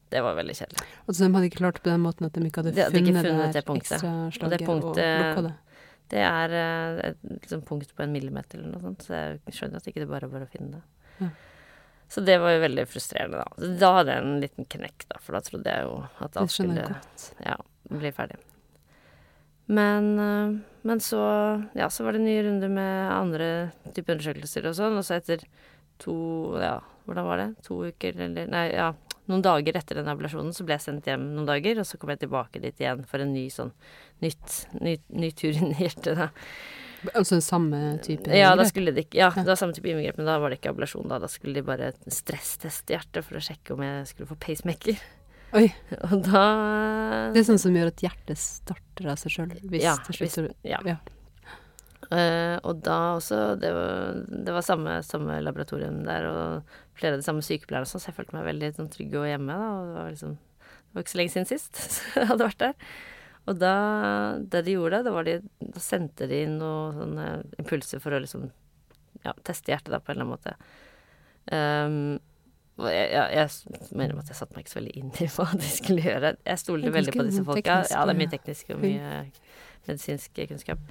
Det 0.08 0.22
var 0.24 0.38
veldig 0.38 0.54
kjedelig. 0.56 0.84
Altså, 1.04 1.24
de 1.26 1.34
hadde 1.36 1.48
ikke 1.50 1.60
klart 1.60 1.76
det 1.80 1.84
på 1.84 1.90
den 1.92 2.04
måten 2.06 2.28
at 2.28 2.36
de 2.38 2.46
ikke 2.48 2.62
hadde 2.64 2.72
De 2.78 2.84
hadde 2.86 3.02
ikke 3.02 3.12
funnet, 3.12 3.26
funnet 3.28 3.48
det 3.50 3.58
det 3.58 3.66
punktet. 3.68 3.96
ekstra 3.98 4.12
Og 4.14 4.38
slaget 4.38 4.54
det 4.54 4.62
og, 4.62 4.70
punktet- 4.70 5.18
lukka 5.26 5.42
det. 5.50 5.56
Det 6.08 6.22
er 6.24 6.54
eh, 6.56 7.00
et 7.10 7.18
liksom, 7.42 7.62
punkt 7.68 7.90
på 7.98 8.04
en 8.06 8.14
millimeter 8.16 8.62
eller 8.62 8.72
noe 8.78 8.80
sånt, 8.86 9.04
så 9.04 9.18
jeg 9.18 9.58
skjønner 9.58 9.82
at 9.82 9.90
ikke 9.92 10.06
det 10.06 10.08
bare 10.08 10.30
er 10.30 10.32
bare 10.32 10.48
å 10.48 10.52
finne 10.54 10.78
det. 10.78 10.84
Ja. 11.26 11.30
Så 12.08 12.24
det 12.24 12.38
var 12.40 12.54
jo 12.56 12.62
veldig 12.64 12.86
frustrerende, 12.88 13.42
da. 13.44 13.72
Da 13.82 13.90
hadde 13.98 14.14
jeg 14.16 14.24
en 14.24 14.40
liten 14.46 14.70
knekk, 14.78 15.04
da, 15.10 15.20
for 15.20 15.36
da 15.36 15.42
trodde 15.44 15.74
jeg 15.74 15.90
jo 15.90 15.98
at 16.24 16.40
alt 16.40 16.54
skulle 16.56 16.86
ja, 17.44 17.58
bli 17.92 18.12
ferdig. 18.16 18.40
Men, 19.68 20.14
eh, 20.20 20.60
men 20.88 21.02
så, 21.04 21.20
ja, 21.76 21.90
så 21.92 22.06
var 22.08 22.16
det 22.16 22.24
nye 22.24 22.44
runder 22.46 22.72
med 22.72 23.12
andre 23.12 23.50
typer 23.92 24.16
undersøkelser 24.16 24.70
og 24.70 24.78
sånn, 24.78 24.96
og 25.00 25.04
så 25.04 25.18
etter 25.20 25.44
to, 26.00 26.16
ja, 26.62 26.78
hvordan 27.08 27.28
var 27.28 27.42
det, 27.42 27.50
to 27.66 27.82
uker 27.90 28.16
eller, 28.28 28.48
nei, 28.52 28.68
ja, 28.76 28.94
noen 29.28 29.44
dager 29.44 29.76
etter 29.76 30.00
den 30.00 30.08
ablasjonen 30.08 30.54
så 30.56 30.64
ble 30.64 30.78
jeg 30.78 30.86
sendt 30.86 31.10
hjem 31.10 31.26
noen 31.36 31.50
dager, 31.50 31.82
og 31.82 31.88
så 31.90 32.00
kom 32.00 32.14
jeg 32.14 32.22
tilbake 32.24 32.62
dit 32.64 32.80
igjen 32.80 33.04
for 33.10 33.24
en 33.24 33.34
ny 33.36 33.48
sånn, 33.52 33.74
nytt, 34.24 34.60
ny, 34.80 34.96
ny 35.12 35.32
tur 35.36 35.52
inn 35.58 35.74
i 35.74 35.82
hjertet, 35.84 36.14
da. 36.16 36.30
Altså 37.14 37.38
samme 37.46 38.00
type 38.02 38.34
Ja, 38.34 38.56
da 38.58 38.64
skulle 38.66 38.90
de 38.96 39.04
ikke, 39.04 39.20
Ja. 39.20 39.28
det 39.36 39.46
var 39.46 39.60
samme 39.60 39.76
type 39.76 39.92
inngrep, 39.92 40.18
men 40.18 40.26
da 40.32 40.40
var 40.42 40.50
det 40.50 40.62
ikke 40.62 40.72
ablasjon, 40.72 41.12
da. 41.12 41.20
Da 41.20 41.28
skulle 41.30 41.60
de 41.60 41.68
bare 41.68 41.92
stressteste 42.08 42.96
hjertet 42.96 43.28
for 43.28 43.38
å 43.38 43.44
sjekke 43.44 43.76
om 43.76 43.84
jeg 43.86 44.08
skulle 44.14 44.32
få 44.32 44.40
pacemaker. 44.48 44.98
Oi. 45.56 45.68
Og 46.12 46.18
da 46.26 46.42
Det 47.34 47.42
er 47.44 47.48
sånn 47.48 47.62
som 47.62 47.76
gjør 47.78 47.92
at 47.94 48.04
hjertet 48.04 48.40
starter 48.42 49.12
av 49.14 49.20
seg 49.22 49.32
sjøl, 49.38 49.54
hvis 49.72 49.86
Ja, 49.86 49.96
det 50.08 50.18
hvis- 50.20 50.40
ja. 50.68 50.82
ja. 50.86 50.98
Uh, 52.08 52.56
og 52.64 52.78
da 52.86 53.18
også 53.18 53.58
Det 53.60 53.68
var, 53.76 54.22
det 54.46 54.54
var 54.56 54.64
samme, 54.64 54.94
samme 55.04 55.42
laboratorium 55.44 56.06
der, 56.06 56.24
og 56.30 56.76
flere 56.96 57.18
av 57.18 57.20
de 57.20 57.26
samme 57.26 57.44
sykepleierne 57.44 57.90
så 57.90 58.00
jeg 58.00 58.16
følte 58.16 58.38
meg 58.38 58.46
veldig 58.48 58.70
sånn, 58.78 58.88
trygg 58.94 59.16
og 59.20 59.26
hjemme, 59.28 59.52
da. 59.60 59.68
Og 59.76 59.90
det 59.90 59.98
var 59.98 60.14
liksom 60.14 60.38
Det 60.38 60.94
var 60.96 61.04
ikke 61.04 61.14
så 61.16 61.20
lenge 61.20 61.34
siden 61.36 61.50
sist 61.52 61.82
jeg 62.16 62.30
hadde 62.32 62.48
vært 62.48 62.62
der. 62.64 62.88
Og 63.48 63.60
da 63.60 63.74
Det 64.40 64.64
de 64.68 64.78
gjorde, 64.78 65.02
da 65.04 65.12
var 65.16 65.28
de 65.28 65.36
Da 65.60 65.84
sendte 65.84 66.30
de 66.32 66.44
inn 66.46 66.56
noen 66.62 67.18
impulser 67.60 68.00
for 68.04 68.16
å 68.16 68.22
liksom 68.24 68.48
ja, 69.26 69.34
teste 69.44 69.74
hjertet, 69.74 69.92
da, 69.92 70.00
på 70.00 70.14
en 70.14 70.20
eller 70.22 70.28
annen 70.28 70.36
måte. 70.38 70.54
Um, 71.52 72.20
jeg, 72.78 73.10
jeg, 73.34 73.94
mener 73.98 74.20
at 74.22 74.30
jeg 74.30 74.38
satte 74.38 74.54
meg 74.54 74.66
ikke 74.66 74.74
så 74.76 74.80
veldig 74.80 74.96
inn 75.00 75.14
i 75.18 75.30
hva 75.34 75.46
de 75.58 75.70
skulle 75.72 76.04
gjøre. 76.06 76.34
Jeg 76.46 76.62
stolte 76.62 76.92
veldig 76.94 77.14
på 77.16 77.26
disse 77.26 77.46
folka. 77.48 77.78
Ja, 77.90 78.04
det 78.06 78.14
er 78.14 78.20
mye 78.20 78.34
teknisk 78.34 78.74
og 78.76 78.84
mye 78.84 79.14
medisinsk 79.88 80.42
kunnskap. 80.50 80.82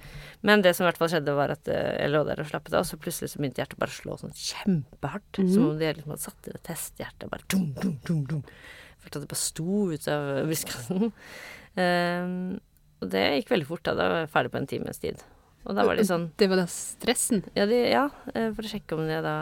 Men 0.46 0.64
det 0.64 0.72
som 0.76 0.84
i 0.84 0.88
hvert 0.88 0.98
fall 1.00 1.10
skjedde, 1.12 1.34
var 1.36 1.52
at 1.54 1.68
eh, 1.70 1.92
jeg 2.00 2.12
lå 2.12 2.22
der 2.26 2.40
og 2.42 2.48
slappet 2.48 2.74
av, 2.74 2.82
og 2.84 2.88
så 2.88 2.98
plutselig 3.00 3.32
så 3.32 3.40
begynte 3.40 3.62
hjertet 3.62 3.80
bare 3.82 3.92
å 3.92 3.98
slå 3.98 4.16
sånn 4.20 4.34
kjempehardt. 4.34 5.42
Mm. 5.42 5.52
Som 5.52 5.68
om 5.68 5.78
de 5.80 5.92
liksom 5.92 6.14
hadde 6.14 6.24
satt 6.24 6.48
inn 6.48 6.58
et 6.58 6.66
testhjerte. 6.66 7.30
Bare 7.32 7.48
dum, 7.52 7.68
dum, 7.76 7.94
dum, 8.08 8.24
dum. 8.30 8.42
Følte 9.04 9.20
at 9.20 9.26
det 9.26 9.32
bare 9.34 9.44
sto 9.44 9.78
ut 9.92 10.10
av 10.12 10.32
brystkassen. 10.48 11.08
Um, 11.76 12.36
og 13.04 13.12
det 13.12 13.24
gikk 13.38 13.54
veldig 13.54 13.70
fort. 13.70 13.84
da, 13.86 13.96
Da 13.98 14.10
var 14.12 14.22
jeg 14.24 14.34
ferdig 14.34 14.54
på 14.54 14.62
en 14.62 14.70
times 14.74 15.02
tid. 15.02 15.24
Og 15.66 15.74
da 15.74 15.82
var 15.82 15.98
de 15.98 16.04
sånn 16.06 16.28
Det 16.38 16.46
var 16.46 16.60
da 16.60 16.68
stressen? 16.70 17.42
ja, 17.56 17.64
de, 17.66 17.80
ja, 17.90 18.04
eh, 18.34 18.52
for 18.54 18.62
å 18.62 18.70
sjekke 18.70 18.94
om 18.94 19.08
jeg 19.10 19.24
da 19.24 19.36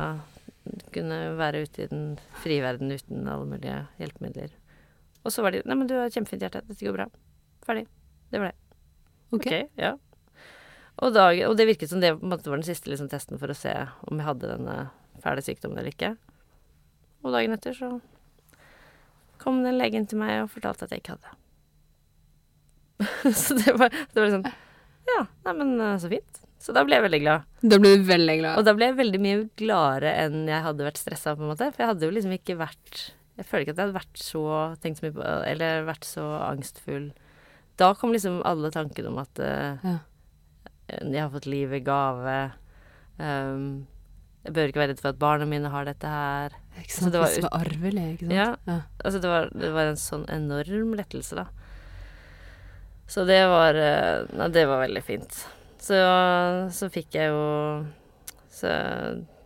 kunne 0.95 1.19
være 1.39 1.65
ute 1.65 1.85
i 1.85 1.91
den 1.91 2.05
frie 2.43 2.63
verden 2.65 2.93
uten 2.93 3.29
alle 3.29 3.49
mulige 3.49 3.83
hjelpemidler. 4.01 4.55
Og 5.25 5.33
så 5.33 5.45
var 5.45 5.55
de 5.55 5.63
Nei, 5.65 5.77
men 5.79 5.89
du 5.89 5.97
har 5.99 6.13
kjempefint 6.13 6.45
hjerte. 6.45 6.65
Dette 6.69 6.85
går 6.87 6.97
bra. 6.97 7.07
Ferdig. 7.65 7.87
Det 8.33 8.41
var 8.41 8.53
det. 8.53 8.81
Ok. 9.31 9.47
okay 9.47 9.63
ja. 9.81 9.95
Og, 11.03 11.11
dag, 11.15 11.41
og 11.49 11.57
det 11.59 11.67
virket 11.67 11.91
som 11.91 12.03
det 12.03 12.13
var 12.15 12.45
den 12.45 12.67
siste 12.67 12.91
liksom, 12.91 13.09
testen 13.11 13.41
for 13.41 13.51
å 13.51 13.57
se 13.59 13.73
om 14.07 14.21
jeg 14.21 14.29
hadde 14.29 14.53
denne 14.53 14.77
fæle 15.25 15.43
sykdommen 15.43 15.81
eller 15.81 15.91
ikke. 15.91 16.13
Og 17.25 17.33
dagen 17.35 17.57
etter 17.57 17.75
så 17.75 17.97
kom 19.43 19.65
den 19.65 19.81
legen 19.81 20.07
til 20.09 20.21
meg 20.21 20.45
og 20.45 20.53
fortalte 20.53 20.87
at 20.87 20.95
jeg 20.95 21.03
ikke 21.03 21.17
hadde. 21.17 21.35
så 23.43 23.57
det 23.59 23.75
var, 23.75 23.91
det 23.91 24.21
var 24.21 24.31
liksom 24.31 24.47
Ja, 25.05 25.25
neimen, 25.45 25.77
så 26.01 26.09
fint. 26.13 26.44
Så 26.65 26.73
da 26.73 26.81
ble 26.89 26.97
jeg 26.97 27.05
veldig 27.05 27.21
glad. 27.21 27.43
Da 27.61 27.77
ble 27.83 27.91
du 28.01 28.07
veldig 28.09 28.35
glad. 28.41 28.57
Og 28.57 28.65
da 28.65 28.73
ble 28.77 28.87
jeg 28.89 28.97
veldig 28.97 29.19
mye 29.21 29.41
gladere 29.61 30.15
enn 30.23 30.47
jeg 30.49 30.65
hadde 30.65 30.87
vært 30.87 31.01
stressa, 31.03 31.35
på 31.37 31.45
en 31.45 31.51
måte. 31.53 31.69
For 31.75 31.85
jeg 31.85 31.91
hadde 31.91 32.09
jo 32.09 32.15
liksom 32.17 32.33
ikke 32.39 32.57
vært 32.57 33.03
Jeg 33.37 33.47
føler 33.51 33.65
ikke 33.67 33.73
at 33.75 33.81
jeg 33.83 33.89
hadde 33.89 33.99
vært 33.99 34.21
så 34.23 34.43
tenkt 34.81 35.01
så 35.01 35.05
mye 35.05 35.15
på 35.17 35.25
Eller 35.51 35.85
vært 35.89 36.07
så 36.09 36.25
angstfull. 36.47 37.09
Da 37.77 37.91
kom 37.99 38.15
liksom 38.15 38.39
alle 38.49 38.71
tankene 38.73 39.11
om 39.11 39.19
at 39.21 39.41
uh, 39.43 39.83
Ja. 39.85 39.97
jeg 41.03 41.19
har 41.21 41.33
fått 41.35 41.49
liv 41.51 41.73
i 41.75 41.81
gave. 41.85 42.37
Um, 43.19 43.67
jeg 44.45 44.55
bør 44.55 44.71
ikke 44.71 44.81
være 44.83 44.93
redd 44.93 45.01
for 45.03 45.11
at 45.15 45.19
barna 45.21 45.47
mine 45.51 45.71
har 45.73 45.85
dette 45.89 46.09
her. 46.09 46.55
Ikke 46.79 46.93
Så 46.95 47.03
sant? 47.07 47.13
det 47.15 47.21
var 47.25 47.35
det 47.35 47.43
var 47.45 47.59
arvelig, 47.61 48.07
ikke 48.15 48.27
sant? 48.29 48.37
Ja. 48.39 48.49
Ja. 48.69 48.79
Altså, 49.05 49.21
det 49.25 49.31
var, 49.33 49.51
det 49.53 49.71
var 49.75 49.91
en 49.91 50.01
sånn 50.01 50.25
enorm 50.33 50.95
lettelse, 50.99 51.39
da. 51.43 51.47
Så 53.11 53.25
det 53.29 53.41
var 53.53 53.77
eh, 53.77 54.25
Nei, 54.37 54.49
det 54.55 54.65
var 54.71 54.81
veldig 54.85 55.03
fint. 55.05 55.39
Så, 55.85 56.01
så 56.73 56.89
fikk 56.93 57.17
jeg 57.19 57.29
jo 57.29 57.45
Så 58.49 58.71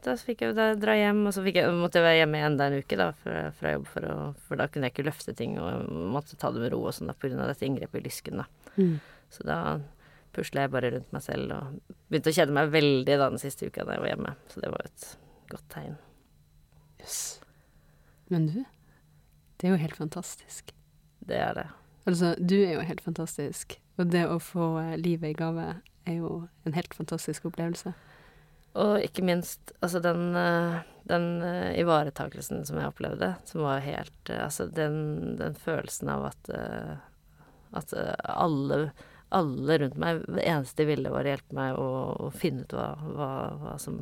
da 0.05 0.15
fikk 0.15 0.45
jeg 0.45 0.53
jo 0.53 0.57
da 0.57 0.71
dra 0.79 0.95
hjem, 0.95 1.25
og 1.27 1.35
så 1.35 1.43
jeg, 1.43 1.67
måtte 1.75 1.99
jeg 1.99 2.07
være 2.07 2.21
hjemme 2.21 2.41
enda 2.47 2.69
en 2.69 2.79
uke 2.79 2.97
da, 2.97 3.09
fra, 3.19 3.49
fra 3.59 3.73
jobb, 3.75 3.89
for, 3.91 4.07
å, 4.07 4.17
for 4.47 4.61
da 4.61 4.69
kunne 4.71 4.89
jeg 4.89 4.95
ikke 4.95 5.05
løfte 5.09 5.35
ting, 5.37 5.57
og 5.61 5.89
måtte 6.15 6.39
ta 6.39 6.53
det 6.55 6.63
med 6.63 6.71
ro 6.73 6.85
og 6.87 6.95
sånn 6.97 7.11
da, 7.11 7.17
av 7.19 7.51
dette 7.51 7.67
inngrepet 7.67 7.99
i 8.01 8.05
lysken, 8.07 8.41
da. 8.41 8.47
Mm. 8.79 8.95
Så 9.35 9.45
da 9.49 9.59
pusla 10.37 10.65
jeg 10.65 10.73
bare 10.73 10.93
rundt 10.95 11.11
meg 11.13 11.25
selv 11.25 11.57
og 11.57 11.97
begynte 12.09 12.33
å 12.33 12.37
kjede 12.39 12.55
meg 12.57 12.71
veldig 12.73 13.19
da 13.19 13.29
den 13.35 13.43
siste 13.43 13.69
uka 13.69 13.85
da 13.85 13.97
jeg 13.97 14.05
var 14.05 14.13
hjemme. 14.13 14.35
Så 14.53 14.63
det 14.63 14.73
var 14.73 14.85
jo 14.85 14.93
et 14.93 15.09
godt 15.51 15.69
tegn. 15.75 15.99
Jøss. 17.03 17.21
Men 18.33 18.49
du, 18.53 18.57
det 19.59 19.69
er 19.69 19.75
jo 19.75 19.83
helt 19.83 19.99
fantastisk. 19.99 20.73
Det 21.29 21.43
er 21.43 21.59
det. 21.59 21.69
Altså, 22.09 22.33
du 22.39 22.57
er 22.61 22.79
jo 22.79 22.87
helt 22.87 23.05
fantastisk. 23.05 23.81
Og 23.99 24.13
det 24.13 24.25
å 24.31 24.39
få 24.43 24.77
eh, 24.83 24.97
livet 25.01 25.33
i 25.33 25.39
gave 25.39 25.67
er 26.09 26.21
jo 26.21 26.45
en 26.65 26.77
helt 26.77 26.95
fantastisk 26.97 27.49
opplevelse. 27.51 27.93
Og 28.79 29.03
ikke 29.03 29.25
minst 29.27 29.73
altså 29.83 30.01
den, 30.05 30.31
eh, 30.39 30.79
den 31.11 31.29
eh, 31.43 31.75
ivaretakelsen 31.83 32.65
som 32.69 32.79
jeg 32.79 32.93
opplevde, 32.93 33.33
som 33.49 33.65
var 33.67 33.85
helt 33.85 34.33
Altså 34.35 34.69
den, 34.71 35.37
den 35.41 35.57
følelsen 35.59 36.11
av 36.13 36.31
at 36.31 36.51
At 37.79 37.93
alle, 38.25 38.93
alle 39.31 39.79
rundt 39.79 39.97
meg 40.01 40.23
Det 40.27 40.45
eneste 40.49 40.83
de 40.83 40.87
ville, 40.89 41.11
var 41.13 41.27
å 41.27 41.33
hjelpe 41.33 41.55
meg 41.59 41.77
å, 41.77 41.89
å 42.27 42.31
finne 42.33 42.63
ut 42.65 42.73
hva, 42.73 42.87
hva, 43.03 43.31
hva 43.61 43.75
som, 43.79 43.99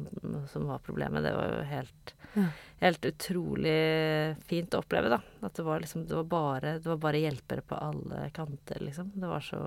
som 0.53 0.67
var 0.71 0.79
problemet. 0.87 1.25
Det 1.27 1.35
var 1.35 1.51
jo 1.55 1.63
helt 1.71 2.15
Ja. 2.37 2.49
Helt 2.83 3.07
utrolig 3.09 4.37
fint 4.45 4.75
å 4.77 4.83
oppleve, 4.83 5.09
da. 5.09 5.19
At 5.47 5.57
det 5.57 5.65
var 5.65 5.81
liksom 5.81 6.03
Det 6.07 6.15
var 6.19 6.27
bare, 6.29 6.75
det 6.79 6.91
var 6.91 6.99
bare 7.01 7.23
hjelpere 7.23 7.63
på 7.65 7.79
alle 7.81 8.27
kanter, 8.37 8.83
liksom. 8.85 9.13
Det 9.15 9.27
var 9.31 9.41
så 9.41 9.63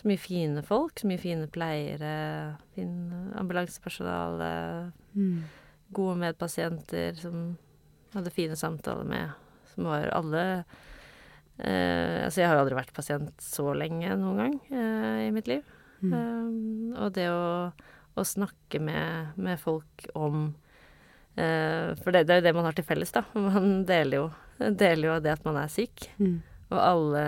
så 0.00 0.06
mye 0.08 0.20
fine 0.22 0.62
folk, 0.64 0.96
så 0.96 1.08
mye 1.10 1.20
fine 1.20 1.48
pleiere, 1.52 2.56
fin 2.74 3.10
ambulansepersonale, 3.36 4.92
Mm. 5.14 5.42
gode 5.92 6.16
medpasienter 6.22 7.14
som 7.18 7.56
hadde 8.14 8.30
fine 8.30 8.56
samtaler 8.56 9.04
med, 9.04 9.32
som 9.74 9.84
var 9.84 10.06
alle 10.14 10.64
eh, 11.64 12.24
Altså, 12.24 12.42
jeg 12.42 12.50
har 12.50 12.58
jo 12.58 12.64
aldri 12.64 12.78
vært 12.78 12.94
pasient 12.96 13.44
så 13.44 13.70
lenge 13.76 14.14
noen 14.18 14.40
gang 14.40 14.58
eh, 14.70 15.28
i 15.28 15.30
mitt 15.34 15.50
liv. 15.50 15.64
Mm. 16.00 16.12
Um, 16.12 16.92
og 16.96 17.12
det 17.16 17.26
å, 17.28 17.70
å 18.16 18.24
snakke 18.24 18.80
med, 18.80 19.34
med 19.36 19.60
folk 19.60 20.06
om 20.16 20.46
eh, 21.36 21.92
For 22.00 22.08
det, 22.14 22.24
det 22.24 22.32
er 22.32 22.40
jo 22.40 22.46
det 22.46 22.54
man 22.56 22.68
har 22.68 22.78
til 22.78 22.86
felles, 22.88 23.12
da. 23.16 23.26
Man 23.36 23.84
deler 23.88 24.22
jo, 24.22 24.30
deler 24.58 25.10
jo 25.10 25.18
det 25.24 25.34
at 25.36 25.44
man 25.48 25.60
er 25.60 25.72
syk. 25.72 26.08
Mm. 26.20 26.40
Og 26.70 26.78
alle, 26.78 27.22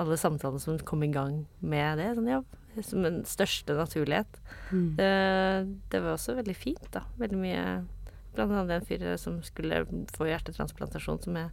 alle 0.00 0.16
samtalene 0.18 0.62
som 0.62 0.78
kom 0.88 1.04
i 1.04 1.12
gang 1.12 1.42
med 1.60 2.00
det, 2.00 2.14
sånn, 2.16 2.30
ja, 2.32 2.40
som 2.82 3.04
en 3.04 3.20
største 3.28 3.76
naturlighet. 3.76 4.38
Mm. 4.70 4.86
Det, 4.98 5.10
det 5.92 6.00
var 6.00 6.16
også 6.16 6.38
veldig 6.38 6.56
fint, 6.56 6.86
da. 6.94 7.04
Veldig 7.20 7.40
mye 7.42 7.66
Blant 8.34 8.50
annet 8.50 8.80
en 8.80 8.86
fyr 8.88 9.02
som 9.14 9.36
skulle 9.46 9.84
få 10.10 10.26
hjertetransplantasjon, 10.26 11.20
som 11.22 11.36
jeg 11.38 11.52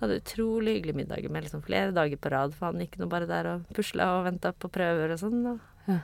hadde 0.00 0.18
utrolig 0.20 0.74
hyggelige 0.76 0.98
middager 1.00 1.30
med 1.32 1.46
liksom 1.46 1.62
flere 1.64 1.92
dager 1.96 2.16
på 2.20 2.30
rad, 2.34 2.54
for 2.54 2.70
han 2.70 2.82
gikk 2.84 2.98
nå 3.00 3.06
bare 3.08 3.28
der 3.30 3.48
og 3.54 3.68
pusla 3.76 4.10
og 4.18 4.26
venta 4.28 4.52
på 4.52 4.68
prøver 4.72 5.14
og 5.14 5.20
sånn. 5.22 5.40
Og 5.54 5.60
Ja. 5.88 6.00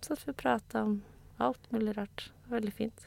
så 0.00 0.14
satt 0.16 0.24
vi 0.26 0.30
og 0.34 0.40
prata 0.40 0.82
om 0.84 0.96
alt 1.38 1.70
mulig 1.72 1.96
rart. 1.96 2.28
Det 2.44 2.50
var 2.50 2.58
Veldig 2.60 2.72
fint. 2.74 3.06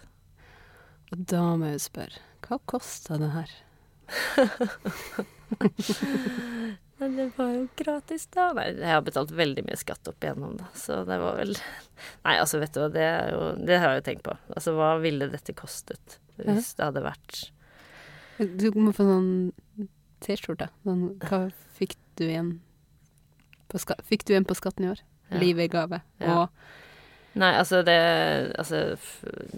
Og 1.12 1.26
da 1.32 1.41
må 1.56 1.65
jeg 1.72 1.80
spørre, 1.86 2.20
hva 2.48 2.60
kosta 2.67 3.17
det 3.20 3.32
her? 3.32 3.52
Men 7.00 7.15
det 7.15 7.28
var 7.38 7.52
jo 7.54 7.67
gratis, 7.78 8.26
da. 8.34 8.48
Nei, 8.58 8.72
jeg 8.80 8.89
har 8.89 9.04
betalt 9.06 9.32
veldig 9.38 9.63
mye 9.67 9.78
skatt 9.78 10.08
opp 10.10 10.24
igjennom, 10.26 10.56
da, 10.58 10.65
så 10.78 11.04
det 11.06 11.17
var 11.22 11.36
vel 11.38 11.52
Nei, 12.26 12.34
altså, 12.41 12.58
vet 12.62 12.74
du 12.74 12.80
hva, 12.82 12.88
det 12.93 13.06
jo 13.34 13.41
Det 13.67 13.78
har 13.84 13.93
jeg 13.93 14.02
jo 14.02 14.06
tenkt 14.10 14.26
på. 14.26 14.34
Altså, 14.56 14.74
hva 14.78 14.96
ville 15.04 15.30
dette 15.34 15.54
kostet 15.58 16.17
hvis 16.38 16.74
det 16.78 16.86
hadde 16.86 17.02
vært 17.06 17.39
Du 18.62 18.67
må 18.78 18.91
få 18.93 19.06
sånn 19.08 19.30
T-skjorte. 20.26 20.70
Sånn, 20.88 21.06
hva 21.28 21.44
fikk 21.78 21.94
du 22.18 22.26
igjen 22.30 22.56
på, 23.70 23.80
ska 23.84 23.98
fikk 24.08 24.24
du 24.26 24.34
igjen 24.34 24.48
på 24.48 24.56
skatten 24.58 24.88
i 24.88 24.92
år? 24.96 25.02
Ja. 25.30 25.40
Livet 25.44 25.68
i 25.68 25.74
gave. 25.78 26.02
Ja. 26.24 26.44
Og 26.46 26.76
Nei, 27.38 27.52
altså 27.60 27.84
det 27.86 27.94
Altså, 28.58 28.78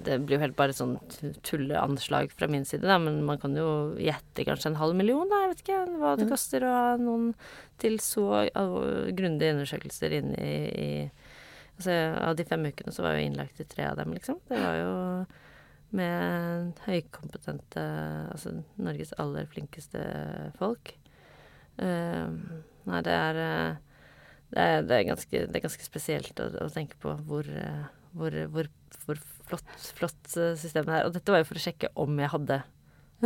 det 0.04 0.17
blir 0.26 0.36
jo 0.36 0.41
helt 0.41 0.56
bare 0.58 0.74
sånn 0.76 0.98
t- 1.13 1.30
tulleanslag 1.48 2.34
fra 2.36 2.50
min 2.52 2.65
side, 2.67 2.84
da, 2.84 2.98
men 3.00 3.22
man 3.24 3.39
kan 3.39 3.54
jo 3.56 3.95
gjette 3.95 4.43
kanskje 4.43 4.74
en 4.74 4.80
halv 4.82 4.98
million, 5.00 5.30
da, 5.32 5.45
jeg 5.45 5.52
vet 5.54 5.62
ikke 5.63 5.78
hva 6.02 6.15
det 6.19 6.28
koster 6.28 6.65
å 6.67 6.74
ha 6.74 6.89
noen 7.00 7.30
til 7.80 7.95
så 8.04 8.26
grundige 9.15 9.54
undersøkelser 9.56 10.17
inn 10.19 10.34
i, 10.36 10.52
i 10.67 10.89
Altså, 11.80 11.93
av 12.19 12.34
de 12.36 12.43
fem 12.43 12.65
ukene 12.67 12.91
så 12.91 13.06
var 13.06 13.13
jeg 13.15 13.30
innlagt 13.30 13.62
i 13.63 13.69
tre 13.72 13.86
av 13.88 13.95
dem, 14.02 14.12
liksom. 14.17 14.41
Det 14.50 14.58
var 14.60 14.74
jo 14.76 14.89
med 15.95 16.80
høykompetente 16.86 17.84
Altså 18.30 18.52
Norges 18.78 19.13
aller 19.17 19.47
flinkeste 19.49 20.02
folk. 20.60 20.93
Uh, 21.80 22.36
nei, 22.89 22.99
det 23.06 23.13
er 23.15 23.39
eh, 23.43 23.78
det 24.49 24.65
er, 24.65 24.82
det 24.82 24.95
er, 24.95 25.06
ganske, 25.12 25.41
det 25.45 25.58
er 25.58 25.63
ganske 25.63 25.86
spesielt 25.86 26.41
å, 26.41 26.47
å 26.65 26.69
tenke 26.73 26.97
på 27.02 27.13
hvor, 27.28 27.45
eh, 27.45 27.84
hvor, 28.17 28.34
hvor, 28.49 28.69
hvor 29.06 29.19
flott, 29.49 29.73
flott 29.99 30.38
eh, 30.41 30.56
systemet 30.58 30.95
er. 30.95 31.06
Og 31.06 31.13
dette 31.13 31.34
var 31.34 31.43
jo 31.43 31.49
for 31.52 31.60
å 31.60 31.65
sjekke 31.67 31.91
om 32.02 32.17
jeg 32.17 32.32
hadde 32.34 32.62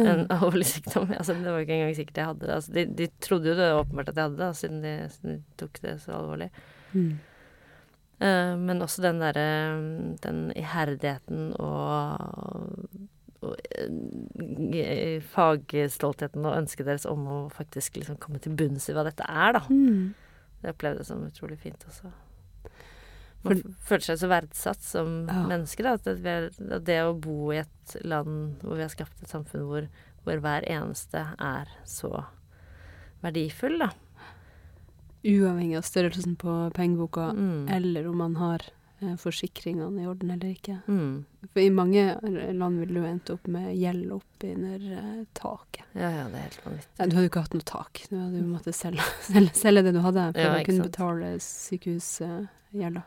en 0.03 0.25
alvorlig 0.33 0.67
sykdom. 0.67 1.13
Altså, 1.15 1.37
det 1.39 1.47
var 1.47 1.61
jo 1.61 1.67
ikke 1.67 1.77
engang 1.77 1.95
sikkert 1.95 2.19
jeg 2.19 2.31
hadde 2.31 2.47
det. 2.49 2.57
Altså, 2.57 2.73
de, 2.75 2.85
de 2.99 3.07
trodde 3.23 3.51
jo 3.53 3.59
det 3.59 3.69
åpenbart 3.77 4.11
at 4.11 4.19
jeg 4.19 4.27
hadde 4.29 4.41
det, 4.41 4.49
siden 4.59 4.83
de, 4.83 4.93
siden 5.15 5.37
de 5.37 5.57
tok 5.63 5.79
det 5.85 5.95
så 6.03 6.17
alvorlig. 6.17 6.49
mm. 6.91 7.13
Eh, 8.23 8.53
men 8.55 8.79
også 8.85 9.01
den 9.03 9.17
derre 9.19 9.45
Den 10.23 10.45
iherdigheten 10.55 11.49
og, 11.59 12.87
og 13.43 13.55
eh, 13.75 15.17
fagstoltheten 15.33 16.45
og 16.47 16.57
ønsket 16.61 16.87
deres 16.87 17.07
om 17.09 17.25
å 17.27 17.37
faktisk 17.53 17.97
liksom 17.99 18.19
komme 18.23 18.39
til 18.43 18.55
bunns 18.59 18.87
i 18.89 18.95
hva 18.95 19.03
dette 19.07 19.25
er, 19.27 19.57
da. 19.57 19.63
Mm. 19.69 20.13
Det 20.63 20.71
opplevde 20.71 21.03
jeg 21.03 21.09
som 21.09 21.25
utrolig 21.27 21.57
fint 21.59 21.83
også. 21.89 22.13
Man 23.43 23.59
For- 23.59 23.73
føler 23.89 24.05
seg 24.07 24.21
så 24.21 24.29
verdsatt 24.31 24.85
som 24.87 25.09
Ja. 25.27 25.41
menneske, 25.49 25.83
da. 25.83 25.97
At 25.99 26.05
det, 26.23 26.37
at 26.71 26.85
det 26.87 27.01
å 27.03 27.17
bo 27.19 27.51
i 27.51 27.57
et 27.59 27.97
land 28.07 28.61
hvor 28.63 28.77
vi 28.79 28.85
har 28.85 28.93
skapt 28.93 29.19
et 29.21 29.27
samfunn 29.33 29.65
hvor, 29.67 29.89
hvor 30.23 30.39
hver 30.39 30.63
eneste 30.71 31.25
er 31.43 31.67
så 31.83 32.23
verdifull, 33.23 33.79
da. 33.83 33.89
Uavhengig 35.23 35.77
av 35.79 35.83
størrelsen 35.87 36.35
på 36.35 36.53
pengeboka, 36.75 37.29
Mm. 37.33 37.69
eller 37.71 38.07
om 38.09 38.17
man 38.17 38.35
har 38.35 38.61
eh, 39.01 39.15
forsikringene 39.19 40.01
i 40.03 40.07
orden 40.07 40.31
eller 40.31 40.49
ikke. 40.55 40.81
Mm. 40.87 41.25
For 41.53 41.59
i 41.59 41.69
mange 41.69 42.03
land 42.53 42.79
ville 42.79 42.99
du 43.01 43.05
endt 43.07 43.29
opp 43.33 43.47
med 43.47 43.73
gjeld 43.75 44.11
oppunder 44.15 44.85
eh, 44.97 45.25
taket. 45.33 45.83
Ja, 45.95 46.09
ja, 46.11 46.25
det 46.31 46.39
er 46.39 46.45
helt 46.47 46.65
vanvittig. 46.65 46.89
Ja, 46.99 47.05
du 47.07 47.15
hadde 47.15 47.25
jo 47.25 47.31
ikke 47.31 47.43
hatt 47.47 47.53
noe 47.57 47.67
tak. 47.67 48.03
Du 48.09 48.15
hadde 48.19 48.37
jo 48.39 48.45
måttet 48.51 48.75
selge, 48.75 49.03
selge, 49.31 49.53
selge 49.55 49.83
det 49.83 49.93
du 49.95 49.99
hadde 50.03 50.29
for 50.33 50.39
Ja, 50.43 50.53
å 50.59 50.65
kunne 50.67 50.83
sant. 50.83 50.91
betale 50.91 51.33
sykehusgjelda. 51.39 53.03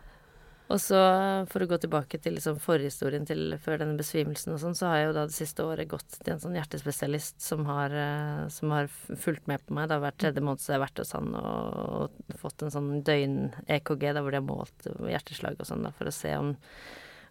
Og 0.67 0.81
så, 0.83 0.99
for 1.47 1.63
å 1.63 1.69
gå 1.71 1.77
tilbake 1.79 2.19
til 2.19 2.35
liksom 2.35 2.57
forhistorien 2.59 3.27
til 3.29 3.55
før 3.63 3.79
denne 3.85 3.99
besvimelsen 4.01 4.57
og 4.57 4.59
sånn, 4.59 4.75
så 4.75 4.89
har 4.91 4.99
jeg 4.99 5.07
jo 5.07 5.13
da 5.15 5.25
det 5.29 5.37
siste 5.37 5.63
året 5.63 5.91
gått 5.93 6.17
til 6.17 6.33
en 6.35 6.43
sånn 6.43 6.57
hjertespesialist 6.59 7.39
som 7.45 7.63
har, 7.69 7.95
eh, 7.95 8.43
som 8.51 8.75
har 8.75 8.91
fulgt 8.91 9.47
med 9.47 9.63
på 9.63 9.77
meg. 9.79 9.87
Da 9.93 10.01
hver 10.03 10.17
tredje 10.19 10.43
måned 10.43 10.65
så 10.65 10.75
har 10.75 10.83
vært 10.83 10.99
hos 10.99 11.15
han 11.15 11.31
og, 11.39 12.11
og 12.11 12.37
fått 12.43 12.67
en 12.67 12.75
sånn 12.75 12.91
døgn-EKG 13.07 14.09
da 14.11 14.25
hvor 14.25 14.35
de 14.35 14.43
har 14.43 14.49
målt 14.49 14.91
hjerteslag 15.07 15.63
og 15.63 15.71
sånn 15.71 15.87
da, 15.87 15.95
for 15.95 16.11
å 16.11 16.17
se 16.19 16.35
om, 16.35 16.51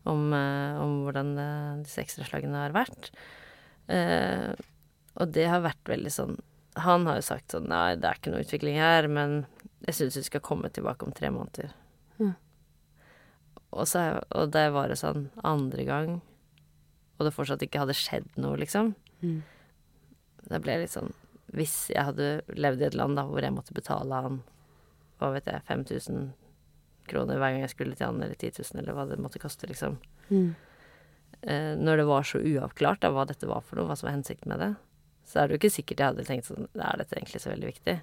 om, 0.07 0.25
eh, 0.39 0.79
om 0.85 0.97
hvordan 1.03 1.35
eh, 1.35 1.69
disse 1.83 2.07
ekstraslagene 2.07 2.63
har 2.63 2.77
vært. 2.77 3.11
Eh, 3.91 4.51
og 5.19 5.35
det 5.35 5.49
har 5.51 5.63
vært 5.63 5.91
veldig 5.91 6.11
sånn 6.11 6.39
Han 6.81 7.05
har 7.05 7.19
jo 7.19 7.25
sagt 7.27 7.53
sånn 7.53 7.67
Nei, 7.69 7.93
det 8.01 8.07
er 8.09 8.17
ikke 8.17 8.31
noe 8.33 8.41
utvikling 8.41 8.79
her, 8.81 9.05
men 9.07 9.43
jeg 9.85 9.99
syns 9.99 10.17
vi 10.17 10.23
skal 10.31 10.43
komme 10.43 10.71
tilbake 10.73 11.05
om 11.05 11.13
tre 11.15 11.29
måneder. 11.31 11.69
Og, 13.75 13.87
så, 13.91 14.05
og 14.31 14.53
det 14.55 14.69
var 14.71 14.89
det 14.91 14.99
sånn 15.01 15.27
andre 15.43 15.83
gang, 15.87 16.15
og 17.17 17.27
det 17.27 17.35
fortsatt 17.35 17.63
ikke 17.65 17.83
hadde 17.83 17.97
skjedd 17.97 18.27
noe, 18.39 18.55
liksom. 18.59 18.93
Mm. 19.21 19.41
Det 20.45 20.59
ble 20.61 20.75
litt 20.81 20.91
sånn 20.93 21.13
Hvis 21.55 21.87
jeg 21.89 22.03
hadde 22.05 22.43
levd 22.53 22.83
i 22.83 22.85
et 22.89 22.97
land 22.99 23.15
da 23.17 23.23
hvor 23.25 23.41
jeg 23.41 23.55
måtte 23.55 23.73
betale 23.73 24.19
han 24.25 24.41
hva 25.15 25.29
vet 25.31 25.47
jeg, 25.47 25.63
5000 25.69 26.25
kroner 27.07 27.39
hver 27.39 27.53
gang 27.53 27.63
jeg 27.63 27.71
skulle 27.71 27.95
til 27.95 28.09
han, 28.09 28.19
eller 28.19 28.35
10 28.35 28.59
000, 28.59 28.81
eller 28.81 28.97
hva 28.97 29.05
det 29.07 29.19
måtte 29.23 29.39
koste, 29.39 29.69
liksom. 29.69 29.95
Mm. 30.27 30.49
Eh, 31.41 31.71
når 31.79 32.01
det 32.01 32.07
var 32.09 32.27
så 32.27 32.41
uavklart 32.41 33.03
da, 33.05 33.13
hva 33.15 33.23
dette 33.29 33.47
var 33.47 33.63
for 33.63 33.79
noe, 33.79 33.87
hva 33.89 33.95
som 33.95 34.09
var 34.09 34.17
hensikten 34.17 34.51
med 34.51 34.59
det, 34.63 34.71
så 35.25 35.39
er 35.39 35.47
det 35.47 35.55
jo 35.55 35.61
ikke 35.63 35.75
sikkert 35.77 36.01
jeg 36.01 36.11
hadde 36.11 36.27
tenkt 36.27 36.49
sånn 36.49 36.67
Er 36.75 36.99
dette 37.01 37.17
egentlig 37.17 37.41
så 37.41 37.49
veldig 37.49 37.69
viktig? 37.71 37.95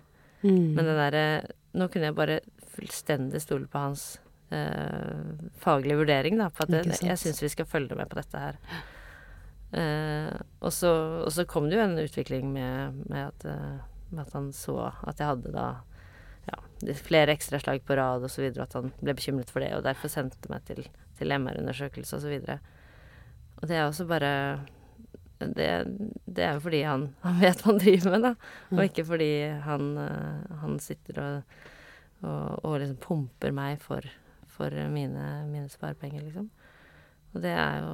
Mm. 0.42 0.72
Men 0.74 0.88
det 0.88 0.94
derre 0.98 1.26
Nå 1.78 1.86
kunne 1.86 2.08
jeg 2.08 2.16
bare 2.18 2.40
fullstendig 2.74 3.42
stole 3.44 3.68
på 3.70 3.78
hans 3.78 4.06
eh, 4.52 5.46
faglige 5.62 6.00
vurdering, 6.02 6.38
da. 6.40 6.50
På 6.52 6.66
at 6.66 6.72
det, 6.74 6.82
jeg 7.02 7.20
syns 7.20 7.42
vi 7.42 7.50
skal 7.52 7.68
følge 7.68 7.98
med 7.98 8.10
på 8.10 8.18
dette 8.20 8.42
her. 8.42 8.58
Eh, 9.72 10.34
og, 10.60 10.72
så, 10.74 10.92
og 11.24 11.32
så 11.32 11.46
kom 11.48 11.70
det 11.70 11.78
jo 11.78 11.86
en 11.86 12.02
utvikling 12.02 12.50
med, 12.52 12.98
med, 13.08 13.30
at, 13.30 13.46
eh, 13.48 13.80
med 14.12 14.26
at 14.26 14.36
han 14.36 14.50
så 14.52 14.76
at 14.90 15.22
jeg 15.22 15.30
hadde 15.30 15.54
da 15.54 15.68
ja, 16.50 16.58
flere 17.00 17.32
ekstraslag 17.32 17.80
på 17.86 17.96
rad 17.96 18.26
osv., 18.28 18.50
og 18.52 18.66
at 18.66 18.76
han 18.76 18.92
ble 19.00 19.16
bekymret 19.16 19.52
for 19.52 19.64
det, 19.64 19.72
og 19.76 19.86
derfor 19.86 20.12
sendte 20.12 20.52
meg 20.52 20.66
til, 20.68 20.84
til 21.18 21.34
MR-undersøkelse 21.38 22.20
osv. 22.20 22.36
Og, 22.42 22.70
og 23.62 23.68
det 23.70 23.78
er 23.78 23.86
også 23.86 24.08
bare 24.10 24.32
det, 25.42 25.68
det 26.26 26.44
er 26.44 26.56
jo 26.56 26.62
fordi 26.62 26.82
han, 26.86 27.08
han 27.24 27.40
vet 27.40 27.62
hva 27.62 27.72
han 27.72 27.80
driver 27.82 28.12
med, 28.14 28.26
da. 28.28 28.34
Og 28.76 28.82
ikke 28.84 29.06
fordi 29.08 29.32
han, 29.64 29.88
han 30.60 30.76
sitter 30.82 31.22
og, 31.22 31.56
og, 32.22 32.60
og 32.62 32.76
liksom 32.82 33.00
pumper 33.02 33.54
meg 33.56 33.80
for, 33.82 34.06
for 34.52 34.70
mine, 34.92 35.24
mine 35.50 35.68
sparepenger, 35.72 36.22
liksom. 36.26 36.50
Og 37.32 37.40
det 37.40 37.50
er 37.56 37.78
jo 37.80 37.92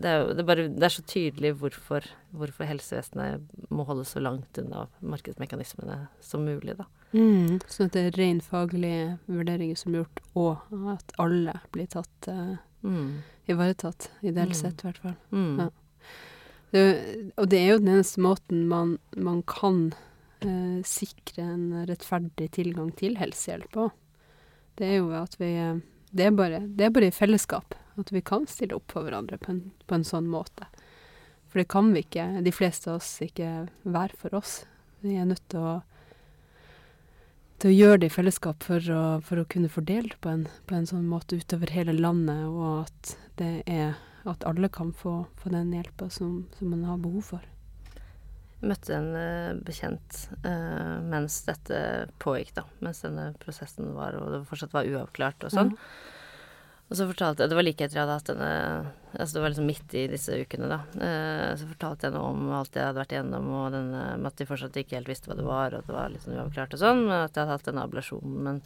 Det 0.00 0.08
er 0.08 0.18
jo 0.22 0.28
det 0.32 0.40
er 0.40 0.46
bare 0.48 0.62
Det 0.72 0.86
er 0.86 0.92
så 0.94 1.02
tydelig 1.04 1.50
hvorfor, 1.60 2.06
hvorfor 2.32 2.64
helsevesenet 2.64 3.42
må 3.70 3.84
holde 3.84 4.06
så 4.08 4.22
langt 4.24 4.56
unna 4.62 4.86
markedsmekanismene 5.04 5.98
som 6.24 6.46
mulig, 6.48 6.76
da. 6.78 6.86
Mm. 7.12 7.60
så 7.70 7.86
det 7.92 8.00
er 8.08 8.16
ren 8.18 8.40
faglige 8.42 9.18
vurderinger 9.28 9.76
som 9.78 9.94
er 9.94 10.00
gjort, 10.02 10.22
og 10.34 10.88
at 10.96 11.12
alle 11.22 11.52
blir 11.72 11.86
tatt 11.92 12.28
uh, 12.28 12.56
Mm. 12.84 13.22
ivaretatt, 13.48 14.10
ideelt 14.22 14.50
Mm. 14.50 14.60
sett 14.60 14.82
i 14.82 14.86
hvert 14.88 14.98
fall. 15.00 15.14
Mm. 15.32 15.58
Ja. 15.60 15.68
Det, 16.72 17.32
og 17.38 17.48
det 17.48 17.58
er 17.60 17.68
jo 17.70 17.78
den 17.78 17.88
eneste 17.94 18.20
måten 18.20 18.66
man, 18.68 18.98
man 19.16 19.42
kan 19.42 19.92
eh, 20.42 20.82
sikre 20.84 21.42
en 21.54 21.86
rettferdig 21.86 22.50
tilgang 22.50 22.90
til 22.98 23.16
helsehjelp 23.16 23.70
på. 23.72 23.86
Det 24.78 24.88
er 24.88 24.96
jo 24.98 25.10
at 25.16 25.36
vi 25.40 25.50
eh, 25.60 25.82
det 26.14 26.28
er, 26.28 26.34
bare, 26.34 26.60
det 26.62 26.86
er 26.86 26.92
bare 26.94 27.10
i 27.10 27.14
fellesskap 27.14 27.74
at 27.98 28.10
vi 28.14 28.22
kan 28.26 28.46
stille 28.50 28.76
opp 28.76 28.92
for 28.94 29.06
hverandre 29.06 29.38
på 29.38 29.50
en, 29.50 29.60
på 29.86 29.96
en 29.96 30.06
sånn 30.06 30.28
måte. 30.30 30.66
For 31.50 31.62
det 31.62 31.68
kan 31.70 31.92
vi 31.94 32.04
ikke, 32.04 32.26
de 32.42 32.52
fleste 32.54 32.90
av 32.90 33.00
oss, 33.00 33.10
ikke 33.22 33.66
være 33.82 34.18
for 34.18 34.34
oss. 34.38 34.64
Vi 35.02 35.14
er 35.18 35.28
nødt 35.30 35.44
til 35.50 35.62
å, 35.62 35.74
til 37.62 37.70
å 37.70 37.74
gjøre 37.74 38.00
det 38.02 38.10
i 38.10 38.14
fellesskap 38.14 38.66
for 38.66 38.90
å, 38.90 39.02
for 39.26 39.42
å 39.42 39.46
kunne 39.50 39.70
fordele 39.70 40.10
det 40.10 40.18
på 40.22 40.32
en, 40.32 40.46
på 40.66 40.78
en 40.78 40.88
sånn 40.90 41.06
måte 41.10 41.38
utover 41.38 41.70
hele 41.74 41.94
landet, 41.94 42.46
og 42.50 42.86
at 42.88 43.14
er 43.42 43.94
at 44.24 44.46
alle 44.48 44.70
kan 44.72 44.92
få, 44.96 45.24
få 45.36 45.50
den 45.52 45.72
hjelpa 45.74 46.08
som, 46.10 46.46
som 46.58 46.70
man 46.70 46.86
har 46.88 46.98
behov 47.02 47.34
for. 47.34 47.53
Jeg 48.62 48.70
møtte 48.70 48.96
en 48.96 49.12
eh, 49.18 49.52
bekjent 49.66 50.18
eh, 50.46 50.96
mens 51.04 51.42
dette 51.48 51.78
pågikk, 52.22 52.54
da. 52.56 52.64
Mens 52.84 53.02
denne 53.04 53.30
prosessen 53.42 53.92
var, 53.96 54.16
og 54.20 54.30
det 54.32 54.44
fortsatt 54.48 54.74
var 54.76 54.88
uavklart 54.88 55.44
og 55.44 55.52
sånn. 55.52 55.74
Og 56.90 56.98
så 56.98 57.06
fortalte 57.08 57.42
jeg, 57.42 57.50
Det 57.50 57.56
var 57.56 57.64
like 57.64 57.84
etter 57.86 57.96
jeg 57.96 58.04
hadde 58.04 58.16
hatt 58.18 58.28
denne 58.28 58.48
Altså 59.14 59.36
det 59.36 59.42
var 59.42 59.52
liksom 59.54 59.68
midt 59.70 59.94
i 59.96 60.02
disse 60.10 60.36
ukene, 60.36 60.68
da. 60.68 60.80
Eh, 61.06 61.52
så 61.58 61.68
fortalte 61.70 62.08
jeg 62.08 62.16
noe 62.16 62.32
om 62.34 62.48
alt 62.58 62.76
jeg 62.76 62.88
hadde 62.88 63.00
vært 63.00 63.14
igjennom, 63.14 63.46
og 63.56 63.68
denne, 63.76 64.02
at 64.28 64.40
de 64.40 64.46
fortsatt 64.48 64.76
ikke 64.80 64.98
helt 64.98 65.10
visste 65.10 65.30
hva 65.30 65.38
det 65.38 65.46
var, 65.46 65.74
og 65.74 65.84
at 65.84 65.88
det 65.88 65.96
var 65.96 66.18
sånn 66.24 66.36
uavklart 66.38 66.74
og 66.74 66.82
sånn, 66.82 67.04
men 67.06 67.16
at 67.20 67.30
jeg 67.30 67.44
hadde 67.44 67.54
hatt 67.54 67.68
denne 67.70 67.84
ablasjonen. 67.86 68.34
Men 68.48 68.60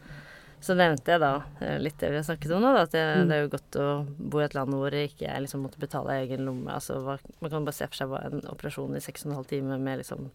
så 0.61 0.75
nevnte 0.75 1.13
jeg 1.15 1.21
da 1.23 1.33
eh, 1.63 1.77
litt 1.79 1.99
det 2.03 2.09
vi 2.11 2.17
har 2.19 2.25
snakket 2.27 2.53
om 2.57 2.63
nå, 2.65 2.73
da, 2.75 2.83
at 2.89 2.93
det, 2.95 3.03
Mm. 3.17 3.29
det 3.31 3.37
er 3.37 3.43
jo 3.45 3.51
godt 3.53 3.77
å 3.79 3.89
bo 4.19 4.41
i 4.41 4.45
et 4.45 4.55
land 4.59 4.75
hvor 4.75 4.91
ikke 4.97 5.27
jeg 5.29 5.43
liksom 5.45 5.63
måtte 5.63 5.79
betale 5.79 6.11
av 6.17 6.25
egen 6.27 6.45
lomme. 6.49 6.73
Altså 6.75 6.97
hva, 7.05 7.19
man 7.41 7.51
kan 7.53 7.65
bare 7.69 7.77
se 7.79 7.87
for 7.87 7.95
seg 8.01 8.09
hva 8.11 8.23
en 8.27 8.41
operasjon 8.51 8.97
i 8.99 9.03
seks 9.05 9.25
og 9.25 9.31
en 9.31 9.37
halv 9.39 9.47
time 9.53 9.79
med 9.79 10.01
liksom 10.03 10.31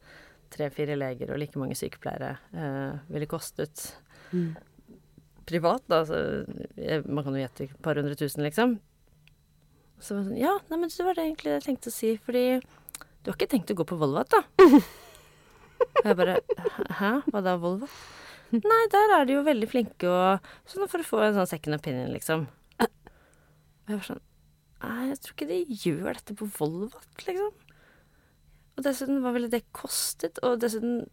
tre-fire 0.53 0.95
leger 0.95 1.31
og 1.33 1.39
like 1.41 1.57
mange 1.59 1.75
sykepleiere 1.75 2.35
eh, 2.53 2.99
ville 3.09 3.27
kostet 3.27 3.91
Mm. 4.33 4.55
privat, 5.45 5.83
da. 5.91 5.99
Altså, 6.01 7.03
man 7.05 7.23
kan 7.23 7.35
jo 7.35 7.41
gjette 7.43 7.63
et 7.67 7.81
par 7.85 7.95
hundre 7.99 8.15
tusen, 8.17 8.41
liksom. 8.47 8.79
Så 9.99 10.15
sånn 10.17 10.37
Ja, 10.39 10.55
nei, 10.71 10.77
men 10.79 10.89
det 10.89 11.05
var 11.05 11.13
det 11.13 11.23
egentlig 11.27 11.51
jeg 11.53 11.63
tenkte 11.67 11.91
å 11.91 11.93
si, 11.93 12.15
fordi 12.17 12.45
du 13.23 13.29
har 13.31 13.37
ikke 13.37 13.51
tenkt 13.51 13.69
å 13.71 13.77
gå 13.77 13.85
på 13.87 13.97
Volvat, 13.99 14.29
da? 14.33 14.41
Og 15.83 16.05
jeg 16.07 16.15
bare 16.17 16.39
Hæ, 16.97 17.11
hva 17.29 17.41
da, 17.45 17.53
Volvat? 17.61 17.89
Nei, 18.71 18.83
der 18.93 19.15
er 19.17 19.25
de 19.25 19.37
jo 19.37 19.45
veldig 19.47 19.69
flinke 19.69 20.09
og 20.09 20.51
Sånn 20.69 20.89
for 20.91 21.01
å 21.01 21.07
få 21.07 21.23
en 21.25 21.37
sånn 21.39 21.49
second 21.49 21.79
opinion, 21.79 22.11
liksom. 22.13 22.45
Jeg 22.83 23.97
var 23.97 24.05
sånn 24.07 24.23
Nei, 24.83 25.09
jeg 25.13 25.19
tror 25.23 25.35
ikke 25.37 25.47
de 25.47 25.59
gjør 25.79 26.09
dette 26.17 26.35
på 26.35 26.47
Volvat, 26.57 27.23
liksom. 27.23 27.51
Og 28.73 28.83
dessuten, 28.83 29.21
hva 29.23 29.31
ville 29.35 29.51
det 29.51 29.63
kostet? 29.75 30.41
Og 30.43 30.57
dessuten 30.59 31.05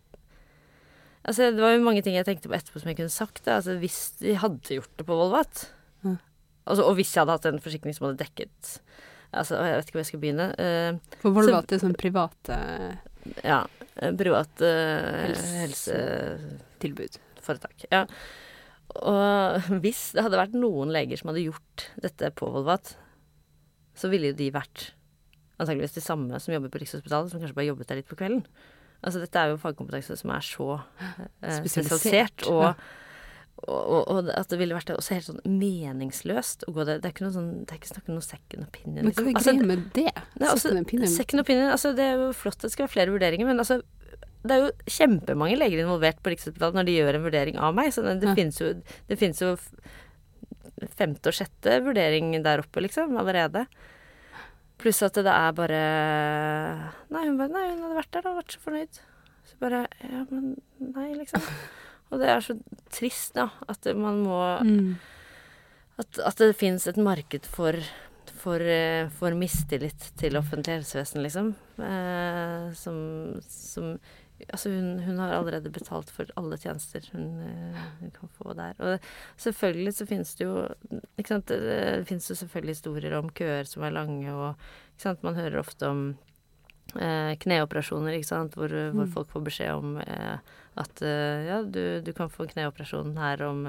Altså, 1.21 1.51
det 1.53 1.61
var 1.61 1.75
jo 1.75 1.85
mange 1.85 2.01
ting 2.03 2.17
jeg 2.17 2.25
tenkte 2.25 2.49
på 2.49 2.57
etterpå 2.57 2.81
som 2.81 2.89
jeg 2.89 2.97
kunne 2.97 3.13
sagt. 3.13 3.43
Da. 3.45 3.59
Altså, 3.59 3.75
hvis 3.77 3.99
de 4.23 4.33
hadde 4.41 4.79
gjort 4.79 4.95
det 4.97 5.05
på 5.05 5.19
Volvat, 5.19 5.67
mm. 6.01 6.17
altså, 6.65 6.87
og 6.87 6.95
hvis 6.97 7.13
jeg 7.13 7.21
hadde 7.21 7.37
hatt 7.37 7.49
en 7.51 7.61
forsikring 7.61 7.97
som 7.97 8.09
hadde 8.09 8.23
dekket 8.25 8.73
Altså, 9.31 9.61
jeg 9.63 9.77
vet 9.77 9.87
ikke 9.87 9.95
hvor 9.95 10.01
jeg 10.01 10.09
skal 10.09 10.23
begynne. 10.25 10.47
Uh, 10.59 11.19
For 11.23 11.37
Volvat 11.37 11.71
er 11.71 11.83
sånn 11.85 11.95
private 11.95 12.57
eh, 12.57 12.97
ja, 13.47 13.61
private 14.19 14.71
Helsetilbud 15.61 17.15
eh, 17.15 17.30
Tilbud. 17.59 17.89
Ja. 17.91 18.05
Og 19.01 19.69
hvis 19.85 20.11
det 20.17 20.25
hadde 20.27 20.41
vært 20.41 20.57
noen 20.57 20.95
leger 20.95 21.21
som 21.21 21.33
hadde 21.33 21.47
gjort 21.49 21.89
dette 22.03 22.33
på 22.39 22.49
Volvat, 22.55 22.95
så 23.99 24.11
ville 24.13 24.33
jo 24.33 24.39
de 24.39 24.49
vært 24.55 24.93
antakeligvis 25.61 25.99
de 25.99 26.05
samme 26.05 26.39
som 26.41 26.55
jobber 26.55 26.73
på 26.73 26.81
Rikshospitalet, 26.81 27.33
som 27.33 27.43
kanskje 27.43 27.57
bare 27.59 27.69
jobbet 27.69 27.91
der 27.91 28.01
litt 28.01 28.09
på 28.09 28.17
kvelden. 28.17 28.47
Altså 29.05 29.21
dette 29.23 29.41
er 29.41 29.53
jo 29.53 29.61
fagkompetanse 29.61 30.17
som 30.21 30.33
er 30.35 30.45
så 30.45 30.67
eh, 30.77 31.55
Spesialisert, 31.61 32.45
og, 32.53 32.81
og, 33.65 33.79
og, 33.79 34.01
og 34.13 34.31
at 34.35 34.51
det 34.53 34.59
ville 34.61 34.77
vært 34.77 34.93
også 34.93 35.17
helt 35.17 35.29
sånn 35.29 35.41
meningsløst 35.45 36.67
å 36.69 36.75
gå 36.77 36.85
der. 36.89 37.01
Det 37.01 37.09
er 37.09 37.15
ikke 37.15 37.27
noe 37.27 37.37
sånn, 37.37 37.51
det 37.65 37.77
er 37.77 37.81
ikke 37.81 37.93
snakk 37.95 38.11
om 38.11 38.19
noe 38.19 38.27
second 38.27 38.67
opinion. 38.69 39.09
Men 39.09 39.17
hva 39.17 39.25
er 39.25 39.41
Altså, 39.41 39.57
med 39.73 39.87
det? 39.97 40.11
Nei, 40.37 40.51
altså, 40.51 40.69
Second 40.69 40.85
opinion. 40.85 41.15
Second 41.15 41.45
opinion, 41.45 41.73
altså 41.77 41.95
det 41.97 42.09
er 42.09 42.21
jo 42.21 42.29
flott 42.37 42.61
at 42.61 42.69
det 42.69 42.75
skal 42.77 42.87
være 42.87 42.95
flere 42.97 43.17
vurderinger, 43.17 43.49
men 43.49 43.65
altså 43.65 43.81
det 44.43 44.55
er 44.57 44.63
jo 44.65 44.71
kjempemange 44.89 45.59
leger 45.61 45.83
involvert 45.85 46.21
på 46.25 46.31
Rikshospitalet 46.33 46.79
når 46.79 46.87
de 46.89 46.95
gjør 46.99 47.19
en 47.19 47.25
vurdering 47.27 47.59
av 47.61 47.75
meg. 47.77 47.91
Så 47.93 48.03
det, 48.07 48.15
det 48.23 48.31
Ja. 48.31 48.35
finnes 48.39 48.61
jo, 48.61 48.71
det 49.09 49.19
finnes 49.21 49.41
jo 49.43 49.57
femte 50.97 51.29
og 51.31 51.37
sjette 51.37 51.79
vurdering 51.85 52.33
der 52.45 52.63
oppe, 52.63 52.81
liksom, 52.85 53.17
allerede. 53.21 53.67
Pluss 54.81 55.03
at 55.05 55.19
det 55.21 55.29
er 55.29 55.53
bare 55.53 55.81
Nei, 57.13 57.27
hun 57.27 57.37
bare 57.37 57.53
Nei, 57.53 57.67
hun 57.75 57.83
hadde 57.85 57.99
vært 57.99 58.15
der 58.17 58.29
og 58.31 58.39
vært 58.41 58.55
så 58.57 58.63
fornøyd. 58.65 59.01
Så 59.51 59.59
bare 59.61 59.83
Ja, 60.09 60.23
men 60.31 60.55
nei, 60.81 61.11
liksom. 61.19 61.43
Og 62.11 62.19
det 62.23 62.31
er 62.33 62.41
så 62.43 62.57
trist, 62.91 63.35
da, 63.37 63.51
at 63.69 63.85
man 63.95 64.23
må 64.25 64.39
Mm. 64.65 64.97
at, 66.01 66.19
at 66.19 66.37
det 66.41 66.57
fins 66.57 66.87
et 66.89 66.97
marked 66.97 67.45
for, 67.47 67.77
for, 68.41 68.59
for 69.19 69.37
mistillit 69.37 70.09
til 70.17 70.33
offentlig 70.41 70.81
helsevesen, 70.81 71.23
liksom. 71.23 71.53
Eh, 71.79 72.73
som, 72.75 73.39
som 73.47 73.99
Altså, 74.49 74.73
hun, 74.73 74.99
hun, 75.05 75.19
har 75.21 75.35
allerede 75.37 75.73
betalt 75.73 76.11
for 76.15 76.31
alle 76.41 76.59
tjenester 76.61 77.05
hun, 77.13 77.29
eh, 77.45 77.85
hun 78.01 78.13
kan 78.15 78.33
få 78.39 78.55
der. 78.59 78.75
Og 78.79 79.11
selvfølgelig 79.41 79.95
så 79.99 80.09
finnes 80.09 80.35
det 80.39 80.47
jo 80.47 80.65
ikke 81.19 81.35
sant, 81.35 81.53
Det 81.53 82.09
finnes 82.09 82.31
jo 82.31 82.39
selvfølgelig 82.41 82.77
historier 82.79 83.17
om 83.19 83.31
køer 83.31 83.69
som 83.69 83.85
er 83.87 83.97
lange, 83.97 84.33
og 84.33 84.55
ikke 84.95 85.07
sant, 85.07 85.25
man 85.27 85.39
hører 85.39 85.61
ofte 85.63 85.89
om 85.89 86.05
eh, 86.97 87.35
kneoperasjoner, 87.45 88.19
ikke 88.19 88.33
sant, 88.33 88.55
hvor, 88.59 88.69
hvor, 88.69 89.07
mm. 89.07 89.15
folk 89.17 89.35
får 89.35 89.49
beskjed 89.51 89.75
om 89.75 89.99
eh, 90.05 90.39
at 90.81 91.03
eh, 91.03 91.49
ja, 91.51 91.61
du, 91.63 91.83
du, 92.05 92.15
kan 92.17 92.33
få 92.33 92.49
kneoperasjon 92.51 93.19
her 93.21 93.45
om 93.49 93.67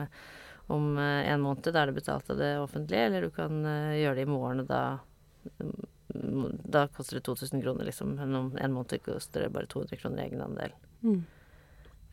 om 0.71 0.97
eh, 0.97 1.31
en 1.31 1.41
måned. 1.41 1.67
Da 1.67 1.81
er 1.81 1.91
det 1.91 1.99
betalt 1.99 2.29
av 2.31 2.37
det 2.39 2.51
offentlige, 2.61 3.07
eller 3.07 3.25
du 3.25 3.31
kan 3.35 3.63
uh, 3.65 3.97
gjøre 3.97 4.19
det 4.19 4.23
i 4.27 4.29
morgen, 4.31 4.63
og 4.63 4.69
da 4.69 4.81
da 6.13 6.87
koster 6.87 7.19
det 7.19 7.25
2000 7.27 7.61
kroner, 7.61 7.85
liksom. 7.87 8.15
Men 8.15 8.35
om 8.35 8.49
en 8.57 8.73
måned 8.73 9.03
koster 9.05 9.45
det 9.45 9.53
bare 9.53 9.69
200 9.71 9.99
kroner 10.01 10.23
i 10.23 10.25
egenandel. 10.27 10.75
Mm. 11.03 11.23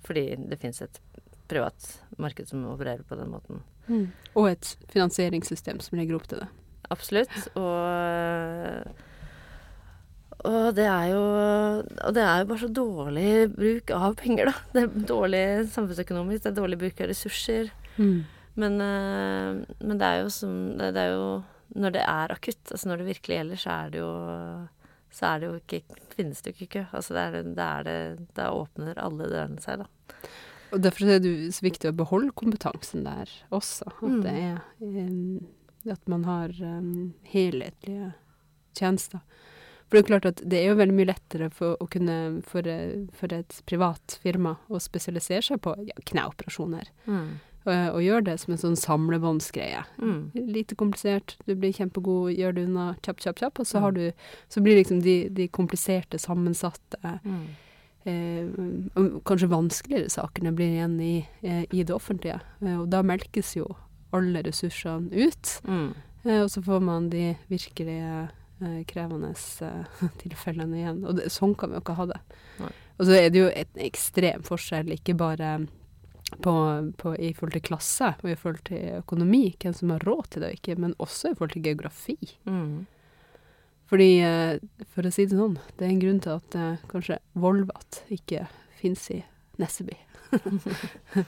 Fordi 0.07 0.25
det 0.49 0.61
fins 0.63 0.83
et 0.83 1.01
privat 1.49 1.89
marked 2.21 2.49
som 2.49 2.67
opererer 2.69 3.03
på 3.09 3.17
den 3.19 3.31
måten. 3.33 3.63
Mm. 3.89 4.09
Og 4.37 4.51
et 4.51 4.73
finansieringssystem 4.93 5.81
som 5.85 5.99
legger 5.99 6.19
opp 6.19 6.29
til 6.31 6.43
det. 6.43 6.49
Absolutt. 6.93 7.35
Og, 7.59 8.95
og 10.49 10.69
det 10.77 10.87
er 10.89 11.11
jo 11.11 11.21
Og 11.21 12.15
det 12.17 12.23
er 12.25 12.39
jo 12.41 12.49
bare 12.49 12.63
så 12.63 12.71
dårlig 12.73 13.33
bruk 13.57 13.93
av 13.97 14.17
penger, 14.21 14.53
da. 14.53 14.57
Det 14.73 14.85
er 14.85 15.07
dårlig 15.13 15.45
samfunnsøkonomisk, 15.75 16.45
det 16.45 16.53
er 16.53 16.61
dårlig 16.61 16.81
bruk 16.81 17.01
av 17.03 17.11
ressurser. 17.13 17.73
Mm. 17.99 18.19
Men, 18.59 18.81
eh, 18.83 19.63
men, 19.85 19.99
det 20.01 20.07
er 20.07 20.23
jo 20.25 20.31
som 20.35 20.55
det, 20.79 20.93
det, 20.97 21.05
er 21.05 21.15
jo 21.15 21.29
Når 21.77 21.95
det 21.99 22.03
er 22.05 22.33
akutt, 22.33 22.65
altså 22.73 22.89
når 22.89 23.01
det 23.01 23.09
virkelig 23.13 23.39
gjelder, 23.41 23.61
så 23.61 23.75
er 23.75 23.91
det 23.93 24.01
jo 24.03 24.13
så 25.15 25.31
er 25.31 25.41
det 25.41 25.49
jo 25.49 25.57
ikke 25.59 25.81
Finnes 26.13 26.43
det 26.43 26.53
jo 26.53 26.57
ikke 26.57 26.73
kø. 26.75 26.85
Altså 26.99 27.15
det 27.17 27.23
er 27.23 27.37
det, 27.39 27.65
er 27.65 27.85
det 27.87 27.99
Da 28.37 28.51
åpner 28.53 28.99
alle 29.01 29.29
dørene 29.31 29.63
seg, 29.63 29.85
da. 29.85 30.17
Og 30.75 30.83
derfor 30.85 31.09
er 31.09 31.23
det 31.25 31.33
så 31.57 31.65
viktig 31.65 31.89
å 31.89 31.97
beholde 31.97 32.35
kompetansen 32.37 33.07
der 33.07 33.31
også. 33.55 33.89
At 33.89 34.03
mm. 34.03 34.19
det 34.27 34.35
er 34.35 34.59
um, 34.83 35.39
At 35.89 36.11
man 36.11 36.27
har 36.29 36.53
um, 36.61 37.15
helhetlige 37.31 38.11
tjenester. 38.77 39.23
For 39.89 39.97
det 39.97 40.01
er 40.01 40.05
jo 40.05 40.11
klart 40.11 40.29
at 40.29 40.43
det 40.45 40.59
er 40.59 40.67
jo 40.69 40.81
veldig 40.83 40.97
mye 40.99 41.09
lettere 41.09 41.47
for, 41.55 41.79
å 41.81 41.87
kunne, 41.89 42.17
for, 42.45 42.67
for 43.17 43.33
et 43.33 43.61
privat 43.71 44.19
firma 44.21 44.59
å 44.69 44.81
spesialisere 44.83 45.47
seg 45.47 45.63
på 45.65 45.73
ja, 45.89 45.97
kneoperasjoner. 46.11 46.91
Mm 47.09 47.31
og 47.69 48.03
gjør 48.03 48.25
det 48.27 48.37
som 48.43 48.55
en 48.55 48.61
sånn 48.61 48.77
samlebåndsgreie. 48.79 49.85
Mm. 50.01 50.21
Lite 50.55 50.77
komplisert, 50.79 51.37
du 51.47 51.55
blir 51.55 51.75
kjempegod, 51.77 52.33
gjør 52.35 52.57
det 52.57 52.67
unna 52.69 52.91
kjapp, 53.05 53.23
kjapp, 53.25 53.43
kjapp, 53.43 53.63
og 53.63 53.69
så, 53.69 53.83
har 53.85 53.95
mm. 53.95 53.99
du, 53.99 54.29
så 54.55 54.63
blir 54.65 54.81
liksom 54.81 55.03
de, 55.05 55.17
de 55.35 55.49
kompliserte, 55.53 56.21
sammensatte 56.23 57.19
mm. 57.25 57.43
eh, 58.09 59.13
Kanskje 59.29 59.51
vanskeligere 59.53 60.13
sakene 60.13 60.55
blir 60.57 60.79
igjen 60.79 60.99
i, 61.05 61.15
eh, 61.43 61.65
i 61.71 61.85
det 61.85 61.95
offentlige. 61.95 62.41
Eh, 62.63 62.77
og 62.79 62.89
da 62.93 63.05
melkes 63.07 63.55
jo 63.59 63.69
alle 64.17 64.43
ressursene 64.47 65.13
ut. 65.13 65.55
Mm. 65.69 65.89
Eh, 66.25 66.43
og 66.43 66.51
så 66.51 66.63
får 66.65 66.81
man 66.85 67.09
de 67.13 67.33
virkelige 67.49 68.29
eh, 68.63 68.85
krevende 68.89 69.35
eh, 69.35 70.05
tilfellene 70.23 70.81
igjen. 70.81 71.03
Og 71.07 71.19
det, 71.19 71.33
sånn 71.35 71.57
kan 71.59 71.73
vi 71.73 71.79
jo 71.79 71.85
ikke 71.85 71.99
ha 71.99 72.09
det. 72.13 72.21
Nei. 72.63 72.73
Og 72.99 73.07
så 73.07 73.15
er 73.15 73.29
det 73.31 73.43
jo 73.43 73.51
en 73.55 73.83
ekstrem 73.87 74.47
forskjell, 74.47 74.91
ikke 74.97 75.15
bare 75.19 75.53
på, 76.37 76.55
på, 77.01 77.15
i 77.17 77.33
forhold 77.37 77.57
til 77.57 77.67
klasse 77.71 78.13
og 78.21 78.31
i 78.31 78.37
forhold 78.39 78.63
til 78.69 79.01
økonomi, 79.01 79.43
hvem 79.61 79.75
som 79.77 79.95
har 79.95 80.05
råd 80.07 80.31
til 80.31 80.45
det 80.45 80.53
og 80.53 80.61
ikke, 80.61 80.79
men 80.85 80.97
også 81.01 81.33
i 81.33 81.39
forhold 81.39 81.57
til 81.57 81.65
geografi. 81.65 82.19
Mm. 82.49 82.87
Fordi, 83.89 84.09
eh, 84.21 84.59
for 84.93 85.09
å 85.09 85.13
si 85.13 85.25
det 85.29 85.39
sånn, 85.39 85.57
det 85.79 85.87
er 85.87 85.95
en 85.95 86.03
grunn 86.03 86.21
til 86.25 86.37
at 86.37 86.57
eh, 86.59 86.83
kanskje 86.91 87.21
Volvat 87.41 88.03
ikke 88.13 88.45
fins 88.79 89.07
i 89.15 89.23
Nesseby. 89.59 89.97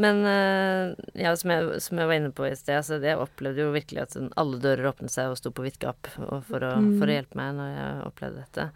men 0.00 0.22
eh, 0.30 0.94
ja, 1.20 1.34
som 1.36 1.52
jeg, 1.52 1.82
som 1.84 2.00
jeg, 2.00 2.08
var 2.08 2.16
inne 2.16 2.32
på 2.32 2.48
i 2.48 2.54
sted, 2.56 2.78
altså, 2.78 2.96
jeg 3.04 3.20
opplevde 3.20 3.66
jo 3.66 3.74
virkelig 3.76 4.06
at 4.06 4.16
sånn, 4.16 4.32
alle 4.40 4.62
dører 4.62 4.88
åpnet 4.94 5.12
seg 5.12 5.34
og 5.34 5.40
sto 5.40 5.52
på 5.52 5.66
vidt 5.66 5.76
gap 5.82 6.08
for, 6.08 6.40
for, 6.48 6.64
mm. 6.64 6.94
for, 6.96 7.04
å 7.04 7.18
hjelpe 7.18 7.42
meg 7.42 7.52
når 7.60 7.74
jeg 7.74 8.08
opplevde 8.08 8.46
dette. 8.46 8.68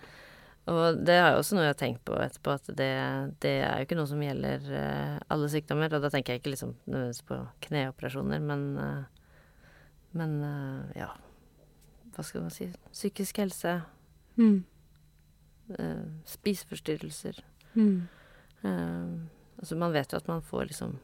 Og 0.64 1.00
det 1.05 1.12
er 1.18 1.35
jo 1.35 1.40
også 1.42 1.57
noe 1.57 1.66
jeg 1.66 1.74
har 1.74 1.81
tenkt 1.81 2.05
på 2.09 2.16
etterpå, 2.16 2.55
at 2.57 2.68
det, 2.79 2.92
det 3.44 3.53
er 3.61 3.81
jo 3.81 3.85
ikke 3.85 3.98
noe 3.98 4.09
som 4.09 4.22
gjelder 4.24 4.62
uh, 4.72 5.16
alle 5.35 5.48
sykdommer. 5.53 5.92
Og 5.92 6.05
da 6.05 6.11
tenker 6.12 6.35
jeg 6.35 6.40
ikke 6.40 6.55
liksom 6.55 6.72
nødvendigvis 6.87 7.27
på 7.29 7.40
kneoperasjoner, 7.68 8.40
men 8.40 8.70
uh, 8.79 9.03
Men 10.14 10.35
uh, 10.46 10.90
ja, 10.94 11.09
hva 12.14 12.22
skal 12.22 12.44
man 12.44 12.53
si 12.55 12.68
Psykisk 12.92 13.40
helse. 13.42 13.81
Mm. 14.37 14.64
spiseforstyrrelser. 16.27 17.38
Mm. 17.74 18.09
altså 19.59 19.77
man 19.79 19.92
vet 19.92 20.12
jo 20.12 20.18
at 20.18 20.27
man 20.29 20.42
får 20.42 20.66
liksom 20.66 20.96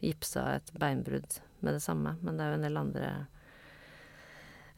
gipsa 0.00 0.56
et 0.56 0.72
beinbrudd 0.72 1.36
med 1.60 1.76
det 1.76 1.82
samme, 1.84 2.16
men 2.22 2.36
det 2.36 2.44
er 2.44 2.50
jo 2.50 2.56
en 2.58 2.64
del 2.64 2.80
andre 2.80 3.10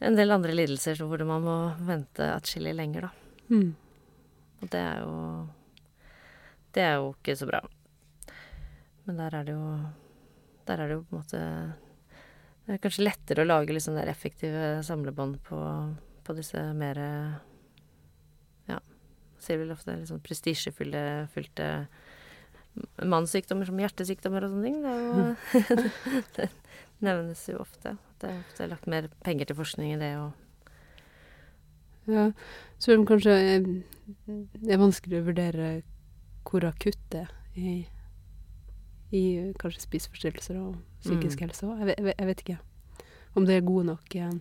en 0.01 0.17
del 0.17 0.35
andre 0.35 0.57
lidelser 0.57 1.01
hvor 1.05 1.23
man 1.29 1.47
må 1.47 1.57
vente 1.87 2.27
atskillig 2.35 2.75
lenger, 2.75 3.09
da. 3.09 3.11
Mm. 3.55 3.73
Og 4.61 4.71
det 4.73 4.81
er 4.81 5.03
jo 5.05 5.15
Det 6.75 6.83
er 6.85 6.95
jo 7.01 7.13
ikke 7.15 7.37
så 7.37 7.49
bra. 7.49 7.61
Men 9.07 9.21
der 9.21 9.37
er 9.37 9.47
det 9.49 9.57
jo 9.57 9.69
Der 10.69 10.79
er 10.79 10.89
det 10.89 10.99
jo 10.99 11.05
på 11.09 11.17
en 11.17 11.23
måte 11.23 11.43
Det 12.67 12.75
er 12.77 12.85
kanskje 12.85 13.07
lettere 13.07 13.45
å 13.45 13.49
lage 13.49 13.75
litt 13.75 13.87
sånn 13.87 13.99
der 13.99 14.13
effektive 14.13 14.83
samlebånd 14.87 15.41
på, 15.49 15.59
på 16.25 16.37
disse 16.39 16.63
mer 16.77 17.01
Ja, 18.71 18.79
sier 19.43 19.59
vel 19.63 19.75
ofte 19.75 19.97
litt 19.97 20.13
sånn 20.13 20.23
prestisjefylte 20.23 21.67
mannssykdommer 23.03 23.67
som 23.67 23.81
hjertesykdommer 23.83 24.45
og 24.47 24.53
sånne 24.53 24.69
ting. 24.69 24.77
Det, 24.85 24.93
jo, 25.03 25.83
det 26.37 26.47
nevnes 27.03 27.43
jo 27.51 27.59
ofte. 27.65 27.97
Det 28.21 28.31
er 28.31 28.45
ofte 28.45 28.69
lagt 28.71 28.87
mer 28.91 29.09
penger 29.25 29.51
til 29.51 29.59
forskning 29.59 29.97
i 29.97 30.01
det 30.01 30.13
og 30.21 30.50
ja, 32.11 32.27
selv 32.83 33.03
om 33.03 33.09
kanskje 33.09 33.37
det 34.27 34.75
er 34.75 34.81
vanskelig 34.81 35.21
å 35.21 35.27
vurdere 35.29 35.71
hvor 36.49 36.65
akutt 36.67 37.01
det 37.13 37.27
er 37.27 37.35
i, 37.61 37.75
i 39.17 39.25
kanskje 39.61 39.85
spiseforstyrrelser 39.85 40.59
og 40.61 40.79
psykisk 41.03 41.41
mm. 41.41 41.45
helse 41.47 41.69
òg. 41.69 41.83
Jeg, 41.85 42.15
jeg, 42.15 42.29
vet 42.31 42.45
ikke 42.45 42.59
om 43.39 43.47
det 43.47 43.57
er 43.57 43.67
gode 43.67 43.87
nok 43.93 44.17
eh, 44.19 44.33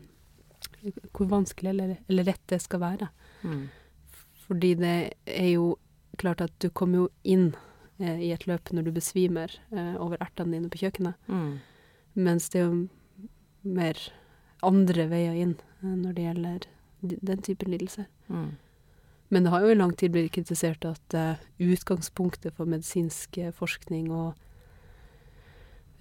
Hvor 1.13 1.29
vanskelig 1.29 1.69
eller, 1.73 1.95
eller, 2.07 2.27
lett 2.31 2.45
det 2.49 2.61
skal 2.63 2.81
være. 2.81 3.09
Mm. 3.43 3.67
Fordi 4.47 4.73
det 4.79 4.95
er 5.25 5.49
jo 5.53 5.73
klart 6.19 6.41
at 6.41 6.53
du 6.59 6.69
kommer 6.69 7.03
jo 7.03 7.09
inn 7.23 7.51
eh, 7.99 8.19
i 8.29 8.31
et 8.35 8.47
løp 8.49 8.71
når 8.73 8.87
du 8.87 8.95
besvimer 8.95 9.53
eh, 9.71 9.95
over 10.01 10.19
ertene 10.23 10.57
dine 10.57 10.71
på 10.71 10.81
kjøkkenet. 10.83 11.19
Mm. 11.27 11.59
Mens 12.19 12.49
det 12.49 12.63
er 12.63 12.67
jo 12.67 12.87
mer 13.63 14.01
andre 14.65 15.07
veier 15.11 15.37
inn 15.37 15.55
eh, 15.83 15.95
når 15.95 16.17
det 16.17 16.27
gjelder 16.27 16.67
den 17.01 17.41
typen 17.45 17.71
lidelser. 17.71 18.09
Mm. 18.27 18.57
Men 19.29 19.45
det 19.45 19.53
har 19.53 19.63
jo 19.63 19.73
i 19.73 19.77
lang 19.77 19.93
tid 19.97 20.13
blitt 20.13 20.33
kritisert 20.33 20.85
at 20.89 21.15
uh, 21.17 21.41
utgangspunktet 21.61 22.55
for 22.57 22.69
medisinsk 22.69 23.37
uh, 23.37 23.51
forskning 23.53 24.09
og 24.09 24.31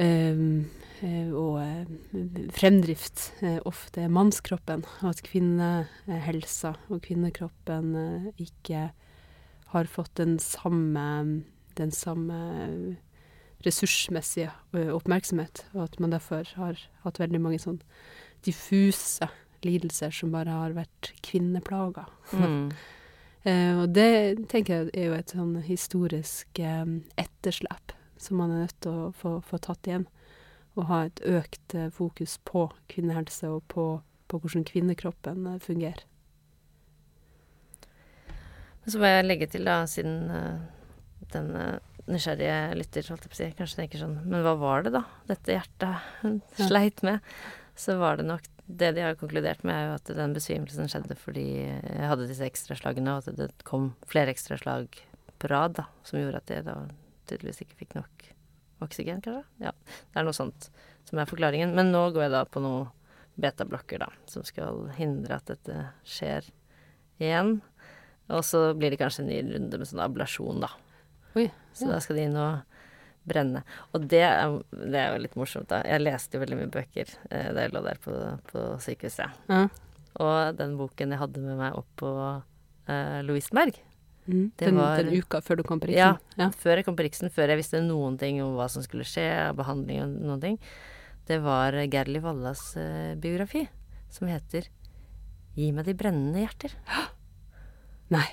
um, 0.00 0.64
uh, 1.02 1.32
og 1.37 2.54
fremdrift 2.56 3.28
ofte 3.68 4.06
er 4.06 4.14
mannskroppen, 4.14 4.87
og 5.02 5.11
at 5.12 5.20
kvinnehelsa 5.26 6.72
og 6.88 7.02
kvinnekroppen 7.04 7.92
ikke 8.40 8.88
har 9.74 9.90
fått 9.92 10.14
den 10.16 10.38
samme, 10.40 11.44
den 11.76 11.92
samme 11.92 12.38
ressursmessige 13.66 14.50
oppmerksomhet, 14.94 15.66
og 15.74 15.84
at 15.90 16.00
man 16.00 16.14
derfor 16.14 16.48
har 16.56 16.80
hatt 17.04 17.20
veldig 17.20 17.40
mange 17.42 17.61
sånn 17.61 17.82
diffuse 18.46 19.28
lidelser 19.66 20.12
som 20.14 20.33
bare 20.35 20.55
har 20.55 20.77
vært 20.77 21.12
kvinneplager. 21.27 22.09
Mm. 22.33 22.71
uh, 23.47 23.75
og 23.83 23.88
det 23.97 24.11
tenker 24.53 24.75
jeg 24.75 24.92
er 24.92 25.09
jo 25.09 25.16
et 25.18 25.35
sånn 25.35 25.57
historisk 25.66 26.63
um, 26.63 27.00
etterslep 27.21 27.94
som 28.19 28.40
man 28.40 28.50
er 28.50 28.65
nødt 28.67 28.81
til 28.83 28.94
å 28.94 29.11
få, 29.15 29.37
få 29.46 29.61
tatt 29.63 29.87
igjen. 29.87 30.09
Og 30.79 30.88
ha 30.90 31.04
et 31.06 31.23
økt 31.27 31.75
uh, 31.79 31.88
fokus 31.94 32.38
på 32.46 32.69
kvinnehelse 32.90 33.50
og 33.50 33.63
på, 33.71 33.88
på 34.31 34.42
hvordan 34.42 34.67
kvinnekroppen 34.69 35.46
uh, 35.46 35.61
fungerer. 35.63 36.04
Så 38.88 38.96
må 39.00 39.09
jeg 39.11 39.27
legge 39.27 39.46
til, 39.52 39.67
da, 39.69 39.83
siden 39.85 40.31
den 41.29 41.50
nysgjerrige 42.09 42.77
lytter 42.79 43.09
kanskje 43.59 43.83
tenker 43.83 44.00
sånn 44.00 44.15
Men 44.25 44.44
hva 44.44 44.54
var 44.61 44.87
det, 44.87 44.94
da, 44.96 45.04
dette 45.29 45.56
hjertet 45.56 46.06
hun 46.23 46.40
sleit 46.56 47.02
med? 47.06 47.25
Så 47.79 47.98
var 48.00 48.19
det 48.19 48.27
nok 48.29 48.46
det 48.69 48.92
de 48.96 49.04
har 49.04 49.16
konkludert 49.16 49.62
med, 49.64 49.75
er 49.75 49.87
jo 49.88 49.94
at 49.96 50.10
den 50.19 50.35
besvimelsen 50.37 50.90
skjedde 50.92 51.16
fordi 51.16 51.46
jeg 51.64 52.10
hadde 52.10 52.29
disse 52.29 52.44
ekstraslagene, 52.44 53.16
og 53.16 53.31
at 53.31 53.38
det 53.40 53.48
kom 53.69 53.94
flere 54.10 54.35
ekstraslag 54.35 55.00
på 55.40 55.50
rad, 55.50 55.79
da, 55.79 55.87
som 56.04 56.21
gjorde 56.21 56.42
at 56.42 56.52
jeg 56.52 56.66
da 56.66 56.77
tydeligvis 57.31 57.62
ikke 57.64 57.79
fikk 57.81 57.96
nok 57.96 58.29
oksygen, 58.85 59.23
kanskje. 59.25 59.44
Ja, 59.62 59.73
det 60.12 60.21
er 60.21 60.27
noe 60.27 60.37
sånt 60.37 60.69
som 61.08 61.21
er 61.21 61.29
forklaringen. 61.31 61.75
Men 61.77 61.92
nå 61.94 62.08
går 62.14 62.27
jeg 62.27 62.35
da 62.35 62.44
på 62.48 62.62
noen 62.62 62.90
betablokker, 63.38 64.02
da, 64.02 64.10
som 64.31 64.44
skal 64.46 64.88
hindre 64.98 65.38
at 65.38 65.48
dette 65.50 65.88
skjer 66.06 66.48
igjen. 67.23 67.58
Og 68.29 68.44
så 68.44 68.73
blir 68.77 68.92
det 68.92 69.00
kanskje 69.00 69.25
en 69.25 69.31
ny 69.31 69.38
runde 69.54 69.81
med 69.81 69.88
sånn 69.88 70.04
ablasjon, 70.04 70.60
da. 70.64 70.73
Oi, 71.38 71.48
Så 71.77 71.88
da 71.88 72.00
skal 72.02 72.19
de 72.19 72.27
inn 72.27 72.37
og 72.40 72.77
brenne. 73.31 73.62
Og 73.94 74.06
det 74.08 74.22
det 74.72 74.98
er 75.00 75.12
jo 75.14 75.22
litt 75.24 75.37
morsomt, 75.38 75.68
da. 75.70 75.83
Jeg 75.87 76.02
leste 76.04 76.37
jo 76.38 76.42
veldig 76.44 76.58
mye 76.62 76.72
bøker 76.79 77.12
eh, 77.31 77.50
da 77.54 77.66
jeg 77.66 77.74
lå 77.76 77.83
der 77.85 78.00
på, 78.04 78.14
på 78.52 78.64
sykehuset. 78.85 79.37
Ja. 79.52 79.66
Og 80.18 80.56
den 80.58 80.76
boken 80.81 81.12
jeg 81.14 81.20
hadde 81.20 81.42
med 81.44 81.58
meg 81.60 81.76
opp 81.79 81.90
på 82.00 82.14
eh, 82.88 83.20
Lovisenberg 83.29 83.85
Mm. 84.29 84.50
Det 84.60 84.66
Den, 84.66 84.76
var- 84.76 84.98
den 85.00 85.14
uka 85.22 85.38
før 85.40 85.56
du 85.56 85.62
kom 85.64 85.81
på 85.81 85.87
Riksen? 85.88 86.18
Ja. 86.37 86.50
Før 86.52 86.76
jeg 86.76 86.85
kom 86.85 86.96
på 86.98 87.04
Riksen, 87.06 87.31
før 87.33 87.48
jeg 87.48 87.56
visste 87.62 87.79
noen 87.81 88.18
ting 88.20 88.42
om 88.44 88.58
hva 88.58 88.66
som 88.68 88.83
skulle 88.85 89.06
skje, 89.08 89.24
behandling 89.56 90.02
og 90.02 90.10
noen 90.20 90.42
ting, 90.42 90.58
det 91.31 91.38
var 91.40 91.72
Gerli 91.88 92.20
Wallas 92.20 92.76
eh, 92.76 93.14
biografi, 93.16 93.62
som 94.12 94.29
heter 94.29 94.68
Gi 95.56 95.70
meg 95.72 95.88
de 95.88 95.94
brennende 95.96 96.42
hjerter. 96.44 96.76
Nei. 98.12 98.26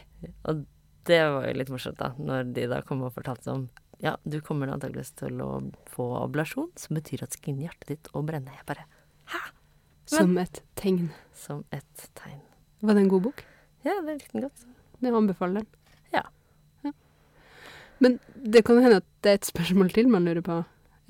Og 0.51 0.65
det 1.07 1.21
var 1.31 1.47
jo 1.47 1.55
litt 1.61 1.71
morsomt, 1.71 1.95
da, 2.01 2.11
når 2.19 2.51
de 2.57 2.67
da 2.75 2.81
kom 2.83 3.05
og 3.07 3.13
fortalte 3.15 3.53
om 3.55 3.65
ja, 4.03 4.17
du 4.23 4.39
kommer 4.43 4.71
antakeligvis 4.73 5.13
til 5.19 5.39
å 5.43 5.49
få 5.89 6.09
ablasjon, 6.19 6.71
som 6.79 6.97
betyr 6.97 7.23
at 7.25 7.35
skal 7.35 7.53
inn 7.53 7.63
i 7.63 7.67
hjertet 7.67 7.91
ditt 7.91 8.09
og 8.13 8.27
brenne. 8.29 8.53
Jeg 8.55 8.67
bare 8.67 8.87
Som 10.05 10.37
et 10.37 10.61
tegn. 10.77 11.09
Som 11.33 11.63
et 11.73 12.09
tegn. 12.13 12.41
Var 12.85 12.93
det 12.93 13.05
en 13.05 13.09
god 13.09 13.23
bok? 13.29 13.45
Ja, 13.85 13.95
det 14.05 14.19
likte 14.19 14.37
den 14.37 14.45
godt. 14.45 14.65
Jeg 15.01 15.15
anbefaler 15.17 15.63
den. 15.63 15.67
Ja. 16.13 16.21
Ja. 16.85 16.91
Men 18.03 18.19
det 18.35 18.65
kan 18.67 18.81
hende 18.83 19.01
at 19.01 19.07
det 19.25 19.31
er 19.31 19.39
et 19.39 19.49
spørsmål 19.49 19.89
til 19.95 20.11
man 20.11 20.27
lurer 20.27 20.45
på. 20.45 20.59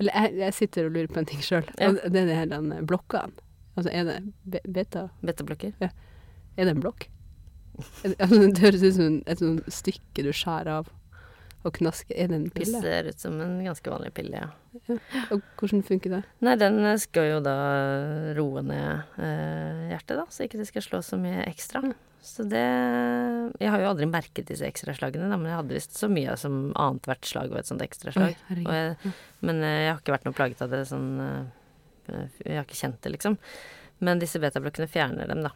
Eller 0.00 0.16
jeg, 0.16 0.38
jeg 0.40 0.56
sitter 0.56 0.88
og 0.88 0.96
lurer 0.96 1.12
på 1.12 1.20
en 1.20 1.28
ting 1.28 1.44
sjøl. 1.44 1.68
Ja. 1.80 1.92
Det 1.92 2.22
er 2.22 2.30
det 2.30 2.38
her 2.38 2.48
den 2.52 2.72
blokka. 2.88 3.26
Altså 3.76 3.92
er 3.92 4.08
det 4.08 4.16
be 4.48 4.60
beta 4.64 5.08
Ja. 5.80 5.90
Er 6.56 6.64
det 6.64 6.72
en 6.72 6.80
blokk? 6.80 7.08
Det, 8.02 8.14
altså, 8.22 8.40
det 8.40 8.64
høres 8.64 8.82
ut 8.82 8.94
som 8.96 9.22
et 9.26 9.38
sånt 9.42 9.72
stykke 9.72 10.24
du 10.24 10.32
skjærer 10.32 10.78
av 10.78 10.88
og 11.66 11.74
knaske. 11.76 12.14
Er 12.14 12.30
det 12.30 12.38
en 12.38 12.48
Det 12.54 12.66
ser 12.70 13.10
ut 13.10 13.20
som 13.20 13.36
en 13.42 13.58
ganske 13.64 13.90
vanlig 13.90 14.12
pille, 14.16 14.42
ja. 14.46 14.96
Og 15.34 15.42
hvordan 15.58 15.82
funker 15.86 16.18
det? 16.18 16.22
Nei, 16.44 16.56
den 16.60 16.78
eh, 16.84 16.98
skal 17.00 17.30
jo 17.30 17.38
da 17.44 17.56
roe 18.36 18.62
ned 18.66 19.18
eh, 19.22 19.86
hjertet, 19.92 20.18
da, 20.20 20.26
så 20.30 20.46
ikke 20.46 20.60
det 20.60 20.68
skal 20.70 20.84
slå 20.84 21.02
så 21.04 21.18
mye 21.20 21.46
ekstra. 21.48 21.82
Mm. 21.84 21.94
Så 22.26 22.42
det 22.50 22.62
Jeg 23.62 23.70
har 23.70 23.82
jo 23.82 23.90
aldri 23.92 24.08
merket 24.10 24.48
disse 24.50 24.66
ekstraslagene, 24.66 25.28
da, 25.30 25.38
men 25.38 25.50
jeg 25.50 25.60
hadde 25.60 25.76
visst 25.76 25.98
så 25.98 26.10
mye 26.10 26.34
som 26.40 26.72
annethvert 26.74 27.28
slag 27.28 27.52
var 27.52 27.62
et 27.62 27.70
sånt 27.70 27.84
ekstraslag. 27.84 28.34
Oi, 28.50 28.62
jeg, 28.64 29.12
men 29.46 29.62
eh, 29.62 29.82
jeg 29.86 29.92
har 29.92 30.02
ikke 30.02 30.16
vært 30.16 30.26
noe 30.28 30.38
plaget 30.38 30.64
av 30.66 30.74
det 30.74 30.82
sånn 30.90 31.10
eh, 31.22 32.24
Jeg 32.42 32.58
har 32.58 32.66
ikke 32.66 32.80
kjent 32.82 33.00
det, 33.04 33.14
liksom. 33.16 33.38
Men 34.04 34.20
disse 34.20 34.40
betablokkene 34.42 34.90
fjerner 34.90 35.30
dem, 35.30 35.46
da. 35.46 35.54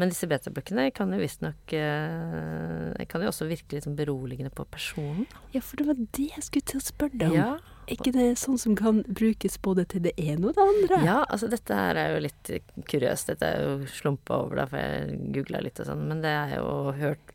Men 0.00 0.08
disse 0.08 0.26
betablokkene 0.30 0.86
kan 0.96 1.10
jo 1.12 1.18
visstnok 1.20 1.74
eh, 1.76 3.04
Kan 3.10 3.24
jo 3.24 3.28
også 3.28 3.44
virke 3.50 3.76
litt 3.76 3.84
sånn 3.84 3.98
beroligende 3.98 4.52
på 4.54 4.64
personen. 4.72 5.26
Ja, 5.52 5.60
for 5.60 5.80
det 5.80 5.88
var 5.90 6.00
det 6.16 6.28
jeg 6.32 6.46
skulle 6.46 6.70
til 6.72 6.80
å 6.80 6.84
spørre 6.86 7.18
deg 7.20 7.34
om. 7.34 7.36
Ja, 7.36 7.50
Er 7.82 7.98
ikke 7.98 8.14
det 8.14 8.26
sånn 8.40 8.60
som 8.62 8.76
kan 8.78 9.02
brukes 9.08 9.58
både 9.62 9.84
til 9.92 10.04
det 10.06 10.14
ene 10.16 10.48
og 10.48 10.56
det 10.56 10.64
andre? 10.64 11.02
Ja, 11.04 11.18
altså 11.26 11.50
dette 11.52 11.76
her 11.76 11.98
er 12.00 12.14
jo 12.14 12.22
litt 12.24 12.52
kuriøst. 12.88 13.34
Dette 13.34 13.50
er 13.52 13.66
jo 13.66 13.90
slumpa 13.90 14.38
over, 14.46 14.62
da, 14.62 14.66
for 14.70 14.80
jeg 14.80 15.18
googla 15.36 15.60
litt 15.66 15.82
og 15.82 15.90
sånn. 15.90 16.06
Men 16.08 16.22
det 16.24 16.32
er 16.32 16.56
jo 16.56 16.70
hørt, 17.02 17.34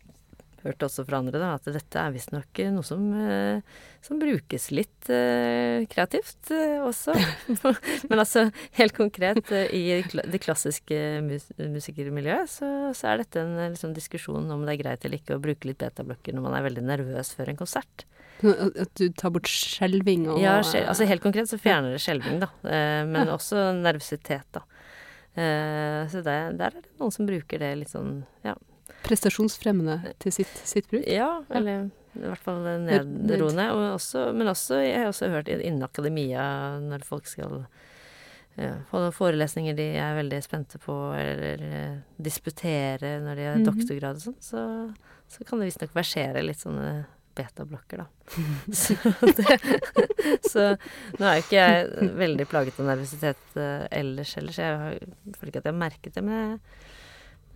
hørt 0.64 0.84
også 0.86 1.06
fra 1.08 1.20
andre, 1.22 1.40
da, 1.42 1.54
at 1.58 1.70
dette 1.70 2.02
er 2.02 2.14
visstnok 2.16 2.62
noe 2.74 2.86
som, 2.86 3.04
eh, 3.22 3.62
som 4.06 4.20
brukes 4.22 4.70
litt 4.74 5.10
eh, 5.14 5.86
kreativt 5.92 6.52
eh, 6.56 6.78
også. 6.84 7.16
Men 8.10 8.24
altså 8.24 8.48
helt 8.80 8.98
konkret, 8.98 9.52
eh, 9.54 9.72
i 9.72 10.20
det 10.34 10.42
klassiske 10.44 11.00
mus 11.26 11.50
musikermiljøet, 11.58 12.52
så, 12.52 12.70
så 12.98 13.14
er 13.14 13.24
dette 13.24 13.44
en 13.44 13.56
eh, 13.58 13.72
liksom, 13.76 13.96
diskusjon 13.98 14.50
om 14.54 14.66
det 14.68 14.78
er 14.78 14.84
greit 14.84 15.08
eller 15.08 15.22
ikke 15.22 15.38
å 15.38 15.44
bruke 15.44 15.70
litt 15.70 15.82
betablokker 15.84 16.36
når 16.36 16.48
man 16.48 16.58
er 16.58 16.68
veldig 16.70 16.86
nervøs 16.88 17.34
før 17.38 17.54
en 17.54 17.62
konsert. 17.66 18.08
At 18.46 18.94
du 19.00 19.08
tar 19.18 19.34
bort 19.34 19.50
skjelving 19.50 20.28
og 20.30 20.42
Ja, 20.42 20.60
skjel, 20.66 20.86
altså 20.92 21.08
helt 21.10 21.24
konkret 21.24 21.50
så 21.50 21.58
fjerner 21.62 21.96
det 21.96 22.02
skjelving, 22.04 22.42
da. 22.44 22.52
Eh, 22.70 23.04
men 23.10 23.32
også 23.34 23.72
nervøsitet, 23.78 24.46
da. 24.54 24.62
Eh, 25.38 26.04
så 26.12 26.22
det, 26.26 26.38
der 26.60 26.70
er 26.74 26.82
det 26.82 26.98
noen 26.98 27.14
som 27.14 27.30
bruker 27.30 27.62
det 27.62 27.72
litt 27.82 27.94
sånn, 27.94 28.20
ja. 28.46 28.54
Prestasjonsfremmende 29.08 30.14
til 30.24 30.36
sitt, 30.42 30.54
sitt 30.68 30.90
bruk. 30.92 31.06
Ja, 31.10 31.30
eller 31.50 31.88
i 32.18 32.24
hvert 32.26 32.42
fall 32.44 32.64
nedroende. 32.86 33.68
Og 33.76 33.84
også, 33.96 34.28
men 34.36 34.50
også, 34.52 34.80
jeg 34.84 35.00
har 35.04 35.12
også 35.12 35.30
hørt 35.34 35.50
innen 35.54 35.84
akademia, 35.86 36.46
når 36.82 37.04
folk 37.08 37.28
skal 37.30 37.60
ja, 38.58 38.72
holde 38.92 39.12
forelesninger 39.14 39.76
de 39.78 39.86
er 40.02 40.16
veldig 40.18 40.40
spente 40.46 40.80
på, 40.82 40.96
eller 41.14 42.00
disputere 42.18 43.20
når 43.22 43.36
de 43.38 43.46
har 43.52 43.60
Mhm. 43.62 43.68
doktorgrad 43.70 44.18
og 44.18 44.24
sånn, 44.24 44.40
så, 44.42 44.64
så 45.30 45.46
kan 45.46 45.60
det 45.62 45.70
visstnok 45.70 45.94
versere 45.94 46.42
litt 46.46 46.60
sånne 46.64 47.06
betablokker, 47.38 48.02
da. 48.02 48.08
så, 48.74 48.96
det, 49.38 49.58
så 50.50 50.64
nå 51.20 51.28
er 51.28 51.36
jo 51.38 51.44
ikke 51.44 51.60
jeg 51.62 52.08
veldig 52.18 52.48
plaget 52.50 52.80
av 52.82 52.88
nervøsitet 52.90 53.60
eh, 53.62 53.84
ellers 54.00 54.32
heller, 54.40 54.56
så 54.58 54.66
jeg 54.66 55.12
føler 55.38 55.52
ikke 55.52 55.62
at 55.62 55.68
jeg 55.70 55.76
har 55.76 55.78
merket 55.84 56.18
det, 56.18 56.24
men 56.26 56.40
jeg, 56.42 56.58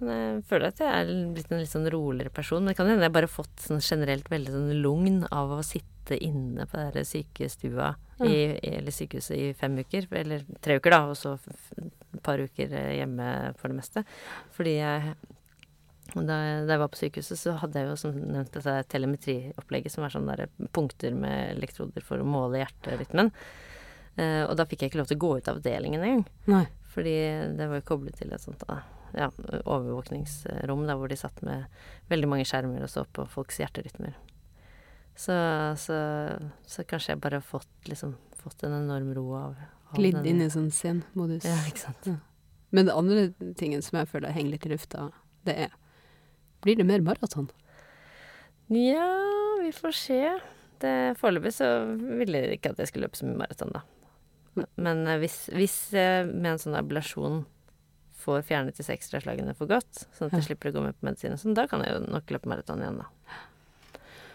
men 0.01 0.17
jeg 0.21 0.43
føler 0.49 0.67
at 0.71 0.79
jeg 0.81 0.91
er 0.91 1.09
blitt 1.35 1.51
en 1.53 1.59
litt 1.61 1.69
sånn 1.71 1.89
roligere 1.93 2.31
person. 2.33 2.63
Men 2.63 2.71
det 2.73 2.77
kan 2.79 2.87
hende 2.89 3.05
jeg 3.07 3.13
bare 3.15 3.27
har 3.29 3.33
fått 3.35 3.61
sånn 3.67 3.81
generelt 3.85 4.29
veldig 4.31 4.53
sånn 4.55 4.71
lugn 4.81 5.19
av 5.31 5.53
å 5.55 5.61
sitte 5.65 6.17
inne 6.17 6.65
på 6.67 6.81
den 6.95 7.05
sykestua 7.07 7.91
i, 8.25 8.33
i, 8.57 8.71
eller 8.79 8.91
sykehuset 8.93 9.37
i 9.37 9.51
fem 9.57 9.77
uker, 9.81 10.07
eller 10.17 10.43
tre 10.61 10.75
uker 10.81 10.93
da, 10.93 10.99
og 11.09 11.15
så 11.17 11.35
et 11.37 12.21
par 12.25 12.41
uker 12.41 12.73
eh, 12.73 12.97
hjemme 12.99 13.27
for 13.61 13.69
det 13.71 13.77
meste. 13.79 14.03
Fordi 14.57 14.75
jeg 14.79 15.13
da, 16.11 16.35
jeg- 16.67 16.79
var 16.81 16.89
på 16.91 16.99
sykehuset, 16.99 17.39
så 17.39 17.53
hadde 17.61 17.79
jeg 17.79 17.87
jo 17.87 17.95
som 18.01 18.11
nevnt 18.17 18.51
dette 18.57 18.73
telemetriopplegget, 18.91 19.93
som 19.93 20.03
er 20.03 20.11
sånne 20.11 20.35
der 20.35 20.49
punkter 20.75 21.13
med 21.15 21.53
elektroder 21.55 22.03
for 22.03 22.19
å 22.19 22.27
måle 22.27 22.59
hjerterytmen. 22.65 23.29
Eh, 24.19 24.43
og 24.43 24.57
da 24.59 24.65
fikk 24.67 24.81
jeg 24.83 24.91
ikke 24.91 24.99
lov 24.99 25.07
til 25.07 25.17
å 25.21 25.23
gå 25.23 25.29
ut 25.39 25.47
av 25.47 25.61
avdelingen 25.61 26.01
engang. 26.03 26.25
Fordi 26.91 27.13
det 27.55 27.69
var 27.71 27.79
jo 27.79 27.85
koblet 27.93 28.17
til 28.19 28.33
et 28.35 28.43
sånt 28.43 28.65
da, 28.67 28.81
ja, 29.17 29.29
overvåkningsrom 29.65 30.85
der 30.87 30.99
hvor 30.99 31.11
de 31.11 31.17
satt 31.19 31.41
med 31.45 31.65
veldig 32.11 32.29
mange 32.31 32.47
skjermer 32.47 32.83
og 32.85 32.91
så 32.91 33.05
på 33.13 33.25
folks 33.29 33.59
hjerterytmer. 33.61 34.15
Så, 35.15 35.35
så, 35.77 35.97
så 36.65 36.85
kanskje 36.87 37.13
jeg 37.13 37.21
bare 37.21 37.41
har 37.41 37.45
fått, 37.45 37.71
liksom, 37.89 38.15
fått 38.39 38.63
en 38.65 38.77
enorm 38.79 39.11
ro 39.17 39.25
av, 39.37 39.57
av 39.91 39.99
Glidd 39.99 40.25
inn 40.25 40.41
i 40.41 40.49
sånn 40.49 40.71
zen-modus. 40.73 41.45
Ja, 41.45 41.59
ikke 41.69 41.83
sant. 41.83 42.11
Men 42.71 42.87
det 42.87 42.95
andre 42.95 43.53
tingen 43.59 43.83
som 43.83 43.99
jeg 43.99 44.09
føler 44.09 44.33
henger 44.33 44.55
litt 44.55 44.65
i 44.65 44.73
lufta, 44.73 45.09
det 45.47 45.57
er 45.67 45.77
Blir 46.61 46.77
det 46.77 46.85
mer 46.85 47.01
maraton? 47.01 47.47
Ja, 48.69 49.07
vi 49.63 49.71
får 49.73 49.95
se. 49.97 50.19
Det, 50.81 50.91
foreløpig 51.17 51.55
så 51.55 51.69
ville 51.89 52.43
jeg 52.43 52.59
ikke 52.59 52.75
at 52.75 52.81
jeg 52.81 52.91
skulle 52.91 53.07
løpe 53.07 53.17
så 53.17 53.25
mye 53.25 53.39
maraton, 53.39 53.73
da. 53.73 53.81
Men 54.77 55.01
eh, 55.07 55.17
hvis, 55.23 55.37
hvis 55.55 55.75
med 56.29 56.51
en 56.53 56.61
sånn 56.61 56.77
ablasjon 56.77 57.41
får 58.21 58.43
fjernet 58.47 58.77
disse 58.77 58.93
ekstraslagene 58.93 59.53
for 59.57 59.69
godt, 59.71 60.05
sånn 60.17 60.29
at 60.29 60.37
jeg 60.39 60.49
slipper 60.51 60.71
å 60.71 60.75
gå 60.77 60.83
med 60.87 60.97
på 60.99 61.07
medisin 61.09 61.37
sånn, 61.41 61.55
da 61.57 61.67
kan 61.71 61.83
jeg 61.85 61.95
jo 61.95 62.03
nok 62.11 62.31
løpe 62.35 62.49
maraton 62.51 62.83
igjen, 62.83 63.01
da. 63.01 63.09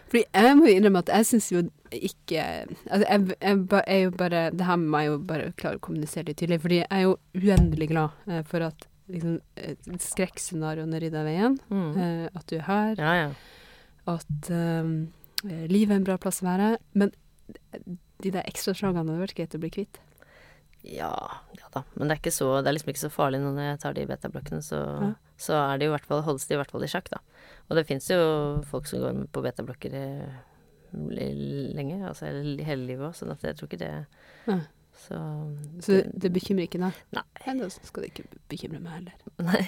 Fordi 0.07 0.21
jeg 0.31 0.55
må 0.55 0.69
innrømme 0.71 1.01
at 1.03 1.09
jeg 1.11 1.25
syns 1.27 1.49
jo 1.51 1.61
ikke 1.91 2.43
Altså, 2.87 3.01
jeg, 3.03 3.23
jeg 3.41 3.57
jeg 3.91 4.03
jo 4.05 4.11
bare 4.15 4.43
Det 4.55 4.63
her 4.69 4.77
må 4.79 5.01
jeg 5.03 5.09
jo 5.09 5.17
bare 5.27 5.49
klare 5.59 5.79
å 5.79 5.83
kommunisere 5.83 6.29
litt 6.29 6.37
tydelig, 6.39 6.61
fordi 6.63 6.77
jeg 6.79 6.87
er 6.95 7.01
jo 7.03 7.17
uendelig 7.35 7.89
glad 7.91 8.29
eh, 8.31 8.39
for 8.47 8.63
at 8.69 8.87
liksom 9.11 9.35
eh, 9.59 9.75
skrekkscenarioene 10.03 10.99
rydder 11.03 11.27
veien. 11.27 11.57
Mm. 11.67 11.91
Eh, 11.99 12.23
at 12.39 12.47
du 12.47 12.55
er 12.57 12.65
her, 12.69 12.95
Ja, 13.03 13.13
ja. 13.25 13.29
at 14.15 14.49
eh, 14.51 14.95
livet 15.71 15.91
er 15.95 15.99
en 15.99 16.07
bra 16.07 16.17
plass 16.23 16.39
å 16.43 16.47
være. 16.47 16.73
Men 16.95 17.11
de 18.23 18.31
der 18.33 18.47
ekstraslagene 18.47 19.03
hadde 19.03 19.21
vært 19.27 19.35
greit 19.37 19.55
å 19.59 19.61
bli 19.63 19.71
kvitt. 19.75 19.99
Ja, 20.87 21.11
ja 21.59 21.69
da. 21.73 21.83
Men 21.95 22.09
det 22.11 22.19
er, 22.21 22.31
så, 22.35 22.49
det 22.63 22.71
er 22.71 22.77
liksom 22.77 22.91
ikke 22.93 23.03
så 23.05 23.11
farlig 23.13 23.41
når 23.43 23.57
jeg 23.63 23.79
tar 23.83 23.95
de 23.97 24.05
betablokkene, 24.09 24.61
så, 24.63 24.79
Ja. 25.03 25.09
så 25.37 25.57
er 25.59 25.77
det 25.81 25.87
jo 25.87 25.91
i 25.91 25.95
hvert 25.97 26.07
fall, 26.09 26.23
holdes 26.27 26.47
de 26.47 26.55
i 26.55 26.59
hvert 26.61 26.71
fall 26.71 26.85
i 26.87 26.91
sjakk, 26.91 27.09
da. 27.13 27.19
Og 27.67 27.75
det 27.79 27.85
fins 27.89 28.07
jo 28.11 28.19
folk 28.69 28.87
som 28.89 29.03
går 29.03 29.19
på 29.35 29.43
betablokker 29.45 29.97
eh, 29.99 30.39
lenge, 30.93 31.99
altså 32.07 32.29
hele 32.31 32.85
livet 32.87 33.09
òg, 33.09 33.15
sånn 33.19 33.33
at 33.35 33.43
jeg 33.43 33.57
tror 33.59 33.67
ikke 33.71 33.83
det 33.83 33.93
Ja. 34.47 34.59
Så, 34.97 35.13
Så 35.85 35.91
det, 35.93 36.07
det 36.23 36.31
bekymrer 36.33 36.65
ikke 36.65 36.79
deg? 36.81 36.95
Nei. 37.13 37.21
Nei, 37.45 37.53
Da 37.59 37.67
skal 37.69 38.01
det 38.01 38.07
ikke 38.15 38.39
bekymre 38.49 38.79
meg 38.81 38.95
heller. 38.95 39.13
Nei. 39.45 39.67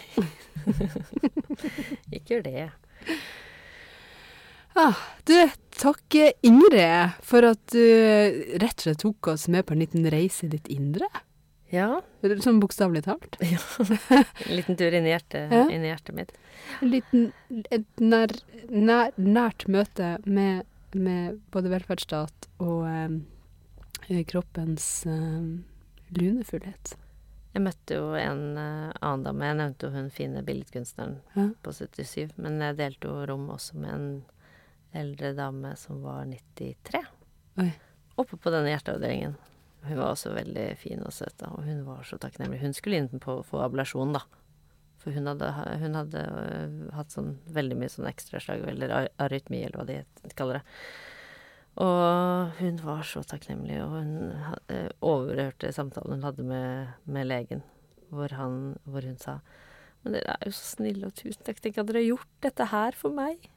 ikke 2.17 2.33
gjør 2.39 2.47
det. 2.47 2.63
Ah, 4.75 4.95
du, 5.25 5.33
takk 5.79 6.15
eh, 6.15 6.31
Ingrid 6.45 7.15
for 7.25 7.43
at 7.49 7.61
du 7.73 7.79
eh, 7.81 8.57
rett 8.61 8.77
og 8.79 8.85
slett 8.85 9.01
tok 9.01 9.27
oss 9.33 9.47
med 9.51 9.65
på 9.65 9.73
en 9.75 9.81
liten 9.83 10.05
reise 10.11 10.45
i 10.45 10.49
ditt 10.53 10.67
indre. 10.71 11.07
Ja. 11.69 11.99
Sånn 12.41 12.59
bokstavelig 12.61 13.03
talt. 13.05 13.35
Ja. 13.45 13.59
En 14.47 14.55
liten 14.55 14.77
tur 14.79 14.93
inn 14.93 15.05
i 15.05 15.11
hjertet, 15.13 15.51
Ja. 15.53 15.65
inn 15.69 15.83
i 15.85 15.91
hjertet 15.91 16.15
mitt. 16.17 16.31
En 16.81 16.89
liten, 16.93 17.27
et 17.69 17.85
nær, 18.01 18.33
nær, 18.69 19.11
nært 19.17 19.67
møte 19.69 20.15
med, 20.25 20.65
med 20.93 21.37
både 21.53 21.69
velferdsstat 21.75 22.47
og 22.65 22.87
eh, 22.89 24.23
kroppens 24.31 24.87
eh, 25.05 25.45
lunefullhet. 26.17 26.95
Jeg 27.53 27.63
møtte 27.65 27.97
jo 27.97 28.09
en 28.17 28.43
eh, 28.57 28.89
annen 29.01 29.23
dame. 29.25 29.45
Jeg 29.51 29.59
nevnte 29.61 29.87
jo 29.89 29.93
hun 29.97 30.09
fine 30.13 30.43
billedkunstneren 30.45 31.19
Ja. 31.37 31.47
på 31.65 31.73
77. 31.73 32.33
Men 32.41 32.59
jeg 32.65 32.77
delte 32.81 33.09
jo 33.13 33.25
rom 33.29 33.47
også 33.53 33.77
med 33.81 33.93
en 33.93 34.09
eldre 34.95 35.33
dame 35.37 35.75
som 35.79 36.01
var 36.03 36.25
93. 36.25 37.03
Oi. 37.61 37.69
Oppe 38.19 38.37
på 38.37 38.51
denne 38.53 38.71
hjerteavdelingen. 38.73 39.37
Hun 39.85 39.99
var 39.99 40.11
også 40.11 40.33
veldig 40.35 40.65
fin 40.79 41.03
og 41.05 41.13
søt, 41.15 41.37
da. 41.39 41.53
Og 41.55 41.63
hun 41.63 41.85
var 41.87 42.03
så 42.07 42.19
takknemlig. 42.19 42.59
Hun 42.63 42.75
skulle 42.75 42.99
inn 42.99 43.21
på 43.23 43.39
å 43.39 43.45
få 43.47 43.61
ablasjon, 43.63 44.11
da. 44.17 44.25
For 44.99 45.15
hun 45.15 45.29
hadde, 45.31 45.47
hun 45.79 45.95
hadde 45.95 46.23
øh, 46.27 46.73
hatt 46.97 47.13
sånn 47.15 47.37
veldig 47.55 47.77
mye 47.79 47.91
sånn 47.93 48.09
ekstraslag, 48.09 48.65
eller 48.67 49.07
arytmi, 49.21 49.61
eller 49.63 49.79
hva 49.79 49.87
de 49.87 50.33
kaller 50.35 50.59
det. 50.59 50.65
Og 51.79 52.57
hun 52.59 52.81
var 52.83 53.05
så 53.07 53.23
takknemlig, 53.23 53.77
og 53.85 53.93
hun 53.95 54.33
eh, 54.73 54.89
overhørte 55.05 55.71
samtalen 55.75 56.17
hun 56.17 56.27
hadde 56.27 56.43
med, 56.43 56.97
med 57.07 57.29
legen, 57.29 57.63
hvor, 58.11 58.33
han, 58.35 58.75
hvor 58.89 59.05
hun 59.05 59.19
sa 59.21 59.39
Men 60.03 60.15
dere 60.15 60.35
er 60.35 60.49
jo 60.49 60.55
så 60.55 60.75
snille, 60.75 61.07
og 61.07 61.15
tusen 61.15 61.43
takk, 61.47 61.63
tenk 61.63 61.79
at 61.79 61.87
dere 61.87 62.01
har 62.01 62.09
gjort 62.09 62.35
dette 62.43 62.67
her 62.71 62.95
for 62.99 63.15
meg. 63.15 63.47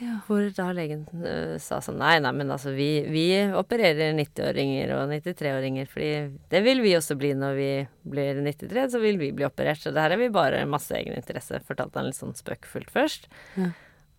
Ja. 0.00 0.14
Hvor 0.24 0.46
da 0.56 0.70
legen 0.72 1.02
uh, 1.20 1.58
sa 1.60 1.82
sånn 1.84 1.98
Nei, 2.00 2.14
nei, 2.24 2.30
men 2.32 2.48
altså, 2.52 2.72
vi, 2.72 3.02
vi 3.12 3.24
opererer 3.56 4.14
90-åringer 4.16 4.94
og 4.96 5.10
93-åringer, 5.12 5.90
fordi 5.90 6.12
det 6.52 6.62
vil 6.64 6.80
vi 6.80 6.94
også 6.96 7.18
bli 7.20 7.34
når 7.36 7.58
vi 7.58 7.70
blir 8.14 8.40
93, 8.40 8.86
så 8.94 9.00
vil 9.02 9.20
vi 9.20 9.28
bli 9.36 9.44
operert. 9.44 9.82
Så 9.82 9.92
det 9.92 10.00
her 10.00 10.16
er 10.16 10.22
vi 10.22 10.30
bare 10.32 10.62
masse 10.68 10.94
egeninteresse, 10.96 11.60
fortalte 11.68 12.00
han 12.00 12.08
litt 12.08 12.20
sånn 12.20 12.32
spøkefullt 12.38 12.92
først. 12.94 13.28
Ja. 13.60 13.74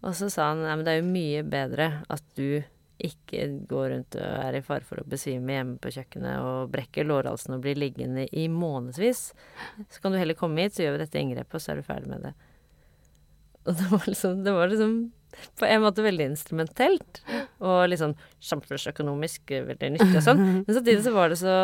Og 0.05 0.13
så 0.17 0.29
sa 0.33 0.51
han 0.51 0.61
nei, 0.65 0.75
men 0.75 0.85
det 0.85 0.93
er 0.93 1.01
jo 1.01 1.09
mye 1.09 1.41
bedre 1.49 1.89
at 2.13 2.23
du 2.37 2.61
ikke 3.01 3.47
går 3.69 3.87
rundt 3.95 4.17
og 4.19 4.25
er 4.43 4.57
i 4.59 4.61
fare 4.65 4.85
for 4.85 5.01
å 5.01 5.07
besvime 5.09 5.55
hjemme 5.55 5.79
på 5.81 5.89
kjøkkenet 5.95 6.43
og 6.45 6.69
brekker 6.73 7.07
lårhalsen 7.09 7.55
og 7.55 7.63
blir 7.63 7.79
liggende 7.79 8.27
i 8.29 8.45
månedsvis. 8.51 9.23
Så 9.89 10.03
kan 10.03 10.13
du 10.13 10.19
heller 10.21 10.37
komme 10.37 10.61
hit, 10.61 10.75
så 10.77 10.85
gjør 10.85 10.99
vi 10.99 11.01
dette 11.03 11.21
inngrepet, 11.21 11.57
og 11.57 11.63
så 11.63 11.73
er 11.73 11.81
du 11.81 11.87
ferdig 11.87 12.11
med 12.11 12.27
det. 12.27 12.35
Og 13.65 13.77
det 13.77 13.87
var 13.89 14.05
liksom, 14.09 14.43
det 14.45 14.53
var 14.53 14.69
liksom 14.69 14.93
på 15.59 15.65
en 15.67 15.81
måte 15.83 16.03
veldig 16.05 16.25
instrumentelt, 16.31 17.21
og 17.59 17.87
litt 17.89 17.99
sånn 18.01 18.15
samfunnsøkonomisk 18.39 19.51
eh, 19.55 19.63
veldig 19.67 19.91
nyttig 19.95 20.17
og 20.19 20.25
sånn. 20.25 20.41
Men 20.65 20.75
samtidig 20.77 21.03
så 21.05 21.13
var 21.15 21.29
det 21.33 21.39
så 21.41 21.55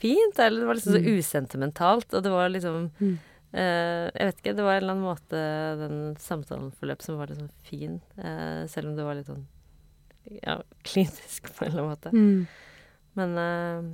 fint, 0.00 0.38
eller 0.38 0.60
det 0.62 0.68
var 0.70 0.78
liksom 0.80 0.96
så 0.96 1.16
usentimentalt, 1.18 2.14
og 2.14 2.22
det 2.26 2.32
var 2.34 2.48
liksom 2.52 2.90
Mm. 3.00 3.16
eh, 3.52 4.10
Jeg 4.14 4.26
vet 4.30 4.36
ikke, 4.42 4.56
det 4.56 4.64
var 4.64 4.74
en 4.76 4.82
eller 4.82 4.92
annen 4.94 5.08
måte 5.08 5.40
den 5.80 5.96
samtalen 6.18 6.70
forløp 6.78 7.02
som 7.02 7.16
var 7.18 7.26
liksom 7.32 7.48
fin, 7.66 8.00
eh, 8.18 8.66
selv 8.70 8.88
om 8.90 8.96
det 8.96 9.04
var 9.04 9.14
litt 9.18 9.26
sånn 9.26 9.46
ja, 10.44 10.60
klinisk 10.84 11.48
på 11.56 11.64
en 11.64 11.72
eller 11.72 11.82
annen 11.82 11.90
måte. 11.96 12.12
Mm. 12.12 12.46
Men 13.18 13.38
eh, 13.38 13.90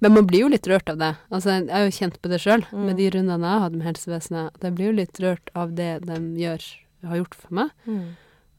Men 0.00 0.14
man 0.14 0.26
blir 0.26 0.40
jo 0.46 0.48
litt 0.48 0.64
rørt 0.70 0.88
av 0.88 0.96
det. 0.96 1.10
Altså, 1.30 1.50
jeg 1.58 1.68
er 1.68 1.84
jo 1.84 1.90
kjent 1.98 2.14
på 2.22 2.30
det 2.32 2.38
sjøl, 2.40 2.62
Mm. 2.72 2.86
med 2.86 2.96
de 2.96 3.10
rundene 3.10 3.44
jeg 3.44 3.52
har 3.52 3.60
hatt 3.66 3.72
med 3.76 3.86
helsevesenet. 3.86 4.54
at 4.54 4.62
Jeg 4.64 4.74
blir 4.74 4.86
jo 4.86 4.92
litt 4.96 5.18
rørt 5.20 5.50
av 5.54 5.74
det 5.74 5.90
de 6.06 6.14
gjør, 6.40 6.64
har 7.04 7.16
gjort 7.20 7.34
for 7.34 7.52
meg. 7.54 7.70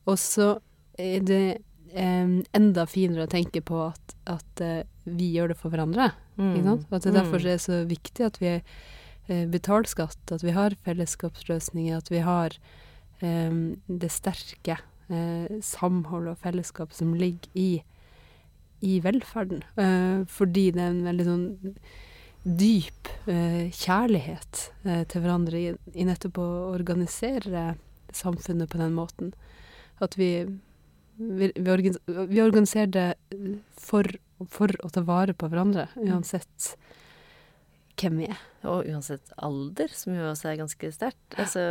Og 0.10 0.18
så 0.22 0.56
er 1.00 1.24
det 1.26 1.44
em, 1.94 2.40
enda 2.58 2.86
finere 2.90 3.28
å 3.28 3.32
tenke 3.32 3.62
på 3.66 3.84
at, 3.90 4.16
at 4.30 4.64
eh, 4.64 4.82
vi 5.06 5.32
gjør 5.36 5.54
det 5.54 5.60
for 5.60 5.74
hverandre. 5.74 6.12
Ikke 6.40 6.66
sant? 6.66 6.86
Og 6.90 6.98
at 6.98 7.06
det 7.06 7.12
er 7.12 7.18
derfor 7.20 7.44
det 7.44 7.56
er 7.56 7.64
så 7.64 7.82
viktig 7.90 8.26
at 8.28 8.40
vi 8.42 8.52
eh, 8.58 9.46
betaler 9.52 9.90
skatt, 9.92 10.22
at 10.32 10.46
vi 10.46 10.56
har 10.56 10.76
fellesskapsløsninger, 10.86 11.98
at 11.98 12.12
vi 12.14 12.24
har 12.26 12.56
em, 13.26 13.80
det 13.88 14.12
sterke 14.14 14.80
eh, 15.10 15.60
samhold 15.66 16.30
og 16.32 16.40
fellesskap 16.44 16.94
som 16.96 17.16
ligger 17.18 17.50
i, 17.60 17.82
i 18.86 19.00
velferden. 19.04 19.66
Eh, 19.80 20.24
fordi 20.32 20.70
det 20.76 20.86
er 20.86 20.94
en 20.94 21.04
veldig 21.10 21.28
sånn 21.28 21.50
dyp 22.44 23.10
eh, 23.28 23.68
kjærlighet 23.76 24.66
eh, 24.88 25.04
til 25.12 25.26
hverandre 25.26 25.60
i, 25.60 25.72
i 26.00 26.08
nettopp 26.08 26.40
å 26.40 26.50
organisere 26.72 27.74
samfunnet 28.16 28.72
på 28.72 28.80
den 28.80 28.96
måten. 28.96 29.34
At 30.04 30.16
vi, 30.20 30.32
vi, 31.18 31.52
vi, 31.56 32.42
organiserer 32.42 32.92
det 32.94 33.08
for, 33.80 34.08
for 34.48 34.74
å 34.86 34.92
ta 34.94 35.04
vare 35.08 35.36
på 35.36 35.50
hverandre, 35.52 35.90
uansett 36.00 36.74
hvem 38.00 38.22
vi 38.22 38.30
er. 38.32 38.44
Og 38.70 38.88
uansett 38.88 39.34
alder, 39.44 39.92
som 39.96 40.16
jo 40.16 40.30
også 40.30 40.52
er 40.52 40.62
ganske 40.62 40.92
sterkt. 40.96 41.36
Altså, 41.40 41.64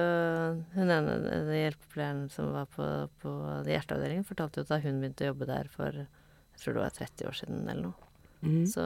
hun 0.74 0.92
ene 0.92 1.16
hjelpepleieren 1.56 2.26
som 2.32 2.52
var 2.52 2.68
på, 2.72 2.84
på 3.22 3.32
hjerteavdelingen, 3.68 4.28
fortalte 4.28 4.60
jo 4.60 4.68
at 4.68 4.74
da 4.74 4.80
hun 4.84 5.00
begynte 5.00 5.24
å 5.24 5.30
jobbe 5.32 5.48
der 5.48 5.72
for 5.72 6.02
jeg 6.02 6.62
tror 6.64 6.74
det 6.74 6.84
var 6.84 6.94
30 6.96 7.28
år 7.30 7.40
siden 7.42 7.64
eller 7.64 7.90
noe, 7.90 8.04
Mm. 8.38 8.66
så, 8.70 8.82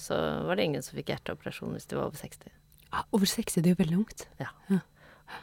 så 0.00 0.16
var 0.48 0.56
det 0.56 0.64
ingen 0.64 0.82
som 0.82 0.96
fikk 0.96 1.10
hjerteoperasjon 1.12 1.74
hvis 1.76 1.84
de 1.90 1.98
var 1.98 2.06
over 2.08 2.16
60. 2.16 2.48
Ah, 2.88 3.02
over 3.12 3.28
60, 3.28 3.60
det 3.60 3.68
er 3.68 3.74
jo 3.74 3.80
veldig 3.82 3.98
ungt. 4.00 4.22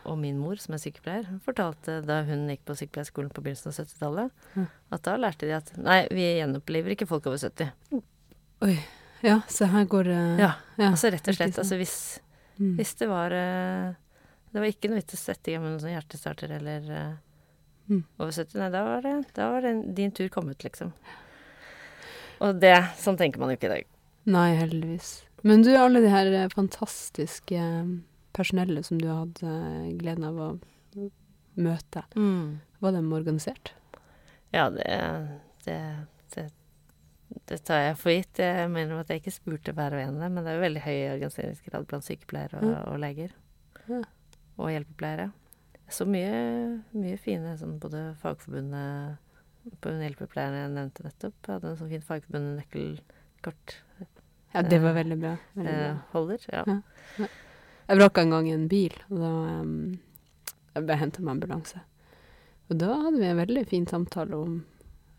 Og 0.05 0.17
min 0.17 0.38
mor, 0.39 0.55
som 0.61 0.73
er 0.75 0.82
sykepleier, 0.82 1.25
fortalte 1.45 1.99
da 2.05 2.21
hun 2.27 2.47
gikk 2.49 2.61
på 2.65 2.75
sykepleierskolen 2.79 3.32
på 3.34 3.41
begynnelsen 3.43 3.71
av 3.71 3.77
70-tallet, 3.82 4.32
Ja. 4.55 4.65
at 4.91 5.01
da 5.03 5.15
lærte 5.17 5.47
de 5.49 5.53
at 5.57 5.71
nei, 5.77 6.07
vi 6.11 6.27
gjenoppliver 6.39 6.93
ikke 6.95 7.07
folk 7.09 7.25
over 7.27 7.38
70. 7.38 7.71
Oi. 8.61 8.75
Ja, 9.23 9.39
så 9.47 9.67
her 9.69 9.86
går 9.86 10.03
det 10.09 10.19
Ja, 10.39 10.53
ja, 10.77 10.89
altså 10.91 11.11
rett 11.13 11.27
og 11.27 11.36
slett. 11.38 11.57
Altså 11.61 11.77
hvis, 11.77 12.19
Mm. 12.59 12.75
hvis 12.77 12.93
det 12.99 13.07
var 13.09 13.32
uh, 13.34 13.93
Det 14.53 14.59
var 14.59 14.67
ikke 14.67 14.89
noe 14.89 14.99
vits 14.99 15.13
å 15.15 15.17
sette 15.17 15.47
i 15.49 15.53
gang 15.55 15.63
med 15.63 15.71
noen 15.71 15.79
sånn 15.82 15.93
hjertestarter 15.95 16.51
eller 16.59 16.82
uh, 16.91 17.15
Mm. 17.89 18.03
over 18.19 18.32
70. 18.32 18.55
Nei, 18.59 18.69
da 18.69 18.84
var 18.86 19.01
det, 19.01 19.13
da 19.34 19.49
var 19.51 19.61
det 19.61 19.95
din 19.95 20.11
tur 20.11 20.29
kommet, 20.29 20.61
liksom. 20.63 20.91
Og 22.41 22.59
det 22.61 22.75
Sånn 22.97 23.17
tenker 23.17 23.39
man 23.41 23.49
jo 23.51 23.57
ikke 23.57 23.69
i 23.69 23.73
dag. 23.75 23.86
Nei, 24.32 24.55
heldigvis. 24.55 25.23
Men 25.43 25.61
du, 25.65 25.71
alle 25.75 26.01
de 26.01 26.09
her 26.13 26.29
eh, 26.32 26.47
fantastiske 26.53 27.57
personellet 28.36 28.88
som 28.88 29.01
du 29.01 29.09
hadde 29.11 29.51
eh, 29.51 29.91
gleden 29.99 30.27
av 30.29 30.39
å 30.39 30.49
møte, 31.61 32.03
var 32.82 32.95
de 32.95 33.03
organisert? 33.13 33.73
Ja, 34.51 34.69
det, 34.71 34.88
det, 35.65 35.77
det 36.36 36.49
det 37.47 37.61
tar 37.67 37.82
jeg 37.86 37.97
for 37.99 38.13
gitt. 38.13 38.39
Jeg 38.43 38.69
mener 38.71 39.01
at 39.01 39.11
jeg 39.11 39.21
ikke 39.21 39.34
spurte 39.34 39.73
hver 39.75 39.95
og 39.95 40.01
en 40.03 40.17
av 40.17 40.25
dem, 40.25 40.34
men 40.36 40.45
det 40.45 40.51
er 40.51 40.57
jo 40.57 40.65
veldig 40.65 40.84
høy 40.84 40.97
organiseringsgrad 41.13 41.88
blant 41.89 42.07
sykepleiere 42.07 42.59
og, 42.59 42.65
mm. 42.67 42.79
og 42.91 42.97
leger. 43.03 43.36
Ja. 43.88 44.01
Og 44.57 44.71
hjelpepleiere. 44.73 45.27
Så 45.91 46.07
mye, 46.07 46.32
mye 46.95 47.19
fine 47.19 47.53
sånn 47.59 47.77
både 47.84 48.03
Fagforbundet 48.21 49.77
på 49.84 49.93
hjelpepleierne 50.01 50.63
jeg 50.63 50.73
nevnte 50.75 51.05
nettopp, 51.05 51.39
hadde 51.47 51.71
en 51.71 51.79
sånn 51.79 51.91
fin 51.91 52.05
Fagforbundet-nøkkelkort 52.07 53.77
Ja, 54.51 54.63
det 54.67 54.82
var 54.84 54.95
veldig 54.97 55.17
bra. 55.19 55.36
Veldig 55.55 55.75
bra. 55.77 55.88
eh, 55.88 56.03
holder. 56.15 56.45
Ja. 56.51 56.63
Ja. 56.67 57.29
Jeg 57.91 57.99
vraka 57.99 58.23
en 58.23 58.29
gang 58.31 58.45
en 58.47 58.69
bil, 58.71 58.93
og 59.11 59.17
da 59.19 59.29
um, 59.59 59.71
jeg 60.71 60.85
ble 60.87 60.95
henta 60.95 61.19
med 61.19 61.33
ambulanse. 61.33 61.81
Og 62.71 62.77
da 62.79 62.93
hadde 63.01 63.19
vi 63.19 63.27
en 63.27 63.41
veldig 63.41 63.63
fin 63.67 63.87
samtale 63.89 64.37
om, 64.37 64.53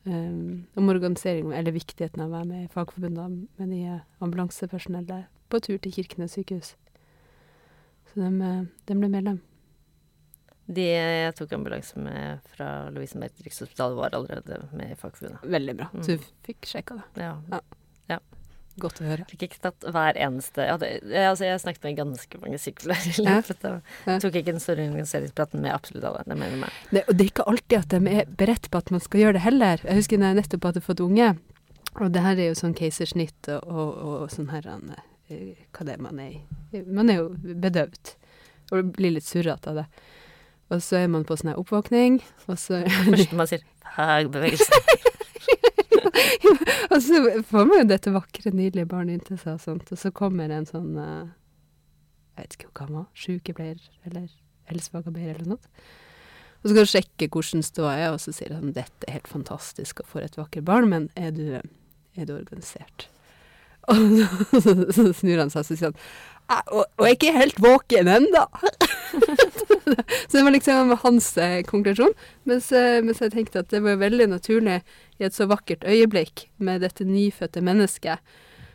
um, 0.06 0.62
om 0.80 0.88
organisering, 0.88 1.50
eller 1.52 1.76
viktigheten 1.76 2.22
av 2.24 2.30
å 2.30 2.38
være 2.38 2.48
med 2.48 2.62
i 2.64 2.70
Fagforbundet 2.72 3.34
med 3.60 3.74
de 3.74 3.82
eh, 3.92 4.06
ambulansepersonellet 4.24 5.28
på 5.52 5.60
tur 5.60 5.76
til 5.84 5.92
Kirkenes 5.98 6.38
sykehus. 6.38 6.72
Så 8.08 8.24
de, 8.24 8.48
de 8.88 8.96
ble 8.96 9.12
medlem. 9.18 9.42
De 10.72 10.88
jeg 10.88 11.36
tok 11.36 11.52
ambulanse 11.58 12.00
med 12.00 12.40
fra 12.54 12.72
Lovisenberg 12.88 13.44
Rikshospitalet, 13.44 14.00
var 14.00 14.16
allerede 14.16 14.62
med 14.72 14.96
i 14.96 14.96
Fagforbundet. 14.96 15.44
Veldig 15.58 15.76
bra. 15.76 15.92
Mm. 15.92 16.08
Så 16.08 16.16
du 16.16 16.26
fikk 16.48 16.72
sjekka 16.72 17.02
det. 17.02 17.28
Ja. 17.28 17.60
Godt 18.80 19.02
å 19.02 19.04
høre. 19.04 19.24
Fikk 19.28 19.42
ikke 19.48 19.58
tatt 19.66 19.84
hver 19.84 20.16
eneste 20.16 20.64
Jeg, 20.64 20.72
hadde, 20.72 20.88
jeg, 21.12 21.24
altså, 21.28 21.44
jeg 21.44 21.60
snakket 21.60 21.82
med 21.84 21.96
ganske 21.98 22.38
mange 22.40 22.60
sykepleiere 22.62 23.10
i 23.12 23.24
løpet 23.26 23.66
av 23.68 23.74
Ja. 24.08 24.14
Tok 24.22 24.38
ikke 24.40 24.54
den 24.54 24.62
store 24.64 24.86
organiseringspraten 24.88 25.60
med 25.60 25.74
absolutt 25.74 26.06
alle. 26.08 26.22
Det 26.24 26.38
mener 26.40 26.62
meg. 26.62 26.78
Det, 26.88 27.02
og 27.04 27.18
det 27.18 27.26
er 27.26 27.32
ikke 27.34 27.48
alltid 27.52 27.76
at 27.82 27.92
de 27.92 28.14
er 28.16 28.32
beredt 28.40 28.70
på 28.72 28.80
at 28.80 28.94
man 28.94 29.04
skal 29.04 29.24
gjøre 29.24 29.36
det 29.36 29.44
heller. 29.44 29.84
Jeg 29.84 30.00
husker 30.00 30.22
da 30.22 30.32
jeg 30.32 30.40
nettopp 30.40 30.70
hadde 30.70 30.84
fått 30.86 31.04
unge, 31.04 31.28
og 32.00 32.14
det 32.14 32.24
her 32.24 32.40
er 32.40 32.48
jo 32.48 32.56
sånn 32.62 32.74
keisersnitt 32.78 33.52
og, 33.52 33.68
og, 33.68 34.00
og 34.22 34.32
sånn 34.32 34.48
her 34.54 34.70
eh, 34.72 35.52
Hva 35.76 35.84
det 35.84 35.98
er 35.98 36.02
man 36.08 36.22
er 36.22 36.38
i? 36.38 36.82
Man 36.88 37.12
er 37.12 37.20
jo 37.20 37.28
bedøvd 37.36 38.16
og 38.72 38.94
blir 38.96 39.12
litt 39.18 39.28
surrete 39.28 39.68
av 39.68 39.82
det. 39.82 39.86
Og 40.72 40.80
så 40.80 41.02
er 41.02 41.10
man 41.12 41.26
på 41.28 41.36
sånn 41.36 41.52
her 41.52 41.60
oppvåkning, 41.60 42.22
og 42.48 42.56
så, 42.56 42.80
Første 42.88 43.36
man 43.36 43.50
sier 43.50 43.66
fagbevegelse. 43.92 44.80
og 46.92 46.98
så 47.02 47.20
får 47.48 47.68
man 47.68 47.82
jo 47.82 47.88
dette 47.92 48.12
vakre, 48.14 48.52
nydelige 48.52 48.88
barnet 48.90 49.18
inntil 49.20 49.40
seg, 49.40 49.56
og 49.56 49.64
sånt, 49.64 49.92
og 49.92 50.00
så 50.00 50.12
kommer 50.14 50.52
en 50.52 50.68
sånn 50.68 50.96
eh, 51.00 51.32
Jeg 52.36 52.44
vet 52.44 52.56
ikke 52.58 52.72
hva 52.72 52.86
han 52.86 52.98
var, 53.00 53.10
sykepleier 53.18 53.82
eller 54.08 54.28
helsefagarbeider 54.70 55.40
eller 55.40 55.54
noe. 55.56 55.86
Og 56.62 56.68
så 56.68 56.76
kan 56.76 56.86
du 56.86 56.92
sjekke 56.92 57.28
hvordan 57.34 57.64
ståa 57.66 57.94
er, 57.98 58.10
og 58.14 58.20
så 58.22 58.34
sier 58.34 58.54
han 58.54 58.74
dette 58.76 59.08
er 59.08 59.18
helt 59.18 59.30
fantastisk 59.30 60.04
og 60.04 60.12
for 60.12 60.24
et 60.24 60.38
vakkert 60.38 60.68
barn, 60.68 60.88
men 60.92 61.08
er 61.18 61.34
du, 61.34 61.46
er 61.58 62.28
du 62.28 62.36
organisert? 62.36 63.08
Og 63.90 64.62
så, 64.96 65.08
snur 65.16 65.42
han 65.42 65.50
seg 65.50 65.64
og 65.64 65.70
sier 65.70 65.88
han 65.90 65.98
og, 66.74 66.84
og 66.98 67.06
jeg 67.06 67.14
er 67.14 67.16
ikke 67.16 67.32
helt 67.32 67.58
våken 67.64 68.08
ennå. 68.12 68.42
så 70.28 70.34
det 70.34 70.42
var 70.44 70.52
liksom 70.52 70.90
hans 71.00 71.28
eh, 71.40 71.62
konklusjon. 71.64 72.12
Mens, 72.50 72.68
eh, 72.76 72.98
mens 73.00 73.22
jeg 73.24 73.32
tenkte 73.32 73.62
at 73.62 73.70
det 73.72 73.80
var 73.80 74.00
veldig 74.02 74.26
naturlig 74.34 74.82
i 75.16 75.24
et 75.24 75.36
så 75.36 75.46
vakkert 75.48 75.86
øyeblikk 75.88 76.50
med 76.60 76.82
dette 76.84 77.06
nyfødte 77.08 77.62
mennesket 77.64 78.20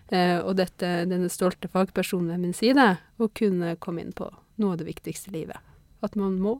Eh, 0.08 0.40
og 0.40 0.56
dette, 0.56 0.88
denne 1.10 1.30
stolte 1.32 1.68
fagpersonen 1.72 2.32
ved 2.32 2.44
min 2.46 2.56
side, 2.56 2.88
å 3.20 3.28
kunne 3.36 3.76
komme 3.84 4.06
inn 4.06 4.14
på 4.16 4.30
noe 4.62 4.76
av 4.76 4.80
det 4.80 4.88
viktigste 4.88 5.34
i 5.34 5.42
livet. 5.42 5.60
At 6.06 6.16
man 6.16 6.38
må 6.40 6.58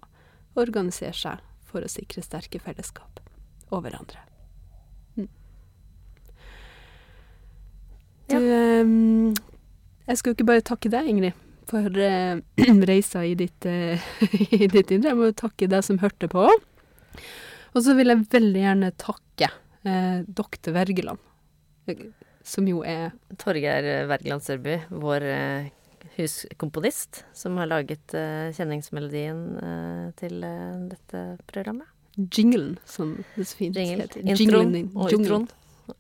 organisere 0.60 1.16
seg 1.16 1.44
for 1.68 1.84
å 1.84 1.92
sikre 1.92 2.26
sterke 2.26 2.60
fellesskap 2.64 3.22
og 3.70 3.86
hverandre. 3.86 4.20
Du, 8.28 8.36
ehm, 8.38 9.34
jeg 10.08 10.20
skal 10.20 10.32
jo 10.32 10.36
ikke 10.38 10.50
bare 10.50 10.66
takke 10.66 10.92
deg, 10.92 11.08
Ingrid, 11.12 11.38
for 11.70 12.00
eh, 12.04 12.40
reisa 12.90 13.24
i 13.28 13.36
ditt, 13.40 13.68
eh, 13.70 14.04
i 14.58 14.68
ditt 14.72 14.92
indre. 14.92 15.14
Jeg 15.14 15.20
må 15.20 15.30
jo 15.32 15.38
takke 15.44 15.70
deg 15.72 15.86
som 15.86 16.00
hørte 16.04 16.30
på. 16.32 16.48
Og 16.48 17.84
så 17.84 17.96
vil 17.98 18.12
jeg 18.12 18.28
veldig 18.32 18.64
gjerne 18.64 18.92
takke 19.00 19.50
eh, 19.88 20.22
doktor 20.28 20.76
Wergeland, 20.76 21.20
som 22.48 22.68
jo 22.68 22.82
er 22.88 23.12
Torgeir 23.40 24.08
Wergeland 24.10 24.44
Sørby, 24.44 24.80
vår 24.90 25.26
eh, 25.32 25.68
huskomponist, 26.18 27.24
som 27.38 27.58
har 27.62 27.70
laget 27.70 28.16
eh, 28.18 28.50
kjenningsmelodien 28.58 29.42
eh, 29.62 30.06
til 30.20 30.44
eh, 30.44 30.80
dette 30.94 31.24
programmet. 31.52 31.88
jinglen, 32.18 32.78
som 32.86 33.18
det 33.36 33.46
så 33.46 33.58
fint 33.60 33.76
Jingle. 33.78 34.08
heter. 34.08 34.26
Introen 34.34 34.90
og 34.96 35.12
utroen. 35.14 35.48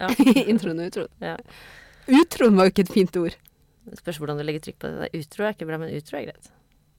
Ja. 0.01 0.09
Introen 0.47 0.81
og 0.81 0.89
utroen. 0.89 1.13
Ja. 1.21 1.35
Utroen 2.07 2.55
var 2.55 2.67
jo 2.67 2.73
ikke 2.73 2.85
et 2.87 2.93
fint 2.93 3.19
ord. 3.19 3.35
Det 3.87 3.99
spørs 4.01 4.19
hvordan 4.21 4.39
du 4.39 4.45
legger 4.47 4.63
trykk 4.63 4.79
på 4.81 4.91
det. 4.91 5.09
Utro 5.15 5.45
er 5.47 5.55
ikke 5.55 5.67
bra, 5.67 5.79
men 5.81 5.93
utro 5.95 6.19
er 6.19 6.27
greit. 6.29 6.49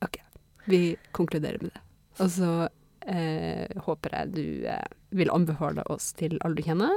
Ok. 0.05 0.19
Vi 0.69 0.83
konkluderer 1.17 1.61
med 1.63 1.73
det. 1.75 1.83
Og 2.19 2.31
så 2.35 2.53
eh, 3.09 3.69
håper 3.85 4.17
jeg 4.17 4.33
du 4.37 4.69
eh, 4.69 4.89
vil 5.17 5.33
anbefale 5.33 5.85
oss 5.93 6.11
til 6.19 6.39
alle 6.45 6.59
du 6.59 6.65
kjenner. 6.67 6.97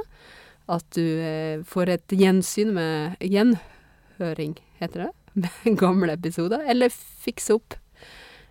At 0.72 0.86
du 0.96 1.04
eh, 1.04 1.62
får 1.68 1.92
et 1.96 2.16
gjensyn 2.16 2.72
med 2.76 3.20
Gjenhøring, 3.20 4.56
heter 4.80 5.08
det. 5.08 5.12
Med 5.64 5.78
gamle 5.80 6.12
episoder. 6.12 6.60
Eller 6.68 6.92
fikse 6.92 7.56
opp 7.56 7.78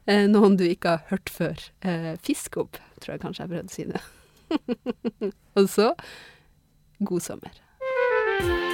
eh, 0.09 0.25
noen 0.29 0.57
du 0.57 0.65
ikke 0.65 0.95
har 0.95 1.05
hørt 1.13 1.29
før. 1.29 1.61
Eh, 1.85 2.13
fiske 2.25 2.61
opp, 2.63 2.81
tror 3.01 3.15
jeg 3.15 3.25
kanskje 3.27 3.45
jeg 3.45 3.53
prøvde 3.53 3.69
å 3.69 3.77
si 3.77 3.89
det. 3.93 5.33
Og 5.61 5.69
så 5.69 5.93
god 7.05 7.29
sommer. 7.29 8.69